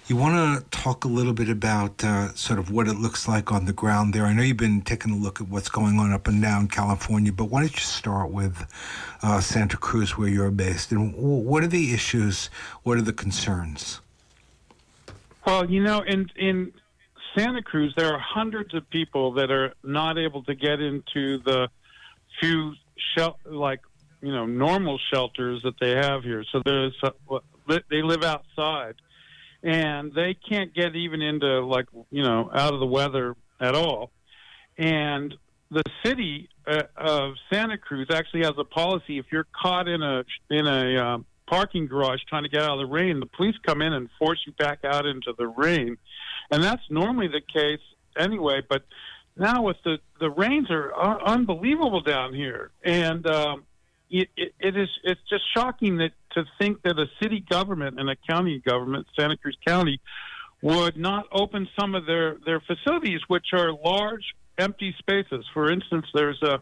You 0.08 0.18
want 0.18 0.36
to 0.36 0.78
talk 0.78 1.06
a 1.06 1.08
little 1.08 1.32
bit 1.32 1.48
about 1.48 2.04
uh, 2.04 2.34
sort 2.34 2.60
of 2.60 2.70
what 2.70 2.90
it 2.90 2.96
looks 2.96 3.30
like 3.30 3.52
on 3.52 3.64
the 3.64 3.72
ground 3.72 4.14
there. 4.14 4.26
I 4.26 4.34
know 4.34 4.44
you've 4.44 4.58
been 4.58 4.82
taking 4.82 5.12
a 5.12 5.16
look 5.16 5.40
at 5.40 5.48
what's 5.48 5.70
going 5.70 6.00
on 6.00 6.12
up 6.12 6.28
and 6.28 6.42
down 6.42 6.68
California, 6.68 7.32
but 7.32 7.46
why 7.46 7.62
don't 7.62 7.74
you 7.74 7.80
start 7.80 8.30
with 8.30 8.66
uh, 9.24 9.40
Santa 9.40 9.78
Cruz, 9.78 10.18
where 10.18 10.28
you're 10.28 10.52
based, 10.52 10.92
and 10.92 11.16
what 11.16 11.64
are 11.64 11.68
the 11.68 11.94
issues? 11.94 12.50
What 12.84 12.98
are 12.98 13.02
the 13.02 13.14
concerns? 13.14 14.02
Well, 15.46 15.70
you 15.70 15.82
know, 15.82 16.02
in 16.02 16.30
in 16.36 16.74
Santa 17.36 17.62
Cruz, 17.62 17.94
there 17.96 18.14
are 18.14 18.20
hundreds 18.20 18.74
of 18.74 18.90
people 18.90 19.32
that 19.34 19.50
are 19.50 19.74
not 19.84 20.18
able 20.18 20.44
to 20.44 20.56
get 20.56 20.82
into 20.82 21.38
the 21.40 21.70
few 22.40 22.74
shel- 23.16 23.40
like 23.46 23.82
you 24.22 24.32
know 24.32 24.46
normal 24.46 25.00
shelters 25.14 25.62
that 25.64 25.80
they 25.80 25.92
have 25.92 26.24
here. 26.24 26.44
So 26.52 26.62
there's 26.64 26.94
they 27.90 28.02
live 28.02 28.24
outside, 28.24 28.96
and 29.64 30.14
they 30.14 30.36
can't 30.50 30.74
get 30.74 30.96
even 30.96 31.22
into 31.22 31.62
like 31.66 31.88
you 32.10 32.24
know 32.24 32.50
out 32.54 32.74
of 32.74 32.80
the 32.80 32.86
weather 32.86 33.36
at 33.60 33.76
all. 33.76 34.12
And 34.78 35.34
the 35.70 35.84
city 36.06 36.50
uh, 36.68 36.84
of 36.98 37.34
Santa 37.52 37.78
Cruz 37.78 38.08
actually 38.14 38.42
has 38.44 38.54
a 38.58 38.64
policy: 38.64 39.18
if 39.18 39.26
you're 39.32 39.48
caught 39.62 39.88
in 39.88 40.02
a 40.02 40.24
in 40.50 40.68
a 40.68 40.98
uh, 40.98 41.18
parking 41.48 41.88
garage 41.88 42.20
trying 42.30 42.44
to 42.44 42.50
get 42.50 42.62
out 42.62 42.80
of 42.80 42.88
the 42.88 42.92
rain, 42.92 43.20
the 43.20 43.26
police 43.26 43.56
come 43.66 43.82
in 43.82 43.94
and 43.94 44.10
force 44.18 44.40
you 44.46 44.54
back 44.54 44.80
out 44.86 45.06
into 45.06 45.34
the 45.38 45.48
rain. 45.48 45.98
And 46.50 46.64
that's 46.64 46.82
normally 46.90 47.28
the 47.28 47.42
case 47.42 47.82
anyway. 48.18 48.62
But 48.68 48.84
now 49.38 49.64
with 49.64 49.78
the 49.84 49.98
the 50.20 50.30
rains 50.30 50.70
are 50.70 50.94
un- 50.98 51.22
unbelievable 51.26 52.02
down 52.02 52.34
here, 52.34 52.72
and 52.84 53.26
um, 53.28 53.64
it, 54.12 54.54
it, 54.60 54.78
is 54.78 54.90
it's 55.04 55.22
just 55.30 55.44
shocking 55.56 55.98
that 55.98 56.12
to 56.34 56.44
think 56.60 56.82
that 56.84 57.00
a 57.00 57.06
city 57.22 57.44
government 57.50 58.00
and 58.00 58.10
a 58.10 58.16
county 58.30 58.60
government, 58.60 59.08
Santa 59.18 59.38
Cruz 59.38 59.58
County, 59.66 60.00
would 60.62 60.98
not 60.98 61.26
open 61.32 61.68
some 61.80 61.96
of 61.96 62.06
their 62.06 62.38
their 62.46 62.60
facilities, 62.62 63.22
which 63.28 63.48
are 63.54 63.72
large 63.72 64.24
empty 64.58 64.94
spaces. 65.00 65.46
For 65.54 65.72
instance, 65.72 66.06
there's 66.14 66.42
a, 66.44 66.60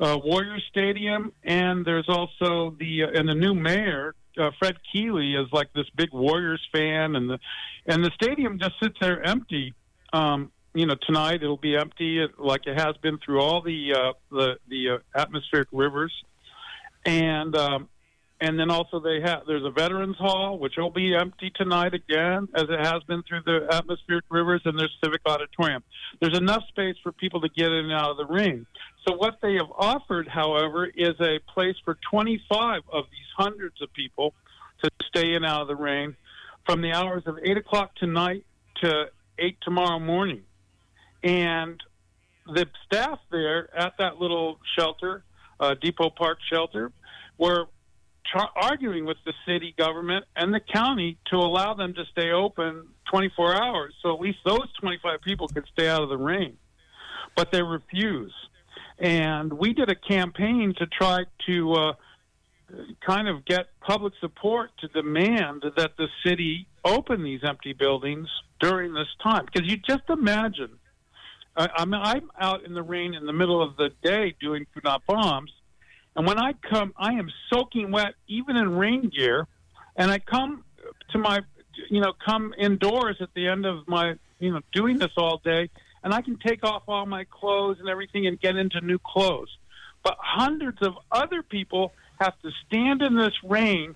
a 0.00 0.18
Warrior 0.18 0.58
Stadium, 0.70 1.32
and 1.44 1.84
there's 1.84 2.08
also 2.08 2.74
the 2.78 3.04
uh, 3.04 3.18
and 3.18 3.28
the 3.28 3.34
new 3.34 3.54
mayor. 3.54 4.14
Uh, 4.38 4.50
Fred 4.58 4.76
Keeley 4.92 5.34
is 5.34 5.48
like 5.52 5.72
this 5.74 5.86
big 5.96 6.12
Warriors 6.12 6.66
fan, 6.72 7.14
and 7.14 7.28
the 7.28 7.38
and 7.86 8.02
the 8.02 8.10
stadium 8.14 8.58
just 8.58 8.74
sits 8.82 8.96
there 9.00 9.22
empty. 9.22 9.74
Um, 10.12 10.50
you 10.72 10.86
know, 10.86 10.94
tonight 11.06 11.42
it'll 11.42 11.56
be 11.56 11.76
empty, 11.76 12.24
like 12.38 12.66
it 12.66 12.78
has 12.78 12.96
been 13.02 13.18
through 13.18 13.40
all 13.40 13.60
the 13.60 13.92
uh, 13.94 14.12
the 14.30 14.56
the 14.68 14.90
uh, 14.90 15.20
atmospheric 15.20 15.68
rivers 15.72 16.12
and 17.04 17.56
um, 17.56 17.88
and 18.40 18.58
then 18.58 18.70
also 18.70 19.00
they 19.00 19.20
have 19.20 19.42
there's 19.46 19.64
a 19.64 19.70
veterans 19.70 20.16
hall 20.16 20.58
which 20.58 20.74
will 20.76 20.90
be 20.90 21.14
empty 21.14 21.52
tonight 21.54 21.94
again 21.94 22.48
as 22.54 22.64
it 22.64 22.80
has 22.80 23.02
been 23.04 23.22
through 23.22 23.42
the 23.44 23.66
atmospheric 23.70 24.24
rivers 24.30 24.62
and 24.64 24.78
there's 24.78 24.96
civic 25.04 25.20
auditorium. 25.26 25.82
There's 26.20 26.36
enough 26.36 26.64
space 26.68 26.96
for 27.02 27.12
people 27.12 27.40
to 27.42 27.48
get 27.48 27.66
in 27.66 27.86
and 27.86 27.92
out 27.92 28.10
of 28.10 28.16
the 28.16 28.26
ring. 28.26 28.66
So 29.06 29.14
what 29.14 29.38
they 29.42 29.54
have 29.54 29.70
offered 29.76 30.28
however 30.28 30.86
is 30.86 31.14
a 31.20 31.38
place 31.52 31.76
for 31.84 31.98
25 32.10 32.82
of 32.92 33.04
these 33.10 33.20
hundreds 33.36 33.80
of 33.82 33.92
people 33.92 34.34
to 34.82 34.90
stay 35.06 35.34
in 35.34 35.44
out 35.44 35.62
of 35.62 35.68
the 35.68 35.76
rain 35.76 36.16
from 36.66 36.82
the 36.82 36.92
hours 36.92 37.22
of 37.26 37.38
8 37.42 37.56
o'clock 37.56 37.94
tonight 37.96 38.44
to 38.82 39.06
8 39.38 39.56
tomorrow 39.62 39.98
morning. 39.98 40.42
And 41.22 41.82
the 42.46 42.66
staff 42.86 43.18
there 43.30 43.74
at 43.76 43.98
that 43.98 44.18
little 44.18 44.58
shelter 44.78 45.24
uh, 45.60 45.74
Depot 45.80 46.10
Park 46.10 46.38
Shelter, 46.50 46.90
were 47.38 47.66
tra- 48.26 48.50
arguing 48.56 49.04
with 49.04 49.18
the 49.24 49.32
city 49.46 49.74
government 49.76 50.24
and 50.34 50.52
the 50.52 50.60
county 50.60 51.18
to 51.30 51.36
allow 51.36 51.74
them 51.74 51.94
to 51.94 52.04
stay 52.10 52.30
open 52.30 52.88
24 53.10 53.54
hours, 53.54 53.94
so 54.02 54.14
at 54.14 54.20
least 54.20 54.38
those 54.44 54.68
25 54.80 55.20
people 55.22 55.48
could 55.48 55.64
stay 55.72 55.88
out 55.88 56.02
of 56.02 56.08
the 56.08 56.16
rain. 56.16 56.56
But 57.36 57.52
they 57.52 57.62
refuse. 57.62 58.32
And 58.98 59.52
we 59.52 59.72
did 59.72 59.90
a 59.90 59.94
campaign 59.94 60.74
to 60.78 60.86
try 60.86 61.24
to 61.46 61.72
uh, 61.72 61.92
kind 63.04 63.28
of 63.28 63.44
get 63.44 63.68
public 63.80 64.12
support 64.20 64.70
to 64.80 64.88
demand 64.88 65.64
that 65.76 65.92
the 65.96 66.08
city 66.24 66.66
open 66.84 67.22
these 67.22 67.40
empty 67.42 67.72
buildings 67.72 68.28
during 68.60 68.92
this 68.92 69.08
time. 69.22 69.46
Because 69.46 69.68
you 69.68 69.76
just 69.78 70.08
imagine 70.08 70.78
I, 71.56 71.68
I'm 71.76 71.94
I'm 71.94 72.30
out 72.38 72.64
in 72.64 72.74
the 72.74 72.82
rain 72.82 73.14
in 73.14 73.26
the 73.26 73.32
middle 73.32 73.62
of 73.62 73.76
the 73.76 73.90
day 74.02 74.34
doing 74.40 74.66
food 74.72 74.84
not 74.84 75.04
bombs, 75.06 75.52
and 76.16 76.26
when 76.26 76.38
I 76.38 76.52
come, 76.52 76.92
I 76.96 77.14
am 77.14 77.30
soaking 77.52 77.90
wet 77.90 78.14
even 78.28 78.56
in 78.56 78.76
rain 78.76 79.08
gear, 79.08 79.46
and 79.96 80.10
I 80.10 80.18
come 80.18 80.64
to 81.10 81.18
my 81.18 81.40
you 81.88 82.00
know 82.00 82.12
come 82.24 82.54
indoors 82.58 83.16
at 83.20 83.28
the 83.34 83.48
end 83.48 83.66
of 83.66 83.86
my 83.88 84.14
you 84.38 84.52
know 84.52 84.60
doing 84.72 84.98
this 84.98 85.12
all 85.16 85.40
day, 85.44 85.70
and 86.02 86.12
I 86.12 86.22
can 86.22 86.38
take 86.38 86.64
off 86.64 86.82
all 86.88 87.06
my 87.06 87.24
clothes 87.24 87.78
and 87.80 87.88
everything 87.88 88.26
and 88.26 88.40
get 88.40 88.56
into 88.56 88.80
new 88.80 88.98
clothes. 88.98 89.50
But 90.02 90.16
hundreds 90.18 90.78
of 90.82 90.94
other 91.12 91.42
people 91.42 91.92
have 92.20 92.34
to 92.42 92.50
stand 92.66 93.02
in 93.02 93.16
this 93.16 93.34
rain 93.44 93.94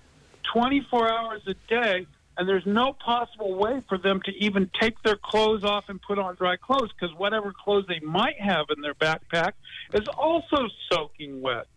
24 0.53 1.11
hours 1.11 1.41
a 1.47 1.55
day 1.67 2.07
and 2.37 2.47
there's 2.47 2.65
no 2.65 2.93
possible 2.93 3.55
way 3.55 3.81
for 3.87 3.97
them 3.97 4.21
to 4.25 4.31
even 4.43 4.69
take 4.79 5.01
their 5.03 5.15
clothes 5.15 5.63
off 5.63 5.85
and 5.87 6.01
put 6.01 6.19
on 6.19 6.35
dry 6.35 6.57
clothes 6.57 6.91
because 6.99 7.15
whatever 7.15 7.53
clothes 7.53 7.85
they 7.87 7.99
might 7.99 8.39
have 8.39 8.65
in 8.75 8.81
their 8.81 8.93
backpack 8.93 9.53
is 9.93 10.07
also 10.17 10.67
soaking 10.91 11.41
wet. 11.41 11.67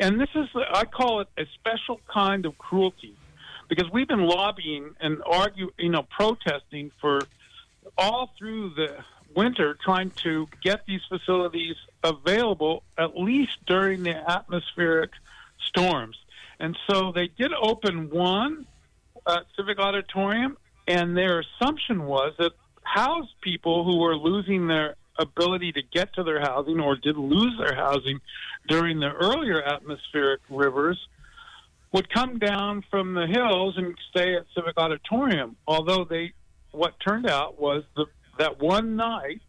And 0.00 0.20
this 0.20 0.30
is, 0.34 0.48
I 0.72 0.84
call 0.84 1.20
it 1.20 1.28
a 1.36 1.44
special 1.54 2.00
kind 2.12 2.46
of 2.46 2.56
cruelty 2.56 3.16
because 3.68 3.90
we've 3.92 4.08
been 4.08 4.26
lobbying 4.26 4.94
and 5.00 5.22
argue, 5.26 5.70
you 5.78 5.90
know, 5.90 6.06
protesting 6.08 6.90
for 7.00 7.20
all 7.96 8.30
through 8.38 8.70
the 8.70 8.96
winter 9.34 9.76
trying 9.84 10.10
to 10.10 10.48
get 10.62 10.86
these 10.86 11.02
facilities 11.08 11.76
available 12.02 12.82
at 12.96 13.16
least 13.16 13.58
during 13.66 14.02
the 14.04 14.14
atmospheric 14.30 15.10
storms. 15.60 16.16
And 16.58 16.76
so 16.88 17.12
they 17.12 17.28
did 17.28 17.52
open 17.52 18.10
one 18.10 18.66
uh, 19.28 19.40
Civic 19.56 19.78
Auditorium, 19.78 20.56
and 20.88 21.16
their 21.16 21.40
assumption 21.40 22.04
was 22.06 22.32
that 22.38 22.52
house 22.82 23.28
people 23.42 23.84
who 23.84 23.98
were 23.98 24.16
losing 24.16 24.66
their 24.66 24.96
ability 25.18 25.72
to 25.72 25.82
get 25.82 26.14
to 26.14 26.22
their 26.22 26.40
housing 26.40 26.80
or 26.80 26.96
did 26.96 27.16
lose 27.16 27.54
their 27.58 27.74
housing 27.74 28.20
during 28.68 28.98
the 28.98 29.12
earlier 29.12 29.62
atmospheric 29.62 30.40
rivers 30.48 30.98
would 31.92 32.08
come 32.12 32.38
down 32.38 32.82
from 32.90 33.14
the 33.14 33.26
hills 33.26 33.74
and 33.76 33.94
stay 34.10 34.34
at 34.34 34.44
Civic 34.54 34.78
Auditorium. 34.78 35.56
Although 35.66 36.04
they, 36.04 36.32
what 36.70 36.94
turned 37.00 37.28
out 37.28 37.60
was 37.60 37.82
the, 37.96 38.06
that 38.38 38.60
one 38.60 38.96
night, 38.96 39.40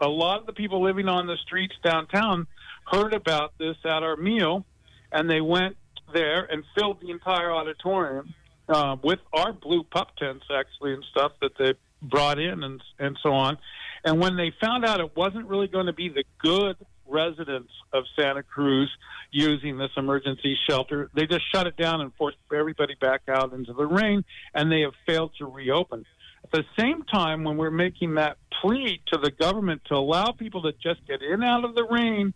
a 0.00 0.08
lot 0.08 0.40
of 0.40 0.46
the 0.46 0.52
people 0.52 0.82
living 0.82 1.08
on 1.08 1.26
the 1.26 1.36
streets 1.44 1.74
downtown 1.82 2.46
heard 2.86 3.14
about 3.14 3.54
this 3.58 3.76
at 3.84 4.02
our 4.02 4.16
meal, 4.16 4.64
and 5.10 5.28
they 5.30 5.40
went 5.40 5.76
there 6.12 6.44
and 6.44 6.62
filled 6.76 7.00
the 7.00 7.10
entire 7.10 7.50
auditorium 7.50 8.34
uh, 8.68 8.96
with 9.02 9.20
our 9.32 9.52
blue 9.52 9.82
pup 9.84 10.16
tents 10.16 10.44
actually 10.50 10.94
and 10.94 11.04
stuff 11.10 11.32
that 11.40 11.52
they 11.58 11.74
brought 12.02 12.38
in 12.38 12.62
and 12.62 12.82
and 12.98 13.18
so 13.22 13.32
on. 13.32 13.58
And 14.04 14.20
when 14.20 14.36
they 14.36 14.52
found 14.60 14.84
out 14.84 15.00
it 15.00 15.16
wasn't 15.16 15.46
really 15.46 15.68
going 15.68 15.86
to 15.86 15.92
be 15.92 16.08
the 16.08 16.24
good 16.38 16.76
residents 17.06 17.72
of 17.92 18.04
Santa 18.18 18.42
Cruz 18.42 18.90
using 19.30 19.78
this 19.78 19.90
emergency 19.96 20.56
shelter, 20.68 21.10
they 21.14 21.26
just 21.26 21.44
shut 21.52 21.66
it 21.66 21.76
down 21.76 22.00
and 22.00 22.12
forced 22.14 22.36
everybody 22.54 22.94
back 23.00 23.22
out 23.28 23.52
into 23.52 23.72
the 23.72 23.86
rain, 23.86 24.24
and 24.54 24.70
they 24.70 24.82
have 24.82 24.92
failed 25.06 25.32
to 25.38 25.46
reopen. 25.46 26.04
At 26.44 26.50
the 26.50 26.64
same 26.78 27.04
time, 27.04 27.44
when 27.44 27.56
we're 27.56 27.70
making 27.70 28.14
that 28.14 28.36
plea 28.60 29.00
to 29.12 29.18
the 29.18 29.30
government 29.30 29.82
to 29.86 29.94
allow 29.94 30.32
people 30.32 30.62
to 30.62 30.72
just 30.72 31.06
get 31.06 31.22
in 31.22 31.42
out 31.42 31.64
of 31.64 31.74
the 31.74 31.84
rain 31.84 32.34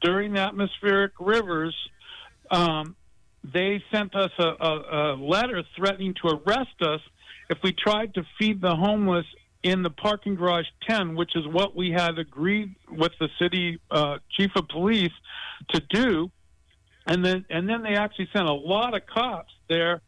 during 0.00 0.36
atmospheric 0.36 1.12
rivers, 1.18 1.74
um, 2.50 2.94
they 3.52 3.82
sent 3.92 4.14
us 4.14 4.30
a, 4.38 4.42
a, 4.42 5.14
a 5.14 5.16
letter 5.16 5.62
threatening 5.76 6.14
to 6.22 6.28
arrest 6.28 6.80
us 6.80 7.00
if 7.50 7.58
we 7.62 7.72
tried 7.72 8.14
to 8.14 8.22
feed 8.38 8.60
the 8.60 8.74
homeless 8.74 9.26
in 9.62 9.82
the 9.82 9.90
parking 9.90 10.34
garage 10.34 10.66
10, 10.88 11.16
which 11.16 11.34
is 11.34 11.46
what 11.48 11.74
we 11.74 11.90
had 11.90 12.18
agreed 12.18 12.74
with 12.90 13.12
the 13.18 13.28
city 13.40 13.80
uh, 13.90 14.18
chief 14.36 14.50
of 14.56 14.68
police 14.68 15.12
to 15.70 15.82
do. 15.90 16.30
And 17.06 17.24
then, 17.24 17.44
and 17.50 17.68
then 17.68 17.82
they 17.82 17.94
actually 17.94 18.28
sent 18.32 18.46
a 18.46 18.52
lot 18.52 18.94
of 18.94 19.02
cops 19.06 19.52
there 19.68 20.02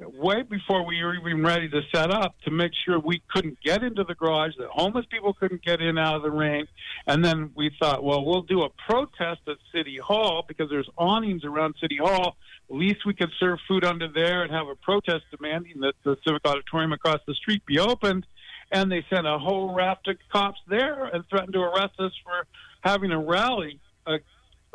way 0.00 0.42
before 0.42 0.84
we 0.84 1.02
were 1.02 1.14
even 1.14 1.42
ready 1.42 1.68
to 1.68 1.80
set 1.94 2.10
up 2.10 2.34
to 2.44 2.50
make 2.50 2.72
sure 2.84 2.98
we 2.98 3.22
couldn't 3.32 3.58
get 3.62 3.82
into 3.82 4.04
the 4.04 4.14
garage, 4.14 4.52
that 4.58 4.68
homeless 4.68 5.06
people 5.06 5.32
couldn't 5.34 5.62
get 5.62 5.80
in 5.80 5.98
out 5.98 6.16
of 6.16 6.22
the 6.22 6.30
rain. 6.30 6.66
And 7.06 7.24
then 7.24 7.52
we 7.54 7.70
thought, 7.78 8.02
well, 8.02 8.24
we'll 8.24 8.42
do 8.42 8.62
a 8.62 8.70
protest 8.88 9.40
at 9.46 9.56
City 9.72 9.96
Hall 9.98 10.44
because 10.46 10.68
there's 10.68 10.88
awnings 10.98 11.44
around 11.44 11.76
City 11.80 11.98
Hall. 11.98 12.36
At 12.68 12.76
least 12.76 13.06
we 13.06 13.14
could 13.14 13.30
serve 13.38 13.58
food 13.68 13.84
under 13.84 14.08
there 14.08 14.42
and 14.42 14.52
have 14.52 14.66
a 14.66 14.74
protest 14.74 15.24
demanding 15.30 15.80
that 15.80 15.94
the 16.02 16.16
Civic 16.26 16.42
Auditorium 16.44 16.92
across 16.92 17.20
the 17.26 17.34
street 17.34 17.64
be 17.66 17.78
opened. 17.78 18.26
And 18.72 18.90
they 18.90 19.04
sent 19.08 19.26
a 19.26 19.38
whole 19.38 19.74
raft 19.74 20.08
of 20.08 20.16
cops 20.32 20.60
there 20.66 21.04
and 21.04 21.24
threatened 21.28 21.52
to 21.52 21.60
arrest 21.60 22.00
us 22.00 22.12
for 22.24 22.46
having 22.80 23.12
a 23.12 23.18
rally 23.18 23.78
uh, 24.06 24.18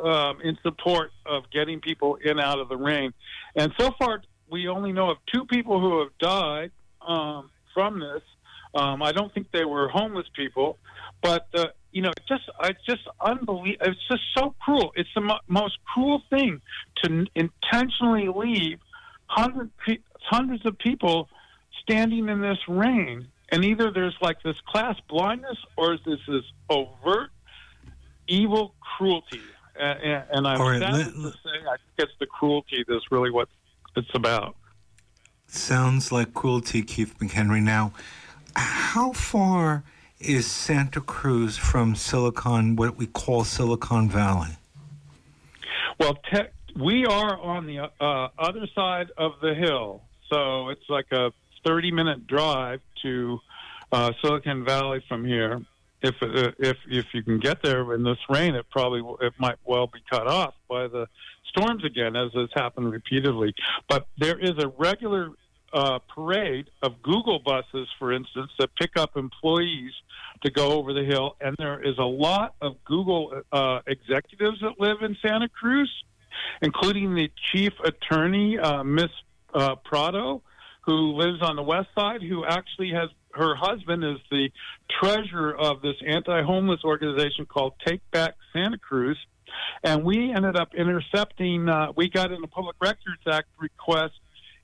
um, 0.02 0.40
in 0.42 0.56
support 0.62 1.10
of 1.26 1.50
getting 1.50 1.80
people 1.80 2.16
in 2.16 2.40
out 2.40 2.58
of 2.58 2.68
the 2.68 2.76
rain. 2.76 3.12
And 3.54 3.72
so 3.78 3.90
far, 3.98 4.22
we 4.50 4.68
only 4.68 4.92
know 4.92 5.10
of 5.10 5.18
two 5.32 5.44
people 5.46 5.80
who 5.80 6.00
have 6.00 6.10
died 6.18 6.70
um, 7.06 7.50
from 7.72 8.00
this. 8.00 8.22
Um, 8.74 9.02
I 9.02 9.12
don't 9.12 9.32
think 9.34 9.48
they 9.52 9.64
were 9.64 9.88
homeless 9.88 10.26
people, 10.34 10.78
but 11.22 11.46
uh, 11.54 11.66
you 11.90 12.02
know, 12.02 12.12
just 12.28 12.42
it's 12.62 12.84
just 12.86 13.02
unbelievable. 13.20 13.88
It's 13.88 14.00
just 14.08 14.22
so 14.36 14.54
cruel. 14.60 14.92
It's 14.94 15.08
the 15.14 15.22
mo- 15.22 15.40
most 15.48 15.78
cruel 15.92 16.22
thing 16.30 16.60
to 17.02 17.10
n- 17.10 17.26
intentionally 17.34 18.28
leave 18.28 18.78
hundred 19.26 19.70
pe- 19.84 19.98
hundreds 20.20 20.64
of 20.66 20.78
people 20.78 21.28
standing 21.82 22.28
in 22.28 22.40
this 22.40 22.58
rain, 22.68 23.26
and 23.50 23.64
either 23.64 23.90
there's 23.90 24.16
like 24.20 24.40
this 24.44 24.56
class 24.68 24.96
blindness 25.08 25.58
or 25.76 25.98
this 26.06 26.20
is 26.28 26.42
overt 26.68 27.30
evil 28.28 28.74
cruelty. 28.96 29.52
And, 29.78 30.24
and 30.32 30.46
I'm 30.46 30.60
right, 30.60 30.80
sad 30.80 30.92
let- 30.92 31.06
to 31.06 31.32
say 31.42 31.58
I 31.66 31.76
think 31.76 31.98
it's 31.98 32.12
the 32.20 32.26
cruelty 32.26 32.84
that's 32.86 33.10
really 33.10 33.30
what 33.30 33.48
it's 33.96 34.10
about. 34.14 34.56
Sounds 35.46 36.12
like 36.12 36.32
cruelty, 36.32 36.82
Keith 36.82 37.14
McHenry. 37.18 37.62
Now, 37.62 37.92
how 38.54 39.12
far 39.12 39.84
is 40.20 40.46
Santa 40.46 41.00
Cruz 41.00 41.56
from 41.56 41.94
Silicon, 41.94 42.76
what 42.76 42.96
we 42.96 43.06
call 43.06 43.44
Silicon 43.44 44.08
Valley? 44.08 44.56
Well, 45.98 46.14
te- 46.32 46.48
we 46.76 47.04
are 47.06 47.38
on 47.38 47.66
the 47.66 47.90
uh, 48.00 48.28
other 48.38 48.66
side 48.74 49.10
of 49.16 49.32
the 49.42 49.54
hill, 49.54 50.02
so 50.30 50.68
it's 50.68 50.88
like 50.88 51.06
a 51.12 51.32
30 51.66 51.90
minute 51.90 52.26
drive 52.26 52.80
to 53.02 53.40
uh, 53.92 54.12
Silicon 54.22 54.64
Valley 54.64 55.02
from 55.08 55.24
here. 55.24 55.60
If 56.02 56.14
uh, 56.22 56.52
if 56.58 56.76
if 56.88 57.06
you 57.12 57.22
can 57.22 57.38
get 57.38 57.62
there 57.62 57.94
in 57.94 58.02
this 58.02 58.18
rain, 58.28 58.54
it 58.54 58.66
probably 58.70 59.02
it 59.20 59.34
might 59.38 59.58
well 59.64 59.86
be 59.86 60.00
cut 60.10 60.26
off 60.26 60.54
by 60.68 60.88
the 60.88 61.06
storms 61.48 61.84
again, 61.84 62.16
as 62.16 62.32
has 62.34 62.48
happened 62.54 62.90
repeatedly. 62.90 63.54
But 63.88 64.06
there 64.18 64.38
is 64.38 64.52
a 64.58 64.68
regular 64.78 65.30
uh, 65.72 65.98
parade 66.14 66.70
of 66.82 67.02
Google 67.02 67.38
buses, 67.38 67.88
for 67.98 68.12
instance, 68.12 68.50
that 68.58 68.70
pick 68.76 68.96
up 68.96 69.16
employees 69.16 69.92
to 70.42 70.50
go 70.50 70.72
over 70.72 70.92
the 70.92 71.04
hill, 71.04 71.36
and 71.40 71.54
there 71.58 71.82
is 71.82 71.98
a 71.98 72.04
lot 72.04 72.54
of 72.60 72.82
Google 72.84 73.42
uh, 73.52 73.80
executives 73.86 74.58
that 74.62 74.80
live 74.80 75.02
in 75.02 75.16
Santa 75.20 75.48
Cruz, 75.48 75.90
including 76.62 77.14
the 77.14 77.30
chief 77.52 77.72
attorney, 77.84 78.58
uh, 78.58 78.82
Miss 78.82 79.10
uh, 79.52 79.76
Prado, 79.84 80.42
who 80.82 81.12
lives 81.12 81.42
on 81.42 81.56
the 81.56 81.62
west 81.62 81.88
side, 81.94 82.22
who 82.22 82.44
actually 82.44 82.90
has 82.90 83.10
her 83.32 83.54
husband 83.54 84.04
is 84.04 84.18
the 84.30 84.50
treasurer 85.00 85.56
of 85.56 85.82
this 85.82 85.96
anti-homeless 86.06 86.80
organization 86.84 87.46
called 87.46 87.74
Take 87.86 88.00
Back 88.10 88.34
Santa 88.52 88.78
Cruz, 88.78 89.18
and 89.82 90.04
we 90.04 90.32
ended 90.32 90.56
up 90.56 90.74
intercepting. 90.74 91.68
Uh, 91.68 91.92
we 91.96 92.08
got 92.08 92.32
in 92.32 92.42
a 92.42 92.48
Public 92.48 92.76
Records 92.80 93.22
Act 93.30 93.48
request 93.58 94.14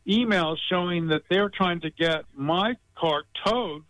emails 0.07 0.57
showing 0.69 1.09
that 1.09 1.23
they're 1.29 1.49
trying 1.49 1.81
to 1.81 1.91
get 1.91 2.25
my 2.35 2.75
car 2.97 3.25
towed 3.45 3.83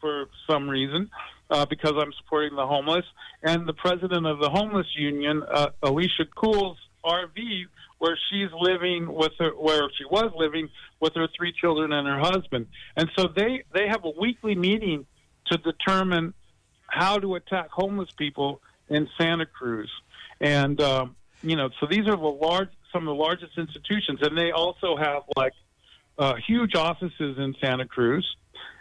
for 0.00 0.26
some 0.48 0.68
reason 0.68 1.08
uh, 1.50 1.66
because 1.66 1.92
I'm 1.96 2.12
supporting 2.20 2.56
the 2.56 2.66
homeless, 2.66 3.04
and 3.42 3.66
the 3.66 3.72
president 3.72 4.26
of 4.26 4.40
the 4.40 4.50
homeless 4.50 4.86
union, 4.96 5.42
uh, 5.42 5.70
Alicia 5.82 6.24
Kuhl's 6.36 6.78
RV, 7.04 7.66
where 7.98 8.18
she's 8.30 8.50
living 8.58 9.12
with 9.12 9.32
her, 9.38 9.50
where 9.50 9.88
she 9.96 10.04
was 10.04 10.32
living 10.36 10.68
with 11.00 11.14
her 11.14 11.28
three 11.36 11.52
children 11.52 11.92
and 11.92 12.06
her 12.06 12.18
husband, 12.18 12.66
and 12.96 13.10
so 13.16 13.28
they 13.34 13.64
they 13.74 13.88
have 13.88 14.04
a 14.04 14.12
weekly 14.18 14.54
meeting 14.54 15.06
to 15.46 15.58
determine 15.58 16.34
how 16.88 17.18
to 17.18 17.34
attack 17.34 17.70
homeless 17.70 18.10
people 18.16 18.60
in 18.88 19.08
Santa 19.18 19.46
Cruz, 19.46 19.90
and 20.40 20.80
um, 20.80 21.16
you 21.42 21.56
know, 21.56 21.70
so 21.80 21.86
these 21.86 22.06
are 22.06 22.16
the 22.16 22.38
large 22.42 22.70
some 22.92 23.06
of 23.06 23.16
the 23.16 23.22
largest 23.22 23.58
institutions, 23.58 24.20
and 24.22 24.36
they 24.36 24.50
also 24.50 24.96
have 24.96 25.22
like 25.36 25.52
uh, 26.18 26.34
huge 26.46 26.74
offices 26.74 27.38
in 27.38 27.54
Santa 27.60 27.86
Cruz, 27.86 28.26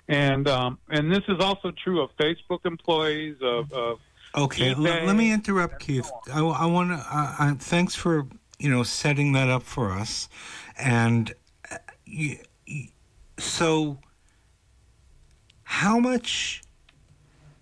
and 0.08 0.48
um, 0.48 0.80
and 0.90 1.12
this 1.12 1.24
is 1.28 1.40
also 1.40 1.72
true 1.72 2.02
of 2.02 2.10
Facebook 2.18 2.66
employees 2.66 3.38
of. 3.42 3.72
of 3.74 4.00
okay, 4.36 4.74
let 4.74 5.16
me 5.16 5.32
interrupt, 5.32 5.80
Keith. 5.80 6.10
I, 6.34 6.40
I 6.40 6.66
want 6.66 6.90
to. 6.92 6.96
Uh, 6.96 7.56
thanks 7.56 7.96
for 7.96 8.28
you 8.60 8.70
know 8.70 8.84
setting 8.84 9.34
that 9.34 9.50
up 9.50 9.64
for 9.64 9.92
us, 9.92 10.30
and 10.78 11.34
uh, 11.72 11.78
so 13.38 14.00
how 15.64 16.00
much? 16.00 16.62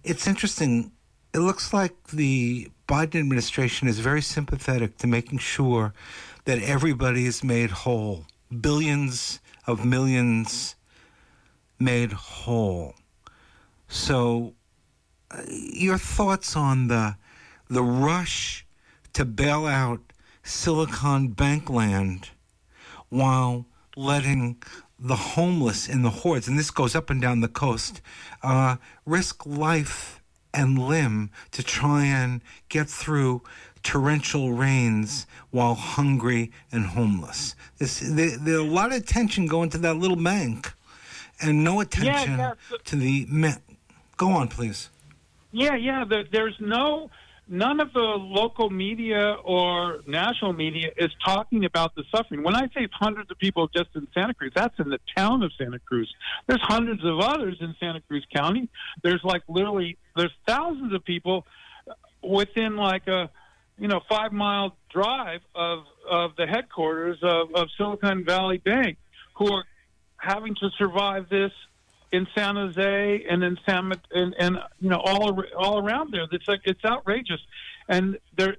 It's 0.03 0.27
interesting. 0.27 0.91
It 1.33 1.39
looks 1.39 1.73
like 1.73 2.07
the 2.07 2.69
Biden 2.87 3.19
administration 3.19 3.87
is 3.87 3.99
very 3.99 4.21
sympathetic 4.21 4.97
to 4.99 5.07
making 5.07 5.39
sure 5.39 5.93
that 6.45 6.61
everybody 6.61 7.25
is 7.25 7.43
made 7.43 7.71
whole. 7.71 8.25
Billions 8.61 9.39
of 9.65 9.85
millions 9.85 10.75
made 11.79 12.11
whole. 12.11 12.93
So, 13.87 14.53
uh, 15.31 15.41
your 15.49 15.97
thoughts 15.97 16.55
on 16.55 16.87
the 16.87 17.15
the 17.69 17.83
rush 17.83 18.65
to 19.13 19.25
bail 19.25 19.65
out 19.65 20.12
Silicon 20.43 21.29
Bank 21.29 21.69
land 21.69 22.29
while 23.09 23.65
letting 23.95 24.61
the 24.99 25.15
homeless 25.15 25.87
in 25.87 26.01
the 26.01 26.09
hordes, 26.09 26.47
and 26.47 26.57
this 26.57 26.71
goes 26.71 26.95
up 26.95 27.09
and 27.09 27.21
down 27.21 27.41
the 27.41 27.47
coast, 27.47 28.01
uh, 28.41 28.77
risk 29.05 29.45
life 29.45 30.21
and 30.53 30.77
limb 30.77 31.29
to 31.51 31.63
try 31.63 32.05
and 32.05 32.41
get 32.69 32.89
through 32.89 33.41
torrential 33.81 34.53
rains 34.53 35.27
while 35.51 35.75
hungry 35.75 36.51
and 36.71 36.85
homeless. 36.87 37.55
There, 37.79 38.37
there's 38.37 38.59
a 38.59 38.63
lot 38.63 38.91
of 38.91 38.97
attention 38.97 39.47
going 39.47 39.69
to 39.71 39.77
that 39.79 39.95
little 39.95 40.17
bank 40.17 40.73
and 41.41 41.63
no 41.63 41.81
attention 41.81 42.37
yeah, 42.37 42.53
to 42.85 42.95
the 42.95 43.25
men. 43.29 43.57
Go 44.17 44.29
on, 44.31 44.47
please. 44.47 44.89
Yeah, 45.51 45.75
yeah. 45.75 46.05
There, 46.05 46.23
there's 46.31 46.55
no, 46.59 47.09
none 47.47 47.79
of 47.79 47.93
the 47.93 47.99
local 47.99 48.69
media 48.69 49.35
or 49.43 49.99
national 50.07 50.53
media 50.53 50.89
is 50.97 51.11
talking 51.23 51.65
about 51.65 51.95
the 51.95 52.03
suffering. 52.13 52.43
When 52.43 52.55
I 52.55 52.67
say 52.75 52.87
hundreds 52.91 53.29
of 53.31 53.37
people 53.37 53.67
just 53.75 53.89
in 53.95 54.07
Santa 54.13 54.33
Cruz, 54.33 54.51
that's 54.55 54.77
in 54.79 54.89
the 54.89 54.99
town 55.15 55.43
of 55.43 55.51
Santa 55.57 55.79
Cruz. 55.79 56.13
There's 56.47 56.61
hundreds 56.63 57.03
of 57.03 57.19
others 57.19 57.57
in 57.59 57.75
Santa 57.79 58.01
Cruz 58.01 58.25
County. 58.33 58.69
There's 59.03 59.21
like 59.23 59.43
literally, 59.47 59.97
there's 60.15 60.33
thousands 60.47 60.93
of 60.93 61.03
people 61.03 61.45
within 62.21 62.77
like 62.77 63.07
a 63.07 63.29
you 63.77 63.87
know, 63.87 64.01
five 64.07 64.31
mile 64.31 64.75
drive 64.89 65.41
of 65.55 65.79
of 66.09 66.35
the 66.37 66.45
headquarters 66.45 67.17
of, 67.23 67.53
of 67.55 67.69
Silicon 67.77 68.23
Valley 68.25 68.57
Bank, 68.57 68.97
who 69.35 69.51
are 69.51 69.65
having 70.17 70.55
to 70.55 70.69
survive 70.77 71.29
this 71.29 71.51
in 72.13 72.27
San 72.35 72.55
Jose 72.55 73.25
and 73.27 73.43
in 73.43 73.57
San 73.65 73.91
and, 74.11 74.35
and 74.37 74.59
you 74.79 74.89
know 74.89 75.01
all 75.03 75.43
all 75.57 75.79
around 75.79 76.13
there. 76.13 76.25
It's 76.31 76.47
like 76.47 76.61
it's 76.63 76.85
outrageous, 76.85 77.41
and 77.89 78.19
they 78.37 78.55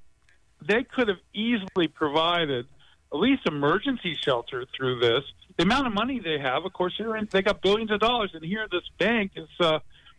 they 0.61 0.83
could 0.83 1.09
have 1.09 1.19
easily 1.33 1.89
provided 1.89 2.67
at 3.13 3.19
least 3.19 3.47
emergency 3.47 4.19
shelter 4.21 4.67
through 4.77 4.99
this. 4.99 5.23
The 5.57 5.63
amount 5.63 5.87
of 5.87 5.95
money 5.95 6.19
they 6.19 6.39
have, 6.41 6.65
of 6.65 6.73
course, 6.73 6.95
in, 6.99 7.29
they 7.31 7.43
got 7.43 7.63
billions 7.63 7.93
of 7.93 8.01
dollars, 8.01 8.33
and 8.35 8.45
here 8.45 8.67
this 8.71 8.83
bank 8.99 9.33
is 9.37 9.49
uh, 9.61 9.79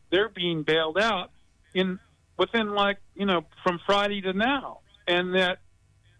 they're 0.10 0.30
being 0.30 0.64
bailed 0.64 0.98
out 0.98 1.32
in 1.74 2.00
within 2.40 2.70
like 2.70 2.98
you 3.16 3.26
know 3.26 3.42
from 3.64 3.80
Friday 3.86 4.22
to 4.22 4.34
now 4.34 4.80
and 5.08 5.36
that 5.36 5.60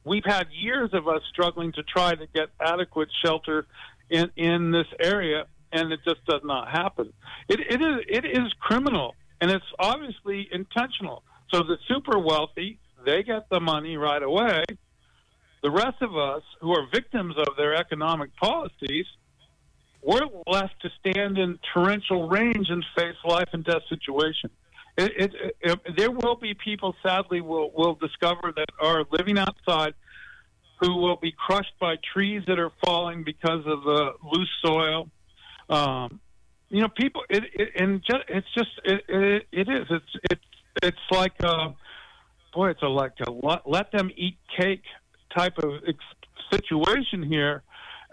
we've 0.04 0.26
had 0.26 0.48
years 0.52 0.90
of 0.94 1.08
us 1.08 1.22
struggling 1.30 1.72
to 1.74 1.84
try 1.84 2.14
to 2.14 2.28
get 2.34 2.50
adequate 2.60 3.10
shelter 3.24 3.68
in 4.10 4.30
in 4.36 4.72
this 4.72 4.88
area, 5.00 5.46
and 5.72 5.92
it 5.92 6.00
just 6.06 6.24
does 6.26 6.42
not 6.44 6.70
happen. 6.70 7.12
It, 7.48 7.60
it 7.60 7.82
is 7.82 8.06
it 8.08 8.26
is 8.26 8.54
criminal, 8.60 9.16
and 9.42 9.52
it's 9.52 9.66
obviously 9.80 10.48
intentional. 10.52 11.24
So 11.52 11.60
the 11.64 11.78
super 11.88 12.20
wealthy 12.20 12.80
they 13.06 13.24
get 13.24 13.50
the 13.50 13.60
money 13.60 13.98
right 13.98 14.22
away. 14.22 14.64
The 15.62 15.72
rest 15.72 16.02
of 16.02 16.16
us 16.18 16.44
who 16.62 16.72
are 16.74 16.88
victims 16.94 17.36
of 17.38 17.56
their 17.58 17.76
economic 17.76 18.36
policies, 18.36 19.06
we're 20.02 20.28
left 20.48 20.76
to 20.82 20.90
stand 21.00 21.38
in 21.38 21.60
torrential 21.74 22.28
rains 22.28 22.70
and 22.70 22.84
face 22.96 23.16
life 23.26 23.50
and 23.54 23.64
death 23.64 23.82
situations. 23.90 24.52
It, 24.98 25.12
it, 25.18 25.56
it, 25.62 25.80
there 25.98 26.12
will 26.12 26.36
be 26.36 26.54
people, 26.54 26.96
sadly, 27.04 27.42
will 27.42 27.72
will 27.72 27.96
discover 27.96 28.54
that 28.56 28.70
are 28.80 29.06
living 29.12 29.38
outside 29.38 29.94
who 30.80 30.96
will 30.98 31.18
be 31.18 31.34
crushed 31.38 31.74
by 31.80 31.96
trees 32.14 32.44
that 32.48 32.60
are 32.60 32.72
falling 32.86 33.24
because 33.24 33.66
of 33.66 33.84
the 33.84 34.14
loose 34.32 34.52
soil. 34.64 35.10
Um, 35.70 36.20
you 36.70 36.82
know, 36.82 36.90
people, 36.90 37.24
it, 37.30 37.44
it, 37.54 37.70
and 37.80 38.02
just, 38.04 38.24
it's 38.28 38.48
just, 38.54 38.70
it, 38.84 39.04
it, 39.08 39.48
it 39.52 39.70
is. 39.70 39.88
It's, 39.90 40.18
it's, 40.32 40.42
it's 40.84 40.98
like, 41.12 41.34
uh, 41.44 41.70
boy, 42.54 42.70
it's 42.72 42.82
a, 42.82 42.88
like 42.88 43.14
a 43.26 43.32
let, 43.32 43.68
let 43.68 43.92
them 43.92 44.10
eat 44.16 44.38
cake 44.58 44.84
type 45.36 45.58
of 45.58 45.74
ex- 45.88 45.98
situation 46.52 47.24
here, 47.24 47.64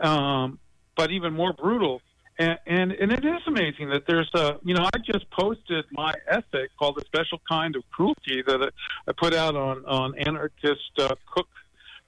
um, 0.00 0.58
but 0.96 1.10
even 1.10 1.32
more 1.32 1.52
brutal. 1.52 2.02
And, 2.38 2.58
and, 2.66 2.92
and 2.92 3.12
it 3.12 3.24
is 3.24 3.42
amazing 3.46 3.90
that 3.90 4.06
there's 4.06 4.30
a 4.34 4.58
you 4.64 4.74
know 4.74 4.88
I 4.92 4.98
just 4.98 5.30
posted 5.30 5.84
my 5.92 6.14
essay 6.26 6.66
called 6.78 6.98
"A 6.98 7.04
Special 7.04 7.40
Kind 7.48 7.76
of 7.76 7.82
Cruelty" 7.90 8.42
that 8.46 8.72
I 9.06 9.12
put 9.12 9.34
out 9.34 9.54
on 9.54 9.84
on 9.84 10.18
anarchist 10.18 10.98
uh, 10.98 11.14
cook 11.32 11.48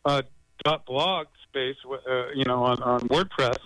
uh, 0.07 0.23
dot 0.65 0.87
blog 0.87 1.27
space 1.49 1.77
uh, 1.87 2.31
you 2.35 2.45
know 2.45 2.65
on, 2.65 2.83
on 2.83 3.01
WordPress, 3.01 3.59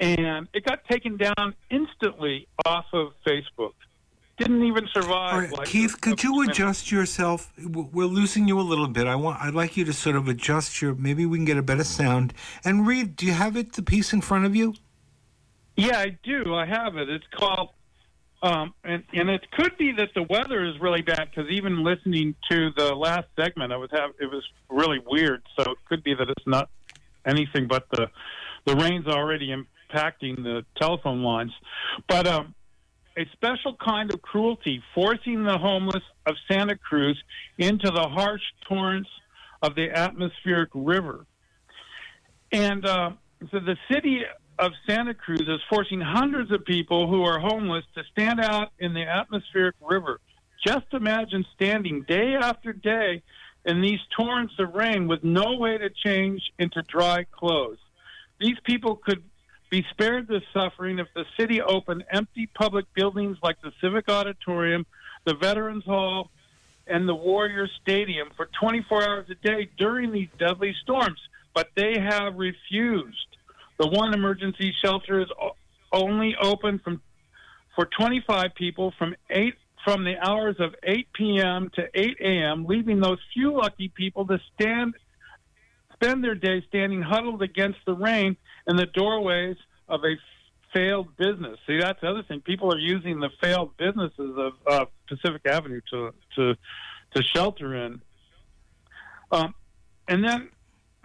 and 0.00 0.48
it 0.52 0.64
got 0.64 0.84
taken 0.84 1.16
down 1.16 1.54
instantly 1.70 2.46
off 2.64 2.86
of 2.92 3.12
Facebook. 3.26 3.72
Didn't 4.38 4.62
even 4.64 4.86
survive. 4.92 5.50
like 5.50 5.66
Keith, 5.66 6.00
could 6.00 6.22
you 6.22 6.42
adjust 6.42 6.92
yourself? 6.92 7.52
We're 7.58 8.06
losing 8.06 8.46
you 8.46 8.60
a 8.60 8.62
little 8.62 8.86
bit. 8.86 9.08
I 9.08 9.16
want. 9.16 9.42
I'd 9.42 9.54
like 9.54 9.76
you 9.76 9.84
to 9.84 9.92
sort 9.92 10.14
of 10.14 10.28
adjust 10.28 10.80
your. 10.80 10.94
Maybe 10.94 11.26
we 11.26 11.38
can 11.38 11.44
get 11.44 11.58
a 11.58 11.62
better 11.62 11.82
sound 11.82 12.32
and 12.64 12.86
read. 12.86 13.16
Do 13.16 13.26
you 13.26 13.32
have 13.32 13.56
it 13.56 13.72
the 13.72 13.82
piece 13.82 14.12
in 14.12 14.20
front 14.20 14.46
of 14.46 14.54
you? 14.54 14.74
Yeah, 15.76 15.98
I 15.98 16.16
do. 16.22 16.54
I 16.54 16.66
have 16.66 16.96
it. 16.96 17.08
It's 17.08 17.26
called, 17.34 17.70
um, 18.42 18.74
and 18.84 19.02
and 19.12 19.28
it 19.28 19.44
could 19.50 19.76
be 19.76 19.90
that 19.92 20.10
the 20.14 20.22
weather 20.22 20.64
is 20.64 20.78
really 20.80 21.02
bad 21.02 21.30
because 21.30 21.50
even 21.50 21.82
listening 21.82 22.36
to 22.48 22.70
the 22.76 22.94
last 22.94 23.26
segment, 23.36 23.72
I 23.72 23.76
was 23.76 23.90
have 23.92 24.10
it 24.20 24.30
was 24.30 24.44
really 24.70 25.00
weird. 25.04 25.42
So 25.56 25.72
it 25.72 25.78
could 25.88 26.04
be 26.04 26.14
that 26.14 26.30
it's 26.30 26.46
not 26.46 26.70
anything 27.26 27.66
but 27.66 27.86
the 27.90 28.08
the 28.66 28.76
rain's 28.76 29.08
already 29.08 29.50
impacting 29.88 30.36
the 30.36 30.64
telephone 30.76 31.22
lines. 31.22 31.52
But 32.08 32.26
um, 32.26 32.54
a 33.16 33.26
special 33.32 33.76
kind 33.84 34.12
of 34.12 34.22
cruelty, 34.22 34.82
forcing 34.94 35.44
the 35.44 35.58
homeless 35.58 36.02
of 36.26 36.34
Santa 36.50 36.76
Cruz 36.76 37.20
into 37.58 37.90
the 37.90 38.08
harsh 38.08 38.42
torrents 38.68 39.10
of 39.62 39.74
the 39.74 39.90
atmospheric 39.90 40.70
river. 40.74 41.26
And 42.52 42.86
uh, 42.86 43.10
so 43.50 43.58
the 43.60 43.76
city 43.90 44.22
of 44.58 44.72
Santa 44.88 45.14
Cruz 45.14 45.40
is 45.40 45.60
forcing 45.68 46.00
hundreds 46.00 46.50
of 46.52 46.64
people 46.64 47.08
who 47.08 47.22
are 47.24 47.38
homeless 47.38 47.84
to 47.94 48.02
stand 48.12 48.40
out 48.40 48.70
in 48.78 48.94
the 48.94 49.02
atmospheric 49.02 49.76
river 49.80 50.20
Just 50.66 50.86
imagine 50.92 51.44
standing 51.54 52.04
day 52.08 52.34
after 52.34 52.72
day 52.72 53.22
in 53.64 53.80
these 53.80 54.00
torrents 54.16 54.54
of 54.58 54.74
rain 54.74 55.06
with 55.06 55.22
no 55.22 55.56
way 55.56 55.78
to 55.78 55.90
change 55.90 56.40
into 56.58 56.82
dry 56.82 57.24
clothes. 57.30 57.78
These 58.40 58.56
people 58.64 58.96
could 58.96 59.22
be 59.70 59.84
spared 59.90 60.28
this 60.28 60.42
suffering 60.52 60.98
if 60.98 61.08
the 61.14 61.24
city 61.38 61.60
opened 61.60 62.04
empty 62.10 62.46
public 62.46 62.86
buildings 62.94 63.36
like 63.42 63.60
the 63.60 63.72
Civic 63.80 64.08
Auditorium, 64.08 64.86
the 65.24 65.34
Veterans 65.34 65.84
Hall, 65.84 66.30
and 66.86 67.08
the 67.08 67.14
Warrior 67.14 67.68
Stadium 67.82 68.30
for 68.36 68.48
24 68.58 69.08
hours 69.08 69.26
a 69.30 69.34
day 69.34 69.68
during 69.76 70.12
these 70.12 70.28
deadly 70.38 70.74
storms. 70.82 71.20
But 71.54 71.68
they 71.74 71.98
have 71.98 72.36
refused. 72.36 73.36
The 73.78 73.88
one 73.88 74.14
emergency 74.14 74.74
shelter 74.82 75.20
is 75.20 75.28
only 75.92 76.36
open 76.40 76.78
from 76.78 77.02
for 77.74 77.86
25 77.86 78.54
people 78.54 78.92
from 78.98 79.14
8 79.30 79.54
from 79.84 80.04
the 80.04 80.16
hours 80.18 80.56
of 80.58 80.74
8 80.82 81.06
p.m. 81.12 81.70
to 81.76 81.88
8 81.94 82.16
a.m., 82.20 82.66
leaving 82.66 83.00
those 83.00 83.18
few 83.32 83.56
lucky 83.56 83.88
people 83.88 84.26
to 84.26 84.40
stand 84.54 84.94
spend 85.94 86.22
their 86.22 86.34
day 86.34 86.62
standing 86.68 87.02
huddled 87.02 87.42
against 87.42 87.78
the 87.86 87.94
rain 87.94 88.36
in 88.68 88.76
the 88.76 88.86
doorways 88.86 89.56
of 89.88 90.00
a 90.04 90.14
failed 90.72 91.16
business. 91.16 91.58
See, 91.66 91.78
that's 91.80 92.00
the 92.00 92.08
other 92.08 92.22
thing. 92.22 92.40
People 92.42 92.72
are 92.72 92.78
using 92.78 93.18
the 93.18 93.30
failed 93.40 93.76
businesses 93.78 94.36
of 94.36 94.52
uh, 94.66 94.84
Pacific 95.08 95.42
Avenue 95.46 95.80
to 95.90 96.10
to 96.36 96.54
to 97.14 97.22
shelter 97.34 97.74
in. 97.74 98.00
Um, 99.32 99.54
and 100.06 100.22
then 100.22 100.50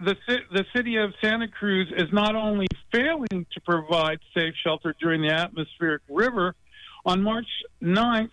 the 0.00 0.16
the 0.52 0.64
city 0.74 0.96
of 0.96 1.14
Santa 1.22 1.48
Cruz 1.48 1.88
is 1.96 2.12
not 2.12 2.36
only 2.36 2.66
failing 2.92 3.46
to 3.52 3.60
provide 3.64 4.18
safe 4.36 4.54
shelter 4.62 4.94
during 5.00 5.22
the 5.22 5.30
atmospheric 5.30 6.02
river. 6.08 6.54
On 7.06 7.22
March 7.22 7.48
9th, 7.82 8.30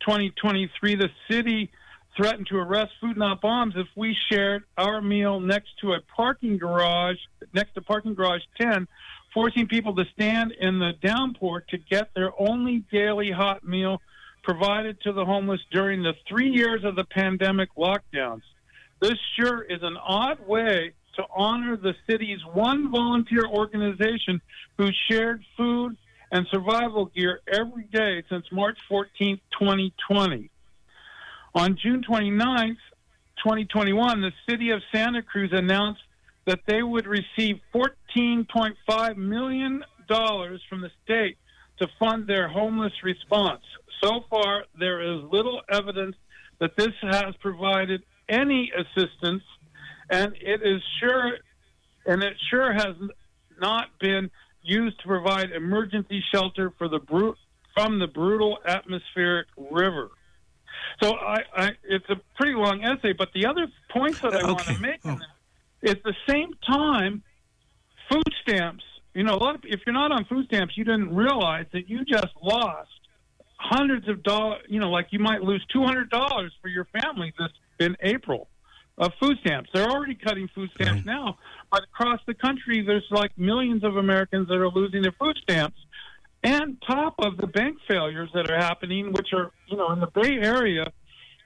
2023, 0.00 0.94
the 0.94 1.10
city 1.30 1.70
threatened 2.16 2.46
to 2.48 2.56
arrest 2.56 2.92
Food 3.00 3.16
Not 3.16 3.40
Bombs 3.40 3.74
if 3.76 3.86
we 3.94 4.16
shared 4.30 4.64
our 4.78 5.00
meal 5.00 5.38
next 5.38 5.78
to 5.82 5.92
a 5.92 6.00
parking 6.14 6.56
garage, 6.56 7.18
next 7.52 7.74
to 7.74 7.82
parking 7.82 8.14
garage 8.14 8.42
10, 8.60 8.88
forcing 9.34 9.68
people 9.68 9.94
to 9.96 10.04
stand 10.14 10.52
in 10.52 10.78
the 10.78 10.92
downpour 11.02 11.64
to 11.68 11.78
get 11.78 12.10
their 12.14 12.30
only 12.40 12.84
daily 12.90 13.30
hot 13.30 13.66
meal 13.66 14.00
provided 14.42 15.00
to 15.02 15.12
the 15.12 15.24
homeless 15.24 15.60
during 15.72 16.02
the 16.02 16.14
three 16.28 16.48
years 16.48 16.84
of 16.84 16.96
the 16.96 17.04
pandemic 17.04 17.68
lockdowns. 17.76 18.42
This 19.00 19.18
sure 19.38 19.62
is 19.62 19.82
an 19.82 19.96
odd 19.96 20.46
way 20.46 20.92
to 21.16 21.24
honor 21.34 21.76
the 21.76 21.94
city's 22.08 22.38
one 22.52 22.90
volunteer 22.90 23.44
organization 23.46 24.40
who 24.78 24.88
shared 25.10 25.42
food 25.56 25.96
and 26.30 26.46
survival 26.50 27.06
gear 27.06 27.40
every 27.46 27.84
day 27.84 28.22
since 28.28 28.46
March 28.52 28.78
14, 28.88 29.38
2020. 29.58 30.50
On 31.56 31.74
June 31.82 32.02
29, 32.02 32.76
2021, 33.42 34.20
the 34.20 34.30
city 34.46 34.72
of 34.72 34.82
Santa 34.94 35.22
Cruz 35.22 35.48
announced 35.54 36.02
that 36.44 36.60
they 36.66 36.82
would 36.82 37.06
receive 37.06 37.60
$14.5 37.74 39.16
million 39.16 39.82
from 40.06 40.82
the 40.82 40.90
state 41.02 41.38
to 41.78 41.88
fund 41.98 42.26
their 42.26 42.46
homeless 42.46 42.92
response. 43.02 43.62
So 44.04 44.20
far, 44.28 44.64
there 44.78 45.00
is 45.00 45.22
little 45.32 45.62
evidence 45.72 46.14
that 46.60 46.76
this 46.76 46.92
has 47.00 47.34
provided 47.40 48.02
any 48.28 48.70
assistance, 48.76 49.42
and 50.10 50.34
it 50.38 50.60
is 50.62 50.82
sure, 51.00 51.38
and 52.04 52.22
it 52.22 52.34
sure 52.50 52.74
has 52.74 52.96
not 53.58 53.86
been 53.98 54.30
used 54.62 55.00
to 55.00 55.06
provide 55.06 55.52
emergency 55.52 56.22
shelter 56.34 56.70
for 56.76 56.88
the 56.88 56.98
brute 56.98 57.38
from 57.72 57.98
the 57.98 58.08
brutal 58.08 58.58
atmospheric 58.66 59.46
river. 59.56 60.10
So 61.02 61.14
I, 61.14 61.42
I, 61.54 61.70
it's 61.84 62.08
a 62.08 62.16
pretty 62.36 62.54
long 62.54 62.82
essay, 62.82 63.12
but 63.12 63.28
the 63.34 63.46
other 63.46 63.66
points 63.90 64.20
that 64.20 64.34
I 64.34 64.40
okay. 64.40 64.52
want 64.52 64.66
to 64.66 64.78
make 64.78 65.00
oh. 65.04 65.18
at 65.84 66.02
the 66.02 66.14
same 66.28 66.50
time, 66.66 67.22
food 68.10 68.32
stamps. 68.42 68.84
You 69.14 69.24
know, 69.24 69.34
a 69.34 69.40
lot 69.42 69.54
of 69.54 69.62
if 69.64 69.80
you're 69.86 69.94
not 69.94 70.12
on 70.12 70.24
food 70.26 70.46
stamps, 70.46 70.76
you 70.76 70.84
didn't 70.84 71.14
realize 71.14 71.66
that 71.72 71.88
you 71.88 72.04
just 72.04 72.34
lost 72.42 72.90
hundreds 73.56 74.08
of 74.08 74.22
dollars. 74.22 74.62
You 74.68 74.80
know, 74.80 74.90
like 74.90 75.08
you 75.10 75.18
might 75.18 75.42
lose 75.42 75.64
two 75.72 75.82
hundred 75.82 76.10
dollars 76.10 76.52
for 76.60 76.68
your 76.68 76.86
family 76.86 77.32
this 77.38 77.48
in 77.78 77.96
April 78.00 78.48
of 78.98 79.12
food 79.20 79.36
stamps. 79.44 79.70
They're 79.72 79.88
already 79.88 80.14
cutting 80.14 80.48
food 80.54 80.70
stamps 80.74 81.06
right. 81.06 81.06
now, 81.06 81.38
but 81.70 81.82
across 81.84 82.20
the 82.26 82.34
country, 82.34 82.82
there's 82.86 83.06
like 83.10 83.36
millions 83.36 83.84
of 83.84 83.96
Americans 83.96 84.48
that 84.48 84.56
are 84.56 84.68
losing 84.68 85.02
their 85.02 85.14
food 85.18 85.38
stamps. 85.42 85.78
And 86.46 86.80
top 86.86 87.16
of 87.18 87.38
the 87.38 87.48
bank 87.48 87.76
failures 87.88 88.30
that 88.32 88.48
are 88.48 88.56
happening, 88.56 89.12
which 89.12 89.32
are, 89.32 89.50
you 89.66 89.76
know, 89.76 89.90
in 89.90 89.98
the 89.98 90.06
Bay 90.06 90.38
Area, 90.40 90.92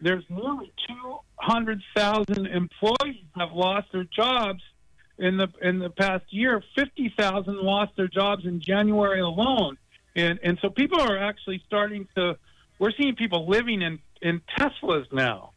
there's 0.03 0.25
nearly 0.29 0.71
200,000 0.89 2.47
employees 2.47 3.25
have 3.35 3.53
lost 3.53 3.87
their 3.93 4.05
jobs 4.05 4.61
in 5.17 5.39
the 5.39 5.49
in 5.63 5.79
the 5.79 5.89
past 5.89 6.25
year. 6.29 6.63
50,000 6.77 7.57
lost 7.57 7.93
their 7.97 8.09
jobs 8.09 8.45
in 8.45 8.61
January 8.61 9.21
alone. 9.21 9.79
And 10.17 10.39
and 10.43 10.59
so 10.61 10.69
people 10.69 11.01
are 11.01 11.17
actually 11.17 11.63
starting 11.67 12.07
to 12.17 12.37
we're 12.79 12.93
seeing 13.01 13.17
people 13.17 13.49
living 13.49 13.81
in 13.81 14.01
in 14.21 14.43
Teslas 14.59 15.11
now. 15.13 15.53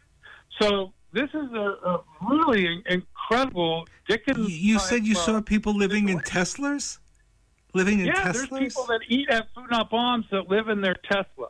So 0.62 0.94
this 1.12 1.30
is 1.34 1.52
a, 1.54 1.76
a 1.86 2.04
really 2.30 2.82
incredible 2.86 3.90
Dickens. 4.08 4.52
You 4.52 4.80
said 4.80 5.06
you 5.06 5.16
saw 5.16 5.42
people 5.42 5.76
living 5.76 6.08
in 6.08 6.20
Teslas. 6.20 7.00
Living 7.74 8.00
in 8.00 8.06
yeah, 8.08 8.14
Teslas. 8.14 8.50
there's 8.50 8.64
people 8.66 8.86
that 8.86 9.02
eat 9.08 9.30
at 9.30 9.48
Food 9.56 9.68
Not 9.72 9.90
Bombs 9.90 10.26
that 10.32 10.50
live 10.50 10.70
in 10.70 10.82
their 10.82 10.96
Tesla. 11.10 11.50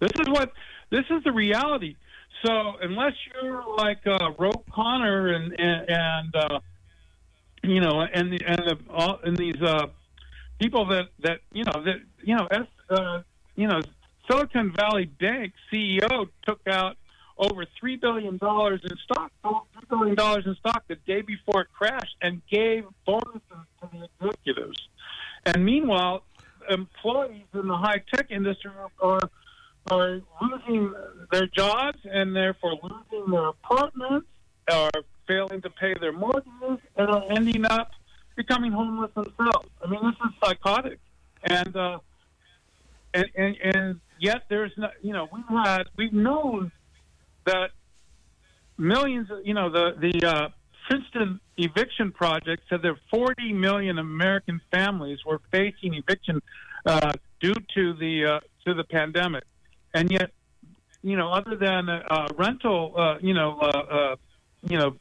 This 0.00 0.10
is 0.20 0.28
what 0.28 0.52
this 0.90 1.04
is 1.10 1.24
the 1.24 1.32
reality. 1.32 1.96
So 2.44 2.74
unless 2.82 3.14
you're 3.32 3.64
like 3.76 4.06
uh, 4.06 4.32
Ro 4.38 4.50
Khanna 4.70 5.34
and 5.34 5.54
and, 5.58 5.88
and 5.88 6.36
uh, 6.36 6.60
you 7.62 7.80
know 7.80 8.02
and 8.02 8.32
the, 8.32 8.40
and 8.46 8.58
the, 8.58 8.78
all, 8.90 9.18
and 9.24 9.36
these 9.36 9.60
uh, 9.62 9.86
people 10.60 10.86
that 10.88 11.08
that 11.22 11.40
you 11.52 11.64
know 11.64 11.82
that 11.84 11.96
you 12.22 12.36
know 12.36 12.46
as 12.50 12.66
uh, 12.90 13.22
you 13.56 13.66
know 13.66 13.80
Silicon 14.30 14.72
Valley 14.72 15.06
Bank 15.06 15.54
CEO 15.72 16.28
took 16.46 16.60
out 16.66 16.96
over 17.38 17.64
three 17.78 17.96
billion 17.96 18.36
dollars 18.36 18.80
in 18.84 18.96
stock, 19.04 19.32
three 19.42 19.86
billion 19.88 20.14
dollars 20.14 20.44
in 20.46 20.54
stock 20.56 20.84
the 20.88 20.96
day 21.06 21.22
before 21.22 21.62
it 21.62 21.68
crashed, 21.72 22.16
and 22.20 22.42
gave 22.50 22.84
bonuses 23.06 23.42
to 23.92 23.98
the 23.98 24.08
executives. 24.26 24.88
And 25.46 25.64
meanwhile, 25.64 26.24
employees 26.68 27.46
in 27.52 27.68
the 27.68 27.76
high 27.76 28.02
tech 28.12 28.30
industry 28.30 28.70
are 29.00 29.30
are 29.90 30.20
losing 30.40 30.94
their 31.30 31.46
jobs 31.46 31.98
and 32.04 32.34
therefore 32.34 32.78
losing 32.82 33.30
their 33.30 33.48
apartments, 33.48 34.26
are 34.70 34.90
failing 35.28 35.60
to 35.60 35.70
pay 35.70 35.94
their 36.00 36.12
mortgages, 36.12 36.78
and 36.96 37.10
are 37.10 37.24
ending 37.30 37.66
up 37.66 37.90
becoming 38.34 38.72
homeless 38.72 39.10
themselves. 39.14 39.68
I 39.84 39.90
mean, 39.90 40.00
this 40.02 40.14
is 40.26 40.32
psychotic, 40.42 40.98
and 41.42 41.76
uh, 41.76 41.98
and, 43.12 43.26
and 43.34 43.56
and 43.62 44.00
yet 44.18 44.44
there's 44.48 44.72
no, 44.76 44.88
you 45.02 45.12
know, 45.12 45.28
we've 45.32 45.44
had 45.48 45.84
we've 45.96 46.12
known 46.12 46.72
that 47.44 47.70
millions, 48.78 49.28
you 49.44 49.54
know, 49.54 49.68
the 49.68 49.94
the 50.00 50.26
uh, 50.26 50.48
eviction 51.74 52.12
project 52.12 52.62
said 52.68 52.82
that 52.82 52.94
40 53.10 53.52
million 53.52 53.98
American 53.98 54.60
families 54.70 55.18
were 55.24 55.40
facing 55.50 55.94
eviction 55.94 56.40
uh, 56.86 57.12
due 57.40 57.54
to 57.74 57.94
the 57.94 58.24
uh, 58.26 58.40
to 58.64 58.74
the 58.74 58.84
pandemic, 58.84 59.44
and 59.92 60.10
yet, 60.10 60.30
you 61.02 61.16
know, 61.16 61.30
other 61.30 61.56
than 61.56 61.88
uh, 61.88 62.28
rental, 62.36 62.94
uh, 62.96 63.16
you 63.20 63.34
know, 63.34 63.58
uh, 63.60 63.66
uh, 63.66 64.16
you 64.62 64.78
know, 64.78 64.96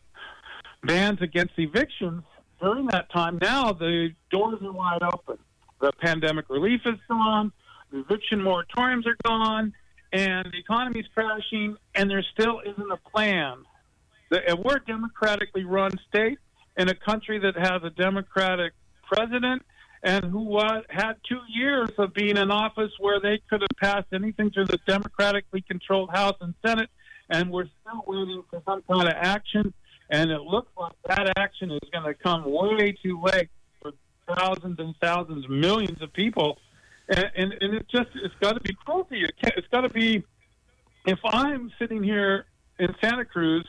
bans 0.83 1.21
against 1.21 1.53
evictions 1.57 2.23
during 2.61 2.87
that 2.87 3.11
time, 3.11 3.39
now 3.41 3.71
the 3.71 4.09
doors 4.31 4.61
are 4.61 4.71
wide 4.71 5.03
open. 5.03 5.37
The 5.79 5.91
pandemic 6.01 6.49
relief 6.49 6.81
is 6.85 6.99
gone. 7.09 7.51
The 7.91 7.99
eviction 7.99 8.39
moratoriums 8.39 9.05
are 9.05 9.17
gone 9.25 9.73
and 10.13 10.47
the 10.51 10.59
economy 10.59 10.99
is 10.99 11.07
crashing, 11.13 11.75
and 11.95 12.09
there 12.09 12.23
still 12.33 12.61
isn't 12.61 12.91
a 12.91 12.97
plan. 13.09 13.57
The, 14.29 14.57
we're 14.63 14.77
a 14.77 14.85
democratically 14.85 15.63
run 15.63 15.91
state 16.07 16.37
in 16.77 16.89
a 16.89 16.95
country 16.95 17.39
that 17.39 17.55
has 17.55 17.83
a 17.83 17.89
democratic 17.89 18.73
president 19.11 19.63
and 20.03 20.25
who 20.25 20.59
had 20.89 21.13
two 21.27 21.39
years 21.47 21.89
of 21.97 22.13
being 22.13 22.35
in 22.37 22.51
office 22.51 22.91
where 22.99 23.19
they 23.19 23.39
could 23.49 23.61
have 23.61 23.77
passed 23.79 24.07
anything 24.13 24.51
through 24.51 24.65
the 24.65 24.79
democratically 24.85 25.61
controlled 25.61 26.09
House 26.09 26.35
and 26.41 26.53
Senate, 26.65 26.89
and 27.29 27.49
we're 27.51 27.69
still 27.81 28.03
waiting 28.05 28.43
for 28.49 28.61
some 28.65 28.81
kind 28.89 29.07
of 29.07 29.13
action. 29.15 29.73
And 30.09 30.29
it 30.29 30.41
looks 30.41 30.69
like 30.77 30.93
that 31.07 31.31
action 31.37 31.71
is 31.71 31.89
going 31.91 32.05
to 32.05 32.13
come 32.13 32.43
way 32.45 32.91
too 32.91 33.21
late 33.21 33.49
for 33.81 33.91
thousands 34.35 34.77
and 34.79 34.93
thousands, 34.99 35.47
millions 35.47 36.01
of 36.01 36.11
people 36.11 36.57
and, 37.09 37.31
and, 37.35 37.53
and 37.61 37.73
it 37.75 37.87
just 37.89 38.09
it's 38.15 38.33
got 38.39 38.53
to 38.53 38.61
be 38.61 38.73
cruelty. 38.85 39.23
It 39.23 39.33
it's 39.57 39.67
got 39.67 39.81
to 39.81 39.89
be. 39.89 40.23
If 41.05 41.19
I'm 41.25 41.71
sitting 41.77 42.01
here 42.01 42.45
in 42.79 42.95
Santa 43.01 43.25
Cruz 43.25 43.67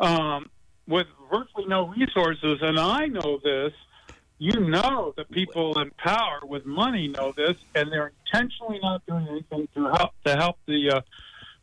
um, 0.00 0.50
with 0.92 1.06
virtually 1.30 1.64
no 1.66 1.88
resources, 1.88 2.58
and 2.60 2.78
I 2.78 3.06
know 3.06 3.40
this, 3.42 3.72
you 4.38 4.60
know 4.60 5.14
the 5.16 5.24
people 5.24 5.80
in 5.80 5.90
power 5.92 6.40
with 6.42 6.66
money 6.66 7.08
know 7.08 7.32
this, 7.34 7.56
and 7.74 7.90
they're 7.90 8.12
intentionally 8.26 8.78
not 8.82 9.04
doing 9.06 9.26
anything 9.28 9.68
to 9.74 9.84
help 9.96 10.10
to 10.26 10.36
help 10.36 10.58
the 10.66 10.90
uh, 10.90 11.00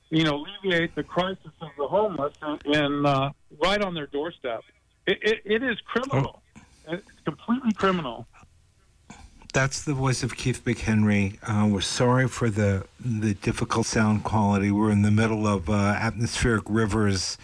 you 0.10 0.24
know 0.24 0.44
alleviate 0.44 0.96
the 0.96 1.04
crisis 1.04 1.52
of 1.62 1.70
the 1.78 1.88
homeless 1.88 2.34
and, 2.66 3.06
uh, 3.06 3.30
right 3.64 3.82
on 3.84 3.94
their 3.94 4.08
doorstep. 4.08 4.64
It, 5.06 5.20
it, 5.22 5.42
it 5.46 5.64
is 5.64 5.78
criminal. 5.86 6.42
Oh. 6.56 6.62
It's 6.94 7.06
completely 7.24 7.72
criminal. 7.74 8.26
That's 9.54 9.84
the 9.84 9.94
voice 9.94 10.24
of 10.24 10.36
Keith 10.36 10.64
McHenry. 10.66 11.38
Uh, 11.44 11.68
we're 11.68 11.82
sorry 11.82 12.28
for 12.28 12.50
the 12.50 12.86
the 13.00 13.36
difficult 13.36 13.86
sound 13.86 14.24
quality. 14.24 14.72
We're 14.72 14.92
in 14.92 15.04
the 15.04 15.12
middle 15.12 15.46
of 15.46 15.70
uh, 15.70 15.74
atmospheric 15.74 16.64
rivers 16.68 17.38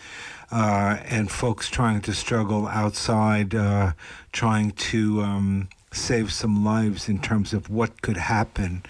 uh, 0.55 1.03
and 1.09 1.29
folks 1.29 1.69
trying 1.69 1.99
to 1.99 2.13
struggle 2.13 2.65
outside, 2.69 3.53
uh, 3.53 3.91
trying 4.31 4.71
to 4.71 5.21
um, 5.21 5.67
save 5.91 6.31
some 6.31 6.63
lives 6.63 7.09
in 7.09 7.19
terms 7.19 7.51
of 7.51 7.69
what 7.69 8.01
could 8.01 8.15
happen 8.15 8.81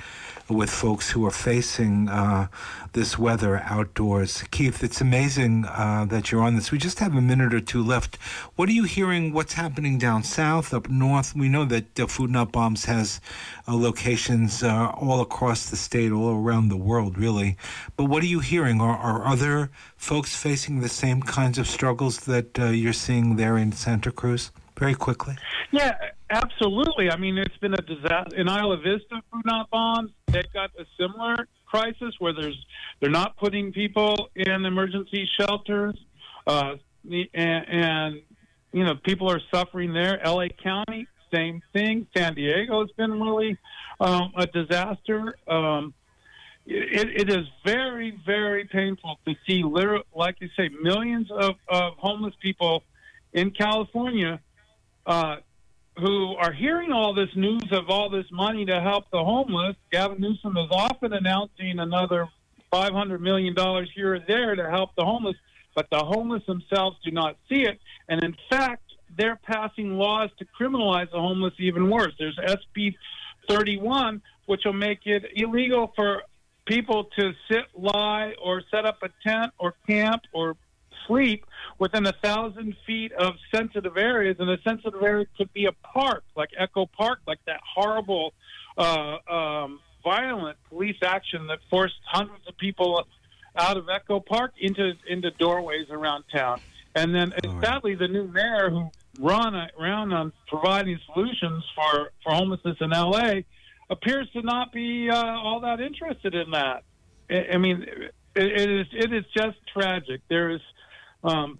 with 0.48 0.70
folks 0.70 1.12
who 1.12 1.26
are 1.26 1.32
facing 1.32 2.08
uh, 2.08 2.48
this 2.93 3.18
weather 3.18 3.62
outdoors. 3.66 4.43
Keith, 4.52 4.84
it's 4.84 5.02
amazing 5.02 5.66
uh, 5.66 6.06
that 6.08 6.32
you're 6.32 6.41
on 6.41 6.56
this. 6.56 6.72
We 6.72 6.78
just 6.78 7.00
have 7.00 7.16
a 7.16 7.22
minute 7.22 7.54
or 7.54 7.60
two 7.60 7.84
left. 7.84 8.18
What 8.56 8.70
are 8.70 8.74
you 8.74 8.84
hearing? 8.84 9.34
What's 9.34 9.54
happening 9.54 9.98
down 9.98 10.24
south, 10.24 10.74
up 10.74 10.88
north? 10.89 11.36
We 11.36 11.50
know 11.50 11.66
that 11.66 12.00
uh, 12.00 12.08
Food 12.08 12.30
Not 12.30 12.52
Bombs 12.52 12.86
has 12.86 13.20
uh, 13.68 13.76
locations 13.76 14.64
uh, 14.64 14.91
all 15.00 15.22
across 15.22 15.70
the 15.70 15.76
state, 15.76 16.12
all 16.12 16.36
around 16.36 16.70
the 16.70 16.78
world, 16.78 17.18
really. 17.18 17.58
But 17.98 18.06
what 18.06 18.22
are 18.22 18.28
you 18.28 18.39
hearing? 18.39 18.82
Are, 18.82 18.98
are 18.98 19.26
other 19.26 19.72
folks 19.98 20.36
facing 20.36 20.82
the 20.82 20.89
same 20.89 21.22
kinds 21.22 21.58
of 21.58 21.68
struggles 21.68 22.22
that 22.22 22.60
uh, 22.60 22.66
you're 22.66 22.93
seeing 22.93 23.36
there 23.36 23.58
in 23.58 23.72
Santa 23.72 24.12
Cruz? 24.12 24.52
Very 24.78 24.93
quickly. 24.93 25.38
Yeah, 25.72 25.96
absolutely. 26.30 27.10
I 27.10 27.18
mean, 27.18 27.38
it's 27.38 27.58
been 27.58 27.74
a 27.74 27.82
disaster 27.82 28.36
in 28.36 28.48
Isla 28.48 28.78
Vista. 28.78 29.22
Food 29.32 29.46
Not 29.46 29.70
Bombs 29.70 30.12
they've 30.36 30.54
got 30.54 30.72
a 30.78 30.86
similar 31.00 31.48
crisis 31.66 32.14
where 32.20 32.34
there's 32.34 32.66
they're 33.00 33.10
not 33.10 33.38
putting 33.38 33.72
people 33.72 34.30
in 34.36 34.66
emergency 34.66 35.28
shelters, 35.40 35.96
uh, 36.48 36.76
and, 37.10 37.30
and 37.34 38.22
you 38.74 38.84
know 38.84 38.96
people 39.04 39.32
are 39.32 39.42
suffering 39.54 39.94
there. 39.94 40.22
L.A. 40.24 40.50
County, 40.50 41.08
same 41.34 41.62
thing. 41.74 42.08
San 42.16 42.34
Diego 42.36 42.82
has 42.82 42.92
been 42.92 43.20
really 43.20 43.58
um, 44.00 44.32
a 44.38 44.46
disaster. 44.48 45.36
Um, 45.48 45.94
it, 46.66 47.28
it 47.28 47.30
is 47.30 47.46
very, 47.64 48.20
very 48.26 48.66
painful 48.66 49.20
to 49.28 49.36
see, 49.48 49.64
like 50.16 50.38
you 50.40 50.50
say, 50.58 50.70
millions 50.82 51.30
of, 51.30 51.56
of 51.70 51.94
homeless 51.98 52.34
people 52.42 52.82
in 53.34 53.52
California 53.52 54.40
uh, 55.06 55.36
who 55.98 56.36
are 56.36 56.52
hearing 56.52 56.91
all 56.91 57.14
this 57.14 57.30
news 57.36 57.68
of 57.72 57.89
all 57.89 58.10
this 58.10 58.26
money 58.32 58.66
to 58.66 58.82
help 58.82 59.10
the 59.12 59.24
homeless. 59.24 59.76
Gavin 59.91 60.20
Newsom 60.20 60.58
is 60.58 60.68
often 60.72 61.14
announcing 61.14 61.80
another 61.80 62.28
$500 62.72 63.20
million 63.22 63.56
here 63.96 64.16
or 64.16 64.20
there 64.20 64.56
to 64.56 64.70
help 64.70 64.91
the 64.98 65.06
homeless, 65.06 65.38
but 65.74 65.88
the 65.89 66.00
homeless 66.00 66.43
themselves 66.46 66.98
do 67.04 67.12
not 67.12 67.38
see 67.48 67.62
it. 67.62 67.80
And 68.10 68.24
in 68.24 68.36
fact, 68.50 68.84
they're 69.18 69.39
passing 69.43 69.98
laws 69.98 70.30
to 70.39 70.46
criminalize 70.60 71.10
the 71.12 71.20
homeless 71.20 71.54
even 71.60 71.89
worse. 71.89 72.14
There's 72.20 72.38
SB 72.38 72.96
31, 73.48 74.22
which 74.48 74.62
will 74.66 74.74
make 74.74 75.06
it 75.06 75.24
illegal 75.36 75.93
for 75.96 76.24
people 76.66 77.06
to 77.18 77.32
sit, 77.50 77.66
lie, 77.74 78.34
or 78.43 78.62
set 78.70 78.86
up 78.86 79.02
a 79.04 79.10
tent 79.26 79.54
or 79.58 79.76
camp 79.88 80.24
or 80.34 80.58
sleep 81.08 81.46
within 81.78 82.06
a 82.06 82.14
thousand 82.14 82.76
feet 82.86 83.12
of 83.14 83.34
sensitive 83.54 83.98
areas, 83.98 84.38
and 84.40 84.50
a 84.50 84.58
sensitive 84.62 85.02
area 85.02 85.26
could 85.38 85.52
be 85.54 85.66
a 85.66 85.72
park, 85.72 86.24
like 86.36 86.50
Echo 86.58 86.86
Park, 86.86 87.20
like 87.28 87.40
that 87.46 87.60
horrible, 87.76 88.34
uh, 88.78 89.18
um, 89.30 89.80
violent 90.04 90.58
police 90.70 90.98
action 91.04 91.48
that 91.48 91.60
forced 91.70 91.96
hundreds 92.06 92.48
of 92.48 92.58
people 92.58 93.06
out 93.58 93.78
of 93.78 93.90
Echo 93.90 94.20
Park 94.20 94.54
into 94.60 94.94
into 95.08 95.32
doorways 95.32 95.90
around 95.90 96.24
town. 96.34 96.60
And 96.96 97.14
then, 97.14 97.34
sadly, 97.62 97.96
the 97.96 98.08
new 98.08 98.28
mayor 98.28 98.70
who 98.70 98.90
run 99.20 99.54
around 99.78 100.14
on 100.14 100.32
providing 100.48 100.98
solutions 101.14 101.64
for 101.76 102.12
for 102.24 102.34
homelessness 102.34 102.78
in 102.80 102.94
L.A. 102.94 103.46
appears 103.90 104.30
to 104.32 104.42
not 104.42 104.72
be 104.72 105.10
uh, 105.10 105.16
all 105.16 105.62
that 105.62 105.82
interested 105.82 106.34
in 106.34 106.52
that. 106.52 106.84
I, 107.30 107.48
I 107.54 107.58
mean, 107.58 107.84
it, 107.84 108.14
it 108.36 108.70
is 108.70 108.88
it 108.94 109.14
is 109.14 109.26
just 109.36 109.58
tragic. 109.74 110.22
There 110.30 110.52
is 110.52 110.62
um, 111.24 111.60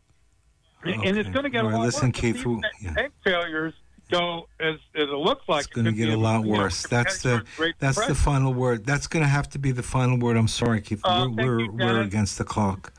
okay. 0.94 1.10
And 1.10 1.18
it's 1.18 1.30
going 1.30 1.44
to 1.44 1.50
get 1.50 1.64
All 1.64 1.70
right, 1.70 1.76
a 1.76 1.78
lot 1.78 1.86
listen, 1.86 2.10
worse. 2.10 2.20
Keith, 2.20 2.46
yeah. 2.82 2.94
tank 2.94 3.14
failures 3.24 3.74
go 4.10 4.48
as, 4.60 4.76
as 4.96 5.04
it 5.04 5.10
looks 5.10 5.48
like. 5.48 5.66
It's 5.66 5.74
going 5.74 5.86
to 5.86 5.92
get 5.92 6.10
a 6.10 6.18
lot 6.18 6.44
worse. 6.44 6.86
That's 6.88 7.22
the 7.22 7.44
that's 7.80 8.06
the 8.06 8.16
final 8.16 8.54
word. 8.54 8.86
That's 8.86 9.08
going 9.08 9.24
to 9.24 9.30
have 9.30 9.50
to 9.50 9.60
be 9.60 9.72
the 9.72 9.84
final 9.84 10.18
word. 10.18 10.38
I'm 10.38 10.48
sorry, 10.48 10.82
Keith. 10.82 11.02
Uh, 11.04 11.28
we're 11.32 11.58
we're, 11.58 11.72
we're 11.72 12.02
against 12.02 12.38
the 12.38 12.44
clock. 12.44 12.94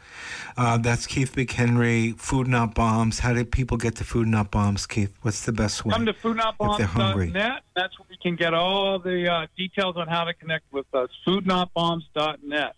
Uh, 0.56 0.78
that's 0.78 1.06
Keith 1.06 1.34
McHenry. 1.36 2.18
Food 2.18 2.48
Not 2.48 2.74
Bombs. 2.74 3.18
How 3.18 3.32
do 3.32 3.44
people 3.44 3.76
get 3.76 3.96
to 3.96 4.04
Food 4.04 4.28
Not 4.28 4.50
Bombs, 4.50 4.86
Keith? 4.86 5.14
What's 5.22 5.44
the 5.44 5.52
best 5.52 5.84
way? 5.84 5.92
Come 5.92 6.06
to 6.06 6.14
foodnotbombs.net. 6.14 7.62
That's 7.74 7.98
where 7.98 8.06
you 8.10 8.16
can 8.22 8.36
get 8.36 8.54
all 8.54 8.98
the 8.98 9.30
uh, 9.30 9.46
details 9.56 9.96
on 9.96 10.08
how 10.08 10.24
to 10.24 10.32
connect 10.34 10.72
with 10.72 10.86
us. 10.94 11.10
Foodnotbombs.net. 11.26 12.74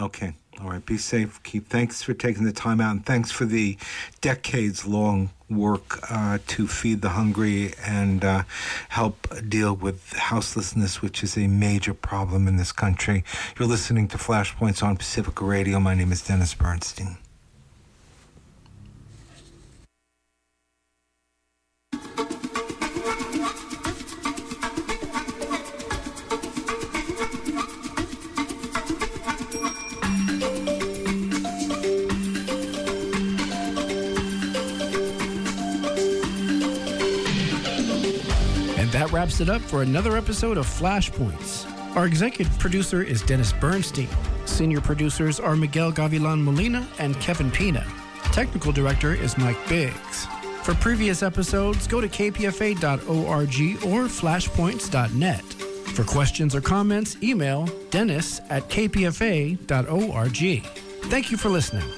Okay. 0.00 0.34
All 0.58 0.68
right. 0.68 0.84
Be 0.84 0.98
safe. 0.98 1.42
Keith, 1.42 1.68
thanks 1.68 2.02
for 2.02 2.12
taking 2.12 2.44
the 2.44 2.52
time 2.52 2.80
out 2.80 2.90
and 2.90 3.06
thanks 3.06 3.30
for 3.30 3.44
the 3.44 3.78
decades 4.20 4.84
long 4.84 5.30
work 5.48 5.98
uh, 6.10 6.38
to 6.46 6.66
feed 6.66 7.02
the 7.02 7.10
hungry 7.10 7.72
and 7.84 8.24
uh, 8.24 8.42
help 8.90 9.26
deal 9.48 9.74
with 9.74 10.12
houselessness, 10.12 11.02
which 11.02 11.22
is 11.22 11.36
a 11.36 11.46
major 11.46 11.94
problem 11.94 12.46
in 12.46 12.56
this 12.56 12.72
country. 12.72 13.24
You're 13.58 13.68
listening 13.68 14.08
to 14.08 14.18
Flashpoints 14.18 14.82
on 14.82 14.96
Pacifica 14.96 15.44
Radio. 15.44 15.80
My 15.80 15.94
name 15.94 16.12
is 16.12 16.22
Dennis 16.22 16.54
Bernstein. 16.54 17.16
Wraps 39.12 39.40
it 39.40 39.48
up 39.48 39.60
for 39.60 39.82
another 39.82 40.16
episode 40.16 40.56
of 40.56 40.66
Flashpoints. 40.66 41.66
Our 41.96 42.06
executive 42.06 42.56
producer 42.58 43.02
is 43.02 43.22
Dennis 43.22 43.52
Bernstein. 43.52 44.08
Senior 44.44 44.80
producers 44.80 45.40
are 45.40 45.56
Miguel 45.56 45.92
Gavilan 45.92 46.42
Molina 46.42 46.86
and 46.98 47.18
Kevin 47.20 47.50
Pina. 47.50 47.84
Technical 48.32 48.72
director 48.72 49.14
is 49.14 49.36
Mike 49.36 49.58
Biggs. 49.68 50.26
For 50.62 50.74
previous 50.74 51.22
episodes, 51.22 51.86
go 51.86 52.00
to 52.00 52.08
kpfa.org 52.08 53.08
or 53.10 54.04
flashpoints.net. 54.08 55.44
For 55.94 56.04
questions 56.04 56.54
or 56.54 56.60
comments, 56.60 57.16
email 57.22 57.66
dennis 57.90 58.40
at 58.50 58.68
kpfa.org. 58.68 59.56
Thank 61.10 61.30
you 61.30 61.36
for 61.36 61.48
listening. 61.48 61.88